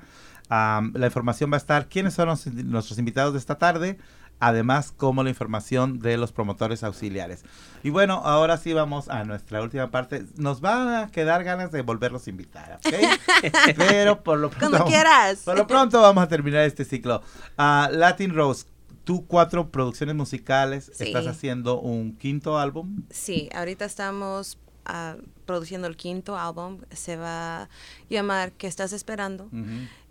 Am, 0.49 0.93
la 0.95 1.07
información 1.07 1.51
va 1.51 1.57
a 1.57 1.59
estar 1.59 1.89
quiénes 1.89 2.15
son 2.15 2.29
los- 2.29 2.47
nuestros 2.47 3.01
invitados 3.01 3.33
de 3.33 3.41
esta 3.41 3.59
tarde, 3.59 3.99
además 4.39 4.93
como 4.97 5.25
la 5.25 5.31
información 5.31 5.99
de 5.99 6.17
los 6.17 6.31
promotores 6.31 6.85
auxiliares. 6.85 7.43
Y 7.83 7.91
bueno, 7.91 8.23
ahora 8.25 8.59
sí 8.59 8.73
vamos 8.73 9.09
a 9.09 9.25
nuestra 9.25 9.61
última 9.61 9.91
parte. 9.91 10.25
Nos 10.37 10.63
va 10.65 11.01
a 11.03 11.07
quedar 11.09 11.43
ganas 11.43 11.73
de 11.73 11.83
volverlos 11.83 12.29
a 12.29 12.31
invitar, 12.31 12.79
¿ok? 12.79 12.95
Pero 13.77 14.23
por 14.23 14.39
lo 14.39 14.51
pronto, 14.51 14.71
Cuando 14.71 14.87
quieras. 14.87 15.41
por 15.45 15.59
lo 15.59 15.67
pronto 15.67 16.01
vamos 16.01 16.23
a 16.23 16.29
terminar 16.29 16.63
este 16.63 16.85
ciclo. 16.85 17.23
Ah, 17.59 17.89
Latin 17.91 18.33
Rose, 18.33 18.67
tú 19.03 19.27
cuatro 19.27 19.73
producciones 19.73 20.15
musicales, 20.15 20.93
Sí. 20.95 21.05
estás 21.09 21.27
haciendo 21.27 21.81
un 21.81 22.17
quinto 22.17 22.57
álbum. 22.57 23.03
Sí, 23.11 23.49
ahorita 23.53 23.85
estamos 23.85 24.59
ah, 24.85 25.17
produciendo 25.47 25.87
el 25.87 25.97
quinto 25.97 26.37
álbum. 26.37 26.81
Se 26.91 27.17
va 27.17 27.63
a 27.63 27.69
llamar 28.11 28.53
¿Qué 28.53 28.67
estás 28.67 28.93
esperando? 28.93 29.49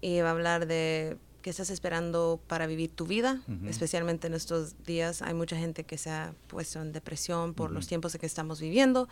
Y 0.02 0.22
va 0.22 0.30
a 0.30 0.32
hablar 0.32 0.66
de 0.66 1.18
qué 1.42 1.52
estás 1.52 1.70
esperando 1.70 2.40
para 2.48 2.66
vivir 2.66 2.90
tu 2.90 3.06
vida. 3.06 3.40
Especialmente 3.68 4.26
en 4.26 4.34
estos 4.34 4.84
días 4.84 5.22
hay 5.22 5.36
mucha 5.36 5.56
gente 5.56 5.84
que 5.84 6.00
se 6.00 6.10
ha 6.10 6.34
puesto 6.48 6.82
en 6.82 6.92
depresión 6.92 7.54
por 7.54 7.70
los 7.70 7.86
tiempos 7.86 8.16
en 8.16 8.22
que 8.22 8.26
estamos 8.26 8.60
viviendo. 8.60 9.08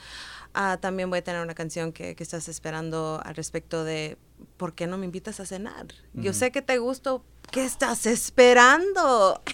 Ah, 0.56 0.80
también 0.82 1.12
voy 1.12 1.20
a 1.20 1.24
tener 1.24 1.44
una 1.44 1.54
canción 1.54 1.94
que, 1.94 2.16
que 2.16 2.24
estás 2.24 2.50
esperando 2.50 3.22
al 3.24 3.36
respecto 3.36 3.84
de 3.84 4.18
¿por 4.58 4.74
qué 4.74 4.88
no 4.88 4.98
me 4.98 5.06
invitas 5.06 5.40
a 5.40 5.46
cenar? 5.46 5.88
Yo 6.14 6.34
sé 6.34 6.52
que 6.52 6.64
te 6.64 6.80
gusto. 6.80 7.24
¿Qué 7.52 7.66
estás 7.66 8.06
esperando? 8.06 9.42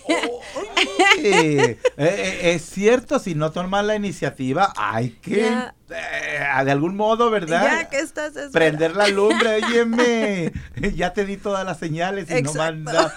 Eh, 1.22 1.78
eh, 1.98 2.40
es 2.56 2.64
cierto, 2.64 3.20
si 3.20 3.36
no 3.36 3.52
tomas 3.52 3.84
la 3.84 3.96
iniciativa, 3.96 4.74
hay 4.78 5.10
que, 5.22 5.48
eh, 5.48 6.64
de 6.64 6.72
algún 6.72 6.96
modo, 6.96 7.30
¿verdad? 7.30 7.64
Ya, 7.64 7.90
¿qué 7.90 8.00
estás 8.00 8.28
esperando? 8.28 8.52
Prender 8.52 8.96
la 8.96 9.08
lumbre, 9.10 9.56
óyeme. 9.56 10.54
ya 10.96 11.14
te 11.14 11.26
di 11.26 11.36
todas 11.36 11.66
las 11.66 11.78
señales 11.78 12.30
y 12.32 12.42
no 12.42 12.54
manda. 12.54 13.14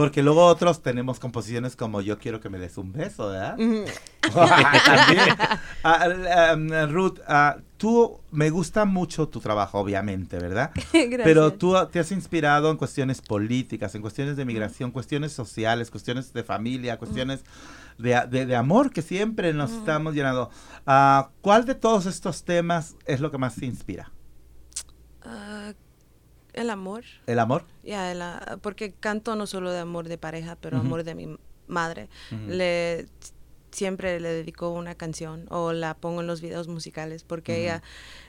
Porque 0.00 0.22
luego 0.22 0.44
otros 0.46 0.80
tenemos 0.80 1.18
composiciones 1.18 1.74
como 1.74 2.00
Yo 2.00 2.18
quiero 2.18 2.38
que 2.40 2.48
me 2.48 2.58
des 2.58 2.78
un 2.78 2.92
beso, 2.92 3.30
¿verdad? 3.30 3.56
También. 4.32 5.28
Ah, 5.82 6.54
um, 6.54 6.68
Ruth, 6.92 7.18
ah, 7.26 7.56
tú 7.78 8.20
me 8.30 8.50
gusta 8.50 8.84
mucho 8.84 9.26
tu 9.28 9.40
trabajo, 9.40 9.78
obviamente, 9.80 10.38
¿verdad? 10.38 10.70
Gracias. 10.92 11.20
Pero 11.24 11.52
tú 11.54 11.74
te 11.90 11.98
has 11.98 12.12
inspirado 12.12 12.70
en 12.70 12.76
cuestiones 12.76 13.20
políticas, 13.20 13.92
en 13.96 14.02
cuestiones 14.02 14.36
de 14.36 14.44
migración, 14.44 14.92
cuestiones 14.92 15.32
sociales, 15.32 15.90
cuestiones 15.90 16.32
de 16.32 16.44
familia, 16.44 16.96
cuestiones 16.98 17.40
de, 17.98 18.20
de- 18.30 18.46
de 18.46 18.54
amor 18.54 18.90
que 18.92 19.02
siempre 19.02 19.52
nos 19.52 19.72
estamos 19.72 20.14
llenando. 20.14 20.50
Ah, 20.86 21.30
¿Cuál 21.40 21.64
de 21.64 21.74
todos 21.74 22.06
estos 22.06 22.44
temas 22.44 22.94
es 23.04 23.18
lo 23.20 23.32
que 23.32 23.38
más 23.38 23.56
te 23.56 23.66
inspira? 23.66 24.12
El 26.58 26.70
amor. 26.70 27.04
¿El 27.26 27.38
amor? 27.38 27.64
Ya, 27.84 28.10
el, 28.12 28.20
ah, 28.22 28.58
porque 28.60 28.92
canto 28.92 29.34
no 29.36 29.46
solo 29.46 29.70
de 29.72 29.78
amor 29.80 30.08
de 30.08 30.18
pareja, 30.18 30.56
pero 30.60 30.78
amor 30.78 31.04
de 31.04 31.14
mi 31.14 31.36
madre. 31.66 32.08
Le 32.48 33.06
siempre 33.70 34.18
le 34.18 34.30
dedico 34.30 34.70
una 34.70 34.94
canción 34.94 35.44
o 35.50 35.72
la 35.74 35.94
pongo 35.94 36.22
en 36.22 36.26
los 36.26 36.40
videos 36.40 36.68
musicales 36.68 37.22
porque 37.22 37.60
ella 37.60 37.82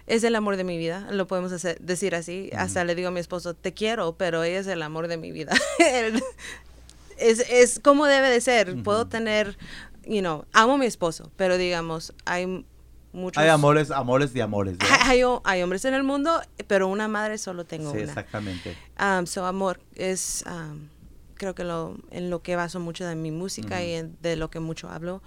es 0.06 0.26
el 0.26 0.36
amor 0.36 0.58
de 0.58 0.66
mi 0.66 0.78
vida, 0.78 1.08
lo 1.12 1.28
podemos 1.28 1.52
hacer- 1.54 1.80
decir 1.80 2.14
así. 2.14 2.50
Hasta 2.56 2.84
le 2.84 2.94
digo 2.94 3.08
a 3.08 3.12
mi 3.12 3.22
esposo, 3.22 3.54
te 3.54 3.74
quiero, 3.74 4.16
pero 4.18 4.44
ella 4.44 4.60
es 4.60 4.68
el 4.68 4.82
amor 4.82 5.08
de 5.08 5.18
mi 5.18 5.32
vida. 5.32 5.54
Es, 7.18 7.40
es 7.50 7.80
como 7.80 8.06
debe 8.06 8.30
de 8.30 8.40
ser. 8.40 8.82
Puedo 8.84 9.08
tener, 9.08 9.58
you 10.06 10.20
know, 10.22 10.46
amo 10.54 10.74
a 10.76 10.78
mi 10.78 10.86
esposo, 10.86 11.32
pero 11.36 11.58
digamos, 11.58 12.14
hay 12.26 12.66
muchos... 13.14 13.42
Hay 13.42 13.50
amores, 13.50 13.92
amores 13.92 14.34
de 14.34 14.42
amores. 14.42 14.78
Hay, 15.06 15.22
hay- 15.22 15.40
hay 15.44 15.62
hombres 15.64 15.84
en 15.86 15.94
el 15.94 16.04
mundo, 16.04 16.42
pero 16.68 16.88
una 16.88 17.08
madre 17.08 17.38
solo 17.38 17.66
tengo 17.66 17.92
Sí, 17.92 17.98
una. 18.00 18.06
exactamente. 18.08 18.76
Um, 19.00 19.26
so, 19.26 19.46
amor 19.46 19.80
es, 19.96 20.44
um, 20.48 20.88
creo 21.36 21.56
que 21.56 21.64
lo, 21.64 21.98
en 22.12 22.30
lo 22.30 22.42
que 22.42 22.56
baso 22.56 22.80
mucho 22.80 23.06
de 23.06 23.16
mi 23.16 23.32
música 23.32 23.84
y 23.84 23.94
en- 23.94 24.18
de 24.22 24.36
lo 24.36 24.50
que 24.50 24.60
mucho 24.60 24.90
hablo. 24.90 25.22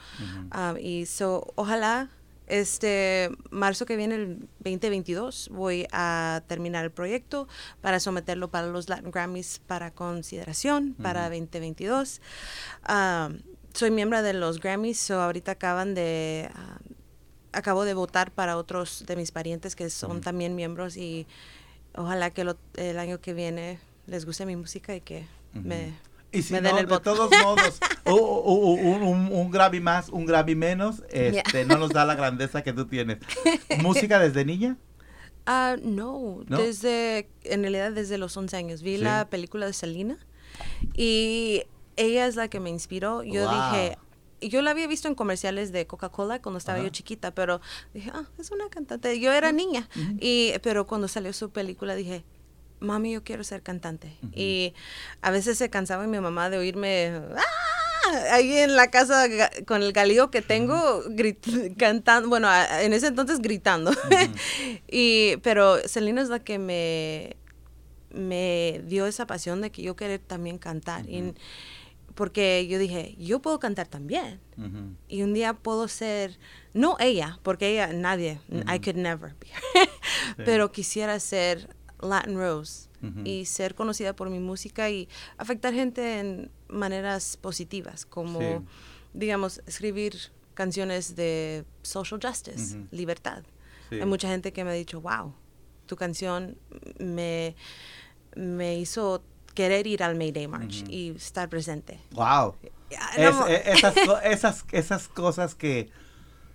Um, 0.55 0.77
y 0.81 1.07
so, 1.07 1.53
ojalá 1.57 2.09
este 2.49 3.31
marzo 3.51 3.87
que 3.87 3.97
viene, 3.97 4.17
el 4.17 4.49
2022, 4.59 5.49
voy 5.53 5.87
a 5.93 6.43
terminar 6.49 6.85
el 6.85 6.91
proyecto 6.91 7.49
para 7.81 7.99
someterlo 7.99 8.51
para 8.51 8.67
los 8.67 8.89
Latin 8.91 9.11
Grammys 9.11 9.61
para 9.67 9.93
consideración 9.93 10.95
para 11.01 11.31
2022. 11.31 12.21
Um, 12.89 13.39
soy 13.73 13.91
miembro 13.91 14.23
de 14.23 14.35
los 14.35 14.61
Grammys, 14.61 14.99
so 14.99 15.23
ahorita 15.23 15.53
acaban 15.53 15.95
de... 15.95 16.51
acabo 17.53 17.85
de 17.85 17.95
votar 17.95 18.31
para 18.31 18.57
otros 18.57 19.05
de 19.07 19.17
mis 19.17 19.31
parientes 19.33 19.77
que 19.77 19.91
son 19.91 20.21
también 20.21 20.55
miembros 20.57 20.97
y 20.97 21.27
ojalá 21.95 22.31
que 22.31 22.45
lo- 22.45 22.57
el 22.77 22.99
año 22.99 23.21
que 23.21 23.35
viene 23.35 23.79
les 24.07 24.25
guste 24.27 24.47
mi 24.47 24.57
música 24.57 24.95
y 24.97 25.01
que 25.01 25.27
me 25.53 25.93
Y 26.33 26.43
si 26.43 26.55
me 26.55 26.63
den 26.63 26.77
de 26.77 26.85
voto. 26.87 27.01
todos 27.15 27.31
modos, 27.43 27.79
un, 28.07 29.03
un- 29.03 29.29
un 29.33 29.51
Grammy 29.51 29.81
más, 29.81 30.09
un 30.09 30.25
Grammy 30.25 30.55
menos, 30.55 31.03
este, 31.11 31.65
no 31.67 31.77
nos 31.77 31.91
da 31.91 32.05
la 32.07 32.15
grandeza 32.15 32.63
que 32.63 32.73
tú 32.73 32.87
tienes. 32.87 33.19
¿Música 33.83 34.19
desde 34.19 34.45
niña? 34.47 34.77
Ah, 35.45 35.77
no, 35.83 36.43
¿No? 36.49 36.57
desde, 36.59 37.29
en 37.45 37.63
realidad 37.63 37.93
desde 37.93 38.17
los 38.17 38.35
11 38.37 38.57
años. 38.57 38.81
Vi 38.83 38.97
Sí. 38.97 39.03
la 39.03 39.29
película 39.29 39.67
de 39.67 39.73
Selena 39.75 40.17
y 40.95 41.65
ella 41.97 42.27
es 42.27 42.37
la 42.37 42.49
que 42.49 42.61
me 42.61 42.71
inspiró. 42.71 43.23
Yo 43.23 43.43
Wow. 43.45 43.53
dije, 43.55 43.99
yo 44.49 44.63
la 44.63 44.71
había 44.73 44.87
visto 44.87 45.09
en 45.09 45.15
comerciales 45.15 45.73
de 45.73 45.87
Coca-Cola 45.87 46.41
cuando 46.43 46.59
estaba 46.59 46.79
Ajá. 46.79 46.87
yo 46.87 46.91
chiquita, 46.93 47.35
pero 47.35 47.61
dije, 47.95 48.11
ah, 48.15 48.25
es 48.39 48.51
una 48.51 48.69
cantante. 48.69 49.19
Yo 49.21 49.33
era 49.33 49.53
niña, 49.53 49.89
y, 50.21 50.53
pero 50.63 50.87
cuando 50.87 51.09
salió 51.09 51.33
su 51.33 51.51
película 51.51 51.95
dije, 51.95 52.25
mami, 52.81 53.13
yo 53.13 53.23
quiero 53.25 53.45
ser 53.45 53.63
cantante. 53.63 54.17
Y 54.35 54.75
a 55.21 55.31
veces 55.31 55.57
se 55.59 55.71
cansaba 55.71 56.07
mi 56.07 56.19
mamá 56.19 56.51
de 56.51 56.59
oírme, 56.59 57.13
"Ah", 57.37 58.33
ahí 58.33 58.59
en 58.59 58.75
la 58.77 58.91
casa 58.91 59.27
con 59.67 59.83
el 59.83 59.93
galillo 59.93 60.31
que 60.33 60.43
tengo, 60.43 61.03
cantando, 61.79 62.29
bueno, 62.29 62.49
en 62.81 62.93
ese 62.93 63.07
entonces 63.07 63.39
gritando. 63.41 63.93
y, 64.91 65.37
pero 65.39 65.79
Selena 65.89 66.23
es 66.23 66.29
la 66.29 66.41
que 66.41 66.59
me, 66.59 67.37
me 68.11 68.83
dio 68.87 69.07
esa 69.07 69.27
pasión 69.27 69.61
de 69.61 69.71
que 69.71 69.83
yo 69.83 69.97
querer 69.97 70.21
también 70.21 70.59
cantar. 70.59 71.09
Y- 71.09 71.35
porque 72.15 72.67
yo 72.69 72.79
dije, 72.79 73.15
yo 73.19 73.41
puedo 73.41 73.59
cantar 73.59 73.87
también. 73.89 74.41
Ujú. 74.59 74.95
Y 75.09 75.23
un 75.23 75.33
día 75.35 75.55
puedo 75.55 75.89
ser, 75.89 76.39
no 76.75 76.97
ella, 77.01 77.39
porque 77.43 77.69
ella, 77.73 77.93
nadie, 77.93 78.41
I 78.51 78.79
could 78.81 78.97
never 78.97 79.35
be. 79.41 79.47
Pero 80.45 80.73
quisiera 80.73 81.19
ser 81.21 81.75
Latin 82.01 82.37
Rose 82.37 82.89
Ujú. 83.03 83.21
y 83.25 83.45
ser 83.47 83.75
conocida 83.75 84.15
por 84.15 84.29
mi 84.31 84.39
música 84.41 84.91
y 84.91 85.09
afectar 85.39 85.73
gente 85.75 86.19
en 86.21 86.51
maneras 86.69 87.37
positivas, 87.37 88.05
como, 88.07 88.41
Sí. 88.41 88.57
digamos, 89.15 89.63
escribir 89.67 90.17
canciones 90.55 91.17
de 91.17 91.65
social 91.83 92.21
justice, 92.23 92.79
libertad. 92.91 93.43
Sí. 93.91 93.97
Hay 94.01 94.07
mucha 94.07 94.29
gente 94.29 94.53
que 94.53 94.65
me 94.65 94.71
ha 94.71 94.75
dicho, 94.75 95.01
wow, 95.01 95.35
tu 95.87 95.97
canción 95.97 96.57
me, 96.99 97.55
me 98.37 98.79
hizo 98.79 99.23
querer 99.55 99.87
ir 99.87 100.03
al 100.03 100.17
May 100.17 100.33
Day 100.33 100.49
March 100.49 100.83
Ujú. 100.83 100.91
y 100.93 101.11
estar 101.11 101.49
presente. 101.49 102.01
Wow. 102.13 102.57
Es- 103.17 103.35
no, 103.35 103.47
e- 103.47 103.63
esas, 103.73 103.95
esas, 104.25 104.65
esas 104.73 105.09
cosas 105.09 105.55
que, 105.55 105.91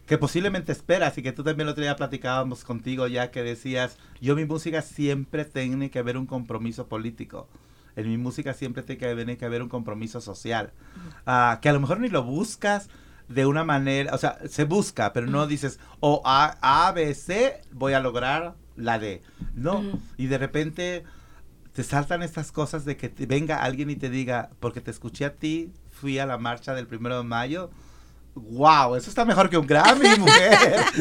que 0.06 0.18
posiblemente 0.18 0.72
esperas 0.72 1.18
y 1.18 1.24
que 1.24 1.32
tú 1.32 1.44
también 1.44 1.68
el 1.68 1.72
otro 1.72 1.84
día 1.84 1.96
platicábamos 1.96 2.64
contigo 2.64 3.08
ya 3.08 3.32
que 3.32 3.44
decías, 3.44 3.98
yo 4.22 4.36
mi 4.36 4.46
música 4.46 4.82
siempre 4.82 5.46
tiene 5.46 5.90
que 5.90 6.00
haber 6.00 6.18
un 6.18 6.26
compromiso 6.26 6.88
político. 6.88 7.48
En 7.96 8.08
mi 8.08 8.18
música 8.18 8.54
siempre 8.54 8.84
tiene 8.84 9.38
que, 9.38 9.46
haber 9.46 9.62
un 9.64 9.70
compromiso 9.70 10.22
social. 10.22 10.72
Ah, 11.26 11.58
que 11.62 11.70
a 11.70 11.74
lo 11.74 11.80
mejor 11.80 12.00
ni 12.00 12.10
lo 12.10 12.24
buscas 12.24 12.90
de 13.28 13.46
una 13.48 13.64
manera, 13.64 14.14
o 14.14 14.18
sea, 14.20 14.38
se 14.48 14.66
busca, 14.66 15.14
pero 15.14 15.26
no 15.26 15.48
dices, 15.48 15.80
o 16.00 16.22
A, 16.24 16.58
A, 16.62 16.92
B, 16.92 17.14
C, 17.16 17.60
voy 17.72 17.94
a 17.94 18.00
lograr 18.00 18.54
la 18.76 19.00
D. 19.00 19.24
No, 19.56 19.80
Ujú. 19.80 20.00
y 20.16 20.28
de 20.28 20.38
repente 20.38 21.04
te 21.78 21.84
saltan 21.84 22.24
estas 22.24 22.52
cosas 22.52 22.86
de 22.86 22.98
que 22.98 23.08
te 23.08 23.28
venga 23.28 23.62
alguien 23.62 23.92
y 23.92 23.96
te 23.96 24.10
diga, 24.10 24.50
porque 24.60 24.82
te 24.82 24.90
escuché 24.90 25.26
a 25.26 25.36
ti, 25.36 25.72
fui 25.92 26.18
a 26.18 26.26
la 26.26 26.40
marcha 26.40 26.74
del 26.74 26.88
primero 26.88 27.20
de 27.20 27.24
mayo. 27.24 27.70
Wow, 28.34 28.96
eso 28.96 29.12
está 29.12 29.26
mejor 29.26 29.48
que 29.52 29.60
un 29.60 29.68
Grammy, 29.68 30.08
mujer. 30.20 30.58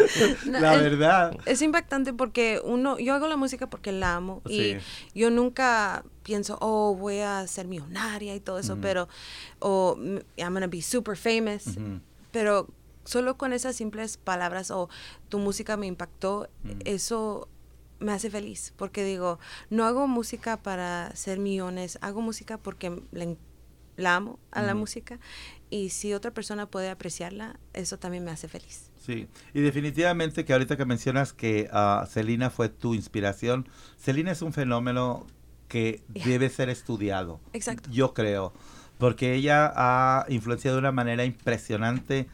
No, 0.44 0.60
la 0.60 0.76
verdad. 0.76 1.34
Es 1.46 1.62
impactante 1.62 2.12
porque 2.12 2.60
uno, 2.62 2.98
yo 2.98 3.14
hago 3.14 3.26
la 3.26 3.38
música 3.38 3.70
porque 3.70 3.90
la 3.90 4.16
amo 4.16 4.42
Sí. 4.46 4.76
y 5.14 5.18
yo 5.18 5.30
nunca 5.30 6.04
pienso, 6.22 6.58
oh, 6.60 6.94
voy 6.94 7.20
a 7.20 7.46
ser 7.46 7.66
millonaria 7.66 8.34
y 8.34 8.40
todo 8.40 8.58
eso, 8.58 8.76
pero, 8.82 9.08
o 9.60 9.96
"M- 9.98 10.22
I'm 10.36 10.52
gonna 10.52 10.66
be 10.66 10.82
super 10.82 11.16
famous, 11.16 11.78
pero 12.32 12.68
solo 13.04 13.38
con 13.38 13.54
esas 13.54 13.76
simples 13.76 14.18
palabras 14.18 14.70
o 14.70 14.90
tu 15.30 15.38
música 15.38 15.78
me 15.78 15.86
impactó, 15.86 16.50
Mm. 16.64 16.70
eso 16.84 17.48
me 17.98 18.12
hace 18.12 18.30
feliz 18.30 18.72
porque 18.76 19.04
digo, 19.04 19.38
no 19.70 19.84
hago 19.84 20.06
música 20.06 20.56
para 20.62 21.14
ser 21.16 21.38
millones, 21.38 21.98
hago 22.02 22.20
música 22.22 22.58
porque 22.58 23.02
la, 23.12 23.24
en- 23.24 23.38
la 23.96 24.16
amo 24.16 24.38
a 24.50 24.60
la 24.60 24.74
música 24.74 25.18
y 25.70 25.88
si 25.88 26.12
otra 26.12 26.30
persona 26.30 26.66
puede 26.66 26.90
apreciarla, 26.90 27.58
eso 27.72 27.98
también 27.98 28.24
me 28.24 28.30
hace 28.30 28.46
feliz. 28.46 28.90
Sí, 29.00 29.26
y 29.54 29.60
definitivamente 29.62 30.44
que 30.44 30.52
ahorita 30.52 30.76
que 30.76 30.84
mencionas 30.84 31.32
que 31.32 31.68
ah, 31.72 32.06
Selena 32.10 32.50
fue 32.50 32.68
tu 32.68 32.92
inspiración, 32.94 33.66
Selena 33.96 34.32
es 34.32 34.42
un 34.42 34.52
fenómeno 34.52 35.26
que 35.68 36.02
debe 36.08 36.50
ser 36.50 36.68
estudiado. 36.68 37.40
Exacto. 37.54 37.88
Yo 37.90 38.12
creo, 38.12 38.52
porque 38.98 39.34
ella 39.34 39.72
ha 39.74 40.26
influenciado 40.28 40.76
de 40.76 40.80
una 40.80 40.92
manera 40.92 41.24
impresionante 41.24 42.28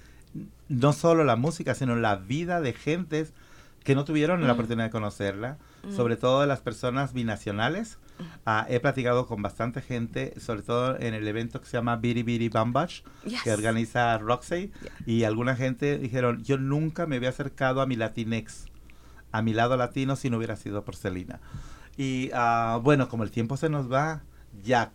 no 0.69 0.93
solo 0.93 1.23
la 1.25 1.37
música, 1.37 1.75
sino 1.75 1.95
la 1.95 2.17
vida 2.17 2.61
de 2.61 2.73
gentes 2.73 3.35
que 3.85 3.95
no 3.95 4.05
tuvieron 4.05 4.47
la 4.47 4.53
oportunidad 4.53 4.85
de 4.87 4.91
conocerla, 4.91 5.59
Mm. 5.85 5.93
sobre 5.97 6.17
todo 6.17 6.41
de 6.43 6.47
las 6.47 6.61
personas 6.61 7.13
binacionales. 7.13 7.99
Ah, 8.47 8.67
he 8.69 8.79
platicado 8.79 9.27
con 9.27 9.43
bastante 9.43 9.81
gente, 9.83 10.39
sobre 10.39 10.63
todo 10.63 10.97
en 11.01 11.15
el 11.15 11.27
evento 11.27 11.61
que 11.61 11.67
se 11.67 11.73
llama 11.77 11.97
Biri 11.97 12.23
Biri 12.23 12.49
Bambach, 12.49 13.03
Yes. 13.25 13.43
que 13.43 13.53
organiza 13.53 14.17
Roxy, 14.19 14.71
y 15.07 15.25
alguna 15.25 15.57
gente 15.57 15.99
dijeron, 15.99 16.43
yo 16.45 16.57
nunca 16.59 17.07
me 17.07 17.17
había 17.17 17.31
acercado 17.31 17.81
a 17.81 17.87
mi 17.87 17.97
Latinex, 17.97 18.67
a 19.33 19.43
mi 19.43 19.53
lado 19.55 19.77
latino, 19.77 20.15
si 20.15 20.31
no 20.31 20.37
hubiera 20.37 20.55
sido 20.57 20.85
por 20.85 20.95
Celina. 20.95 21.41
Y 21.97 22.31
ah, 22.33 22.79
bueno, 22.83 23.09
como 23.09 23.25
el 23.25 23.31
tiempo 23.33 23.57
se 23.57 23.69
nos 23.69 23.91
va, 23.91 24.23
Jack, 24.63 24.91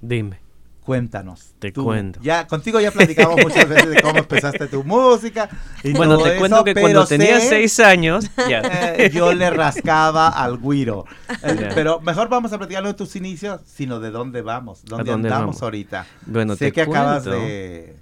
Dime. 0.00 0.40
Cuéntanos. 0.88 1.52
Te 1.58 1.70
Tú- 1.70 1.84
cuento. 1.84 2.18
Ya, 2.22 2.46
contigo 2.46 2.80
ya 2.80 2.90
platicamos 2.90 3.36
muchas 3.42 3.68
veces 3.68 3.90
de 3.90 4.00
cómo 4.00 4.18
empezaste 4.20 4.68
tu 4.68 4.82
música. 4.84 5.50
y 5.84 5.92
Bueno, 5.92 6.16
todo 6.16 6.24
te 6.30 6.36
cuento 6.38 6.56
eso, 6.56 6.64
que 6.64 6.74
cuando 6.74 7.04
tenía 7.06 7.38
sé, 7.40 7.48
seis 7.50 7.78
años, 7.78 8.24
eh, 8.48 9.10
yo 9.12 9.34
le 9.34 9.50
rascaba 9.50 10.28
al 10.30 10.56
guiro. 10.58 11.04
Eh. 11.42 11.68
Pero 11.74 12.00
mejor 12.00 12.30
vamos 12.30 12.54
a 12.54 12.58
platicar 12.58 12.82
no 12.82 12.88
de 12.88 12.94
tus 12.94 13.14
inicios, 13.16 13.60
sino 13.66 14.00
de 14.00 14.10
dónde 14.10 14.40
vamos, 14.40 14.82
dónde, 14.86 15.10
dónde 15.10 15.28
andamos 15.28 15.56
vamos? 15.56 15.62
ahorita. 15.62 16.06
Bueno, 16.24 16.56
sé 16.56 16.64
te 16.66 16.72
que 16.72 16.80
acabas 16.80 17.24
de 17.26 17.94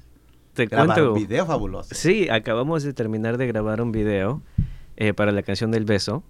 Te 0.54 0.66
grabar 0.66 0.94
cuento. 0.94 1.12
un 1.14 1.18
video 1.18 1.44
fabuloso. 1.44 1.92
Sí, 1.92 2.28
acabamos 2.28 2.84
de 2.84 2.92
terminar 2.92 3.36
de 3.36 3.48
grabar 3.48 3.80
un 3.82 3.90
video 3.90 4.42
eh, 4.96 5.12
para 5.12 5.32
la 5.32 5.42
canción 5.42 5.72
del 5.72 5.84
beso. 5.84 6.22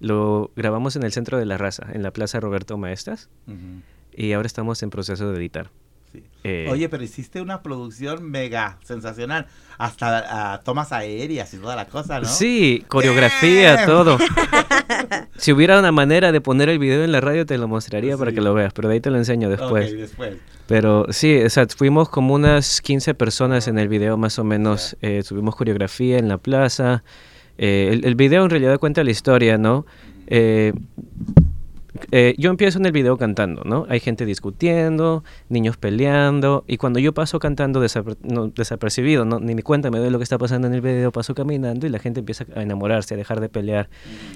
Lo 0.00 0.50
grabamos 0.56 0.96
en 0.96 1.02
el 1.02 1.12
centro 1.12 1.36
de 1.38 1.44
la 1.44 1.58
raza, 1.58 1.86
en 1.92 2.02
la 2.02 2.12
Plaza 2.12 2.40
Roberto 2.40 2.78
Maestas, 2.78 3.28
ujú, 3.46 3.82
y 4.14 4.32
ahora 4.32 4.46
estamos 4.46 4.82
en 4.82 4.90
proceso 4.90 5.30
de 5.30 5.38
editar. 5.38 5.70
Sí. 6.12 6.22
Eh, 6.44 6.68
Oye, 6.70 6.88
pero 6.88 7.04
hiciste 7.04 7.40
una 7.40 7.62
producción 7.62 8.30
mega 8.30 8.78
sensacional. 8.82 9.46
Hasta 9.78 10.54
ah, 10.54 10.60
tomas 10.60 10.92
aéreas 10.92 11.52
y 11.54 11.58
toda 11.58 11.76
la 11.76 11.86
cosa, 11.86 12.20
¿no? 12.20 12.26
Sí, 12.26 12.84
coreografía, 12.88 13.86
todo. 13.86 14.18
si 15.36 15.52
hubiera 15.52 15.78
una 15.78 15.92
manera 15.92 16.32
de 16.32 16.40
poner 16.40 16.68
el 16.68 16.78
video 16.78 17.04
en 17.04 17.12
la 17.12 17.20
radio, 17.20 17.46
te 17.46 17.58
lo 17.58 17.68
mostraría 17.68 18.16
para 18.16 18.32
que 18.32 18.40
lo 18.40 18.54
veas, 18.54 18.72
pero 18.72 18.88
de 18.88 18.94
ahí 18.94 19.00
te 19.00 19.10
lo 19.10 19.18
enseño 19.18 19.48
después. 19.48 19.90
Ok, 19.90 19.98
después. 19.98 20.34
Pero 20.66 21.06
sí, 21.10 21.42
o 21.42 21.50
sea, 21.50 21.66
fuimos 21.66 22.08
como 22.08 22.34
unas 22.34 22.80
15 22.80 23.14
personas 23.14 23.68
en 23.68 23.78
el 23.78 23.88
video 23.88 24.16
más 24.16 24.38
o 24.38 24.44
menos. 24.44 24.96
Eh, 25.00 25.22
subimos 25.22 25.56
coreografía 25.56 26.18
en 26.18 26.28
la 26.28 26.38
plaza. 26.38 27.02
Eh, 27.58 27.90
el, 27.92 28.04
el 28.04 28.14
video 28.14 28.44
en 28.44 28.50
realidad 28.50 28.78
cuenta 28.78 29.04
la 29.04 29.10
historia, 29.10 29.58
¿no? 29.58 29.86
Eh, 32.10 32.34
yo 32.38 32.50
empiezo 32.50 32.78
en 32.78 32.86
el 32.86 32.92
video 32.92 33.16
cantando, 33.16 33.62
¿no? 33.64 33.86
Hay 33.88 34.00
gente 34.00 34.24
discutiendo, 34.26 35.24
niños 35.48 35.76
peleando, 35.76 36.64
y 36.66 36.76
cuando 36.76 36.98
yo 36.98 37.12
paso 37.14 37.38
cantando 37.38 37.82
desapre- 37.82 38.16
no, 38.22 38.48
desapercibido, 38.48 39.24
¿no? 39.24 39.38
ni 39.40 39.54
me 39.54 39.62
cuenta 39.62 39.90
me 39.90 39.98
doy 39.98 40.10
lo 40.10 40.18
que 40.18 40.24
está 40.24 40.38
pasando 40.38 40.66
en 40.66 40.74
el 40.74 40.80
video, 40.80 41.12
paso 41.12 41.34
caminando 41.34 41.86
y 41.86 41.90
la 41.90 41.98
gente 41.98 42.20
empieza 42.20 42.44
a 42.56 42.62
enamorarse, 42.62 43.14
a 43.14 43.16
dejar 43.16 43.40
de 43.40 43.48
pelear, 43.48 43.88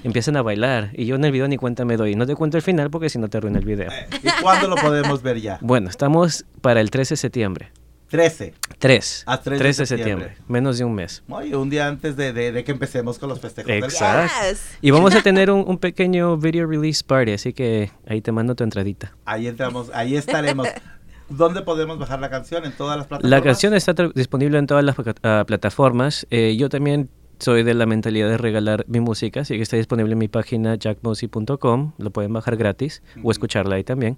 empiezan 0.03 0.37
a 0.37 0.41
bailar, 0.41 0.91
y 0.93 1.05
yo 1.05 1.15
en 1.15 1.25
el 1.25 1.31
video 1.31 1.47
ni 1.47 1.57
cuenta 1.57 1.85
me 1.85 1.97
doy. 1.97 2.15
No 2.15 2.25
te 2.25 2.35
cuento 2.35 2.57
el 2.57 2.63
final 2.63 2.89
porque 2.89 3.09
si 3.09 3.19
no 3.19 3.27
te 3.27 3.37
arruina 3.37 3.59
el 3.59 3.65
video. 3.65 3.89
¿Y 4.23 4.41
cuándo 4.41 4.67
lo 4.67 4.75
podemos 4.75 5.21
ver 5.21 5.39
ya? 5.41 5.59
Bueno, 5.61 5.89
estamos 5.89 6.45
para 6.61 6.81
el 6.81 6.89
13 6.91 7.13
de 7.13 7.17
septiembre. 7.17 7.71
13. 8.09 8.53
3. 8.79 9.23
Ah, 9.27 9.41
3 9.41 9.51
de 9.53 9.57
3 9.63 9.77
de 9.77 9.85
septiembre. 9.85 10.25
septiembre. 10.27 10.45
Menos 10.51 10.77
de 10.77 10.85
un 10.85 10.95
mes. 10.95 11.23
Oye, 11.29 11.55
un 11.55 11.69
día 11.69 11.87
antes 11.87 12.15
de, 12.15 12.31
de- 12.33 12.51
de 12.51 12.63
que 12.63 12.71
empecemos 12.71 13.19
con 13.19 13.29
los 13.29 13.39
festejos 13.39 13.69
Exacto. 13.71 14.33
Yes. 14.49 14.77
Y 14.81 14.91
vamos 14.91 15.13
a 15.15 15.21
tener 15.21 15.51
un, 15.51 15.63
un 15.67 15.77
pequeño 15.77 16.37
video 16.37 16.67
release 16.67 17.03
party, 17.05 17.33
así 17.33 17.53
que 17.53 17.91
ahí 18.07 18.21
te 18.21 18.31
mando 18.31 18.55
tu 18.55 18.63
entradita. 18.63 19.15
Ahí 19.25 19.47
entramos, 19.47 19.91
ahí 19.93 20.15
estaremos. 20.15 20.67
¿Dónde 21.29 21.61
podemos 21.61 21.99
bajar 21.99 22.19
la 22.21 22.29
canción? 22.29 22.63
¿En 22.63 22.71
todas 22.71 22.97
las 22.97 23.07
plataformas? 23.07 23.29
La 23.37 23.43
canción 23.43 23.73
está 23.73 23.93
disponible 24.15 24.57
en 24.57 24.67
todas 24.67 24.83
las 24.85 24.95
ah, 25.23 25.43
plataformas. 25.45 26.25
Eh, 26.29 26.55
yo 26.57 26.69
también 26.69 27.09
soy 27.39 27.63
de 27.63 27.73
la 27.73 27.85
mentalidad 27.85 28.29
de 28.29 28.37
regalar 28.37 28.85
mi 28.87 29.01
música, 29.01 29.41
así 29.41 29.57
que 29.57 29.61
está 29.61 29.75
disponible 29.75 30.13
en 30.13 30.19
mi 30.19 30.29
página 30.29 30.75
jackmosi.com. 30.75 31.91
Lo 31.97 32.11
pueden 32.11 32.31
bajar 32.31 32.55
gratis 32.55 33.03
o 33.23 33.31
escucharla 33.31 33.75
ahí 33.75 33.83
también. 33.83 34.17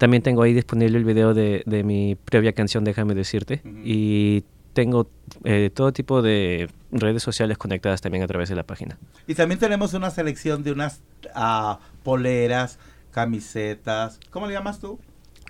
También 0.00 0.22
tengo 0.22 0.42
ahí 0.42 0.54
disponible 0.54 0.96
el 0.96 1.04
video 1.04 1.34
de, 1.34 1.62
de 1.66 1.84
mi 1.84 2.14
previa 2.14 2.54
canción 2.54 2.84
Déjame 2.84 3.14
decirte. 3.14 3.60
Y 3.84 4.44
tengo 4.72 5.10
eh, 5.44 5.68
todo 5.74 5.92
tipo 5.92 6.22
de 6.22 6.70
redes 6.90 7.22
sociales 7.22 7.58
conectadas 7.58 8.00
también 8.00 8.24
a 8.24 8.26
través 8.26 8.48
de 8.48 8.54
la 8.54 8.62
página. 8.62 8.96
Y 9.26 9.34
también 9.34 9.60
tenemos 9.60 9.92
una 9.92 10.10
selección 10.10 10.62
de 10.62 10.72
unas 10.72 11.02
ah, 11.34 11.80
poleras, 12.02 12.78
camisetas. 13.10 14.18
¿Cómo 14.30 14.46
le 14.46 14.54
llamas 14.54 14.78
tú? 14.78 14.98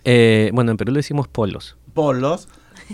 Eh, 0.02 0.50
bueno, 0.52 0.72
en 0.72 0.76
Perú 0.76 0.90
le 0.90 0.98
decimos 0.98 1.28
polos. 1.28 1.76
Polos 1.94 2.48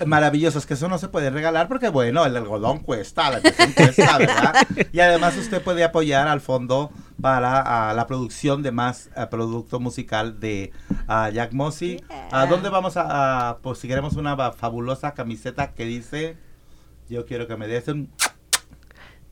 maravillosos 0.04 0.66
que 0.66 0.74
eso 0.74 0.88
no 0.88 0.98
se 0.98 1.08
puede 1.08 1.30
regalar 1.30 1.68
porque 1.68 1.88
bueno, 1.88 2.26
el 2.26 2.36
algodón 2.36 2.80
cuesta, 2.80 3.30
la 3.30 3.40
cuesta, 3.40 4.18
¿verdad? 4.18 4.54
Y 4.92 5.00
además 5.00 5.38
usted 5.38 5.62
puede 5.62 5.84
apoyar 5.84 6.28
al 6.28 6.42
fondo 6.42 6.90
para 7.20 7.94
la 7.94 8.06
producción 8.06 8.62
de 8.62 8.72
más 8.72 9.10
producto 9.30 9.80
musical 9.80 10.40
de 10.40 10.72
Jack 11.08 11.52
Mossy. 11.52 12.02
¿A 12.30 12.46
dónde 12.46 12.68
vamos 12.68 12.94
a, 12.96 13.58
pues 13.62 13.78
si 13.78 13.88
queremos 13.88 14.16
una 14.16 14.52
fabulosa 14.52 15.14
camiseta 15.14 15.72
que 15.72 15.84
dice 15.84 16.36
yo 17.08 17.24
quiero 17.24 17.46
que 17.46 17.56
me 17.56 17.68
des 17.68 17.86
un 17.88 18.10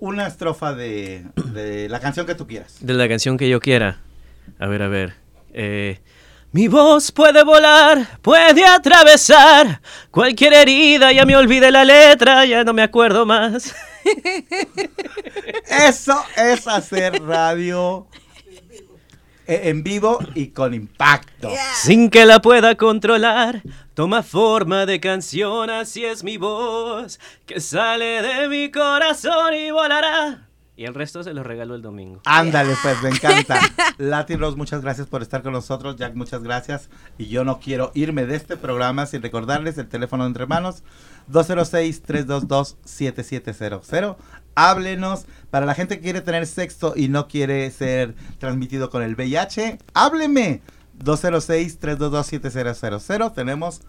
Una 0.00 0.26
estrofa 0.26 0.74
de, 0.74 1.26
de 1.52 1.88
la 1.88 2.00
canción 2.00 2.26
que 2.26 2.34
tú 2.34 2.46
quieras. 2.46 2.76
De 2.80 2.94
la 2.94 3.08
canción 3.08 3.36
que 3.36 3.48
yo 3.48 3.60
quiera. 3.60 4.00
A 4.58 4.66
ver, 4.66 4.82
a 4.82 4.88
ver. 4.88 5.14
Eh, 5.52 6.00
mi 6.52 6.66
voz 6.66 7.12
puede 7.12 7.44
volar, 7.44 8.18
puede 8.22 8.66
atravesar 8.66 9.80
cualquier 10.10 10.52
herida, 10.52 11.12
ya 11.12 11.24
me 11.24 11.36
olvidé 11.36 11.70
la 11.70 11.84
letra, 11.84 12.44
ya 12.44 12.64
no 12.64 12.72
me 12.72 12.82
acuerdo 12.82 13.24
más. 13.24 13.72
Eso 15.70 16.24
es 16.36 16.66
hacer 16.66 17.22
radio 17.22 18.08
e, 19.46 19.68
en 19.68 19.84
vivo 19.84 20.18
y 20.34 20.48
con 20.48 20.74
impacto. 20.74 21.50
Sin 21.74 22.10
que 22.10 22.26
la 22.26 22.40
pueda 22.40 22.74
controlar, 22.74 23.62
toma 24.00 24.22
forma 24.22 24.86
de 24.86 24.98
canción, 24.98 25.68
así 25.68 26.06
es 26.06 26.24
mi 26.24 26.38
voz, 26.38 27.20
que 27.44 27.60
sale 27.60 28.22
de 28.22 28.48
mi 28.48 28.70
corazón 28.70 29.52
y 29.52 29.70
volará 29.72 30.48
y 30.80 30.86
el 30.86 30.94
resto 30.94 31.22
se 31.22 31.34
los 31.34 31.44
regaló 31.44 31.74
el 31.74 31.82
domingo. 31.82 32.22
Ándale, 32.24 32.74
pues, 32.82 33.02
me 33.02 33.10
encanta. 33.10 33.60
Latin 33.98 34.40
Rose, 34.40 34.56
muchas 34.56 34.80
gracias 34.80 35.06
por 35.06 35.20
estar 35.20 35.42
con 35.42 35.52
nosotros. 35.52 35.96
Jack, 35.96 36.14
muchas 36.14 36.42
gracias. 36.42 36.88
Y 37.18 37.26
yo 37.26 37.44
no 37.44 37.60
quiero 37.60 37.92
irme 37.92 38.24
de 38.24 38.36
este 38.36 38.56
programa 38.56 39.04
sin 39.04 39.20
recordarles 39.20 39.76
el 39.76 39.90
teléfono 39.90 40.24
entre 40.24 40.46
manos 40.46 40.82
206-322-7700. 41.30 44.16
Háblenos. 44.54 45.26
Para 45.50 45.66
la 45.66 45.74
gente 45.74 45.96
que 45.96 46.02
quiere 46.04 46.22
tener 46.22 46.46
sexo 46.46 46.94
y 46.96 47.08
no 47.08 47.28
quiere 47.28 47.70
ser 47.70 48.14
transmitido 48.38 48.88
con 48.88 49.02
el 49.02 49.16
VIH, 49.16 49.80
hábleme. 49.92 50.62
206-322-7700. 51.04 53.34
Tenemos 53.34 53.82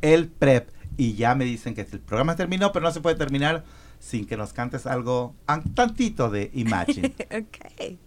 el 0.00 0.28
PrEP. 0.28 0.70
Y 0.96 1.14
ya 1.14 1.34
me 1.34 1.44
dicen 1.44 1.74
que 1.74 1.80
el 1.80 1.98
programa 2.00 2.36
terminó, 2.36 2.70
pero 2.72 2.84
no 2.84 2.92
se 2.92 3.00
puede 3.00 3.16
terminar 3.16 3.64
sin 3.98 4.26
que 4.26 4.36
nos 4.36 4.52
cantes 4.52 4.86
algo 4.86 5.34
un 5.48 5.74
tantito 5.74 6.30
de 6.30 6.52
Imagine. 6.54 7.12
okay. 7.26 7.98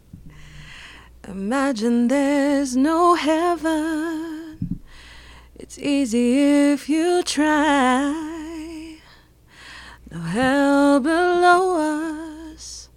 Imagine 1.28 2.08
there's 2.08 2.78
no 2.78 3.16
heaven. 3.16 4.80
It's 5.56 5.78
easy 5.78 6.72
if 6.72 6.88
you 6.88 7.24
try. 7.24 8.14
No 10.10 10.22
hell 10.22 11.02
below 11.02 12.54
us. 12.54 12.90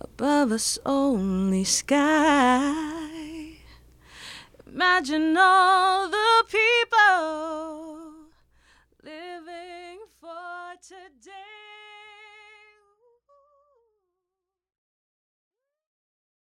Above 0.00 0.52
us 0.52 0.78
only 0.84 1.64
sky. 1.64 2.93
Imagine 4.74 5.36
all 5.38 6.08
the 6.08 6.44
people 6.48 8.26
living 9.04 10.00
for 10.20 10.74
today. 10.82 11.23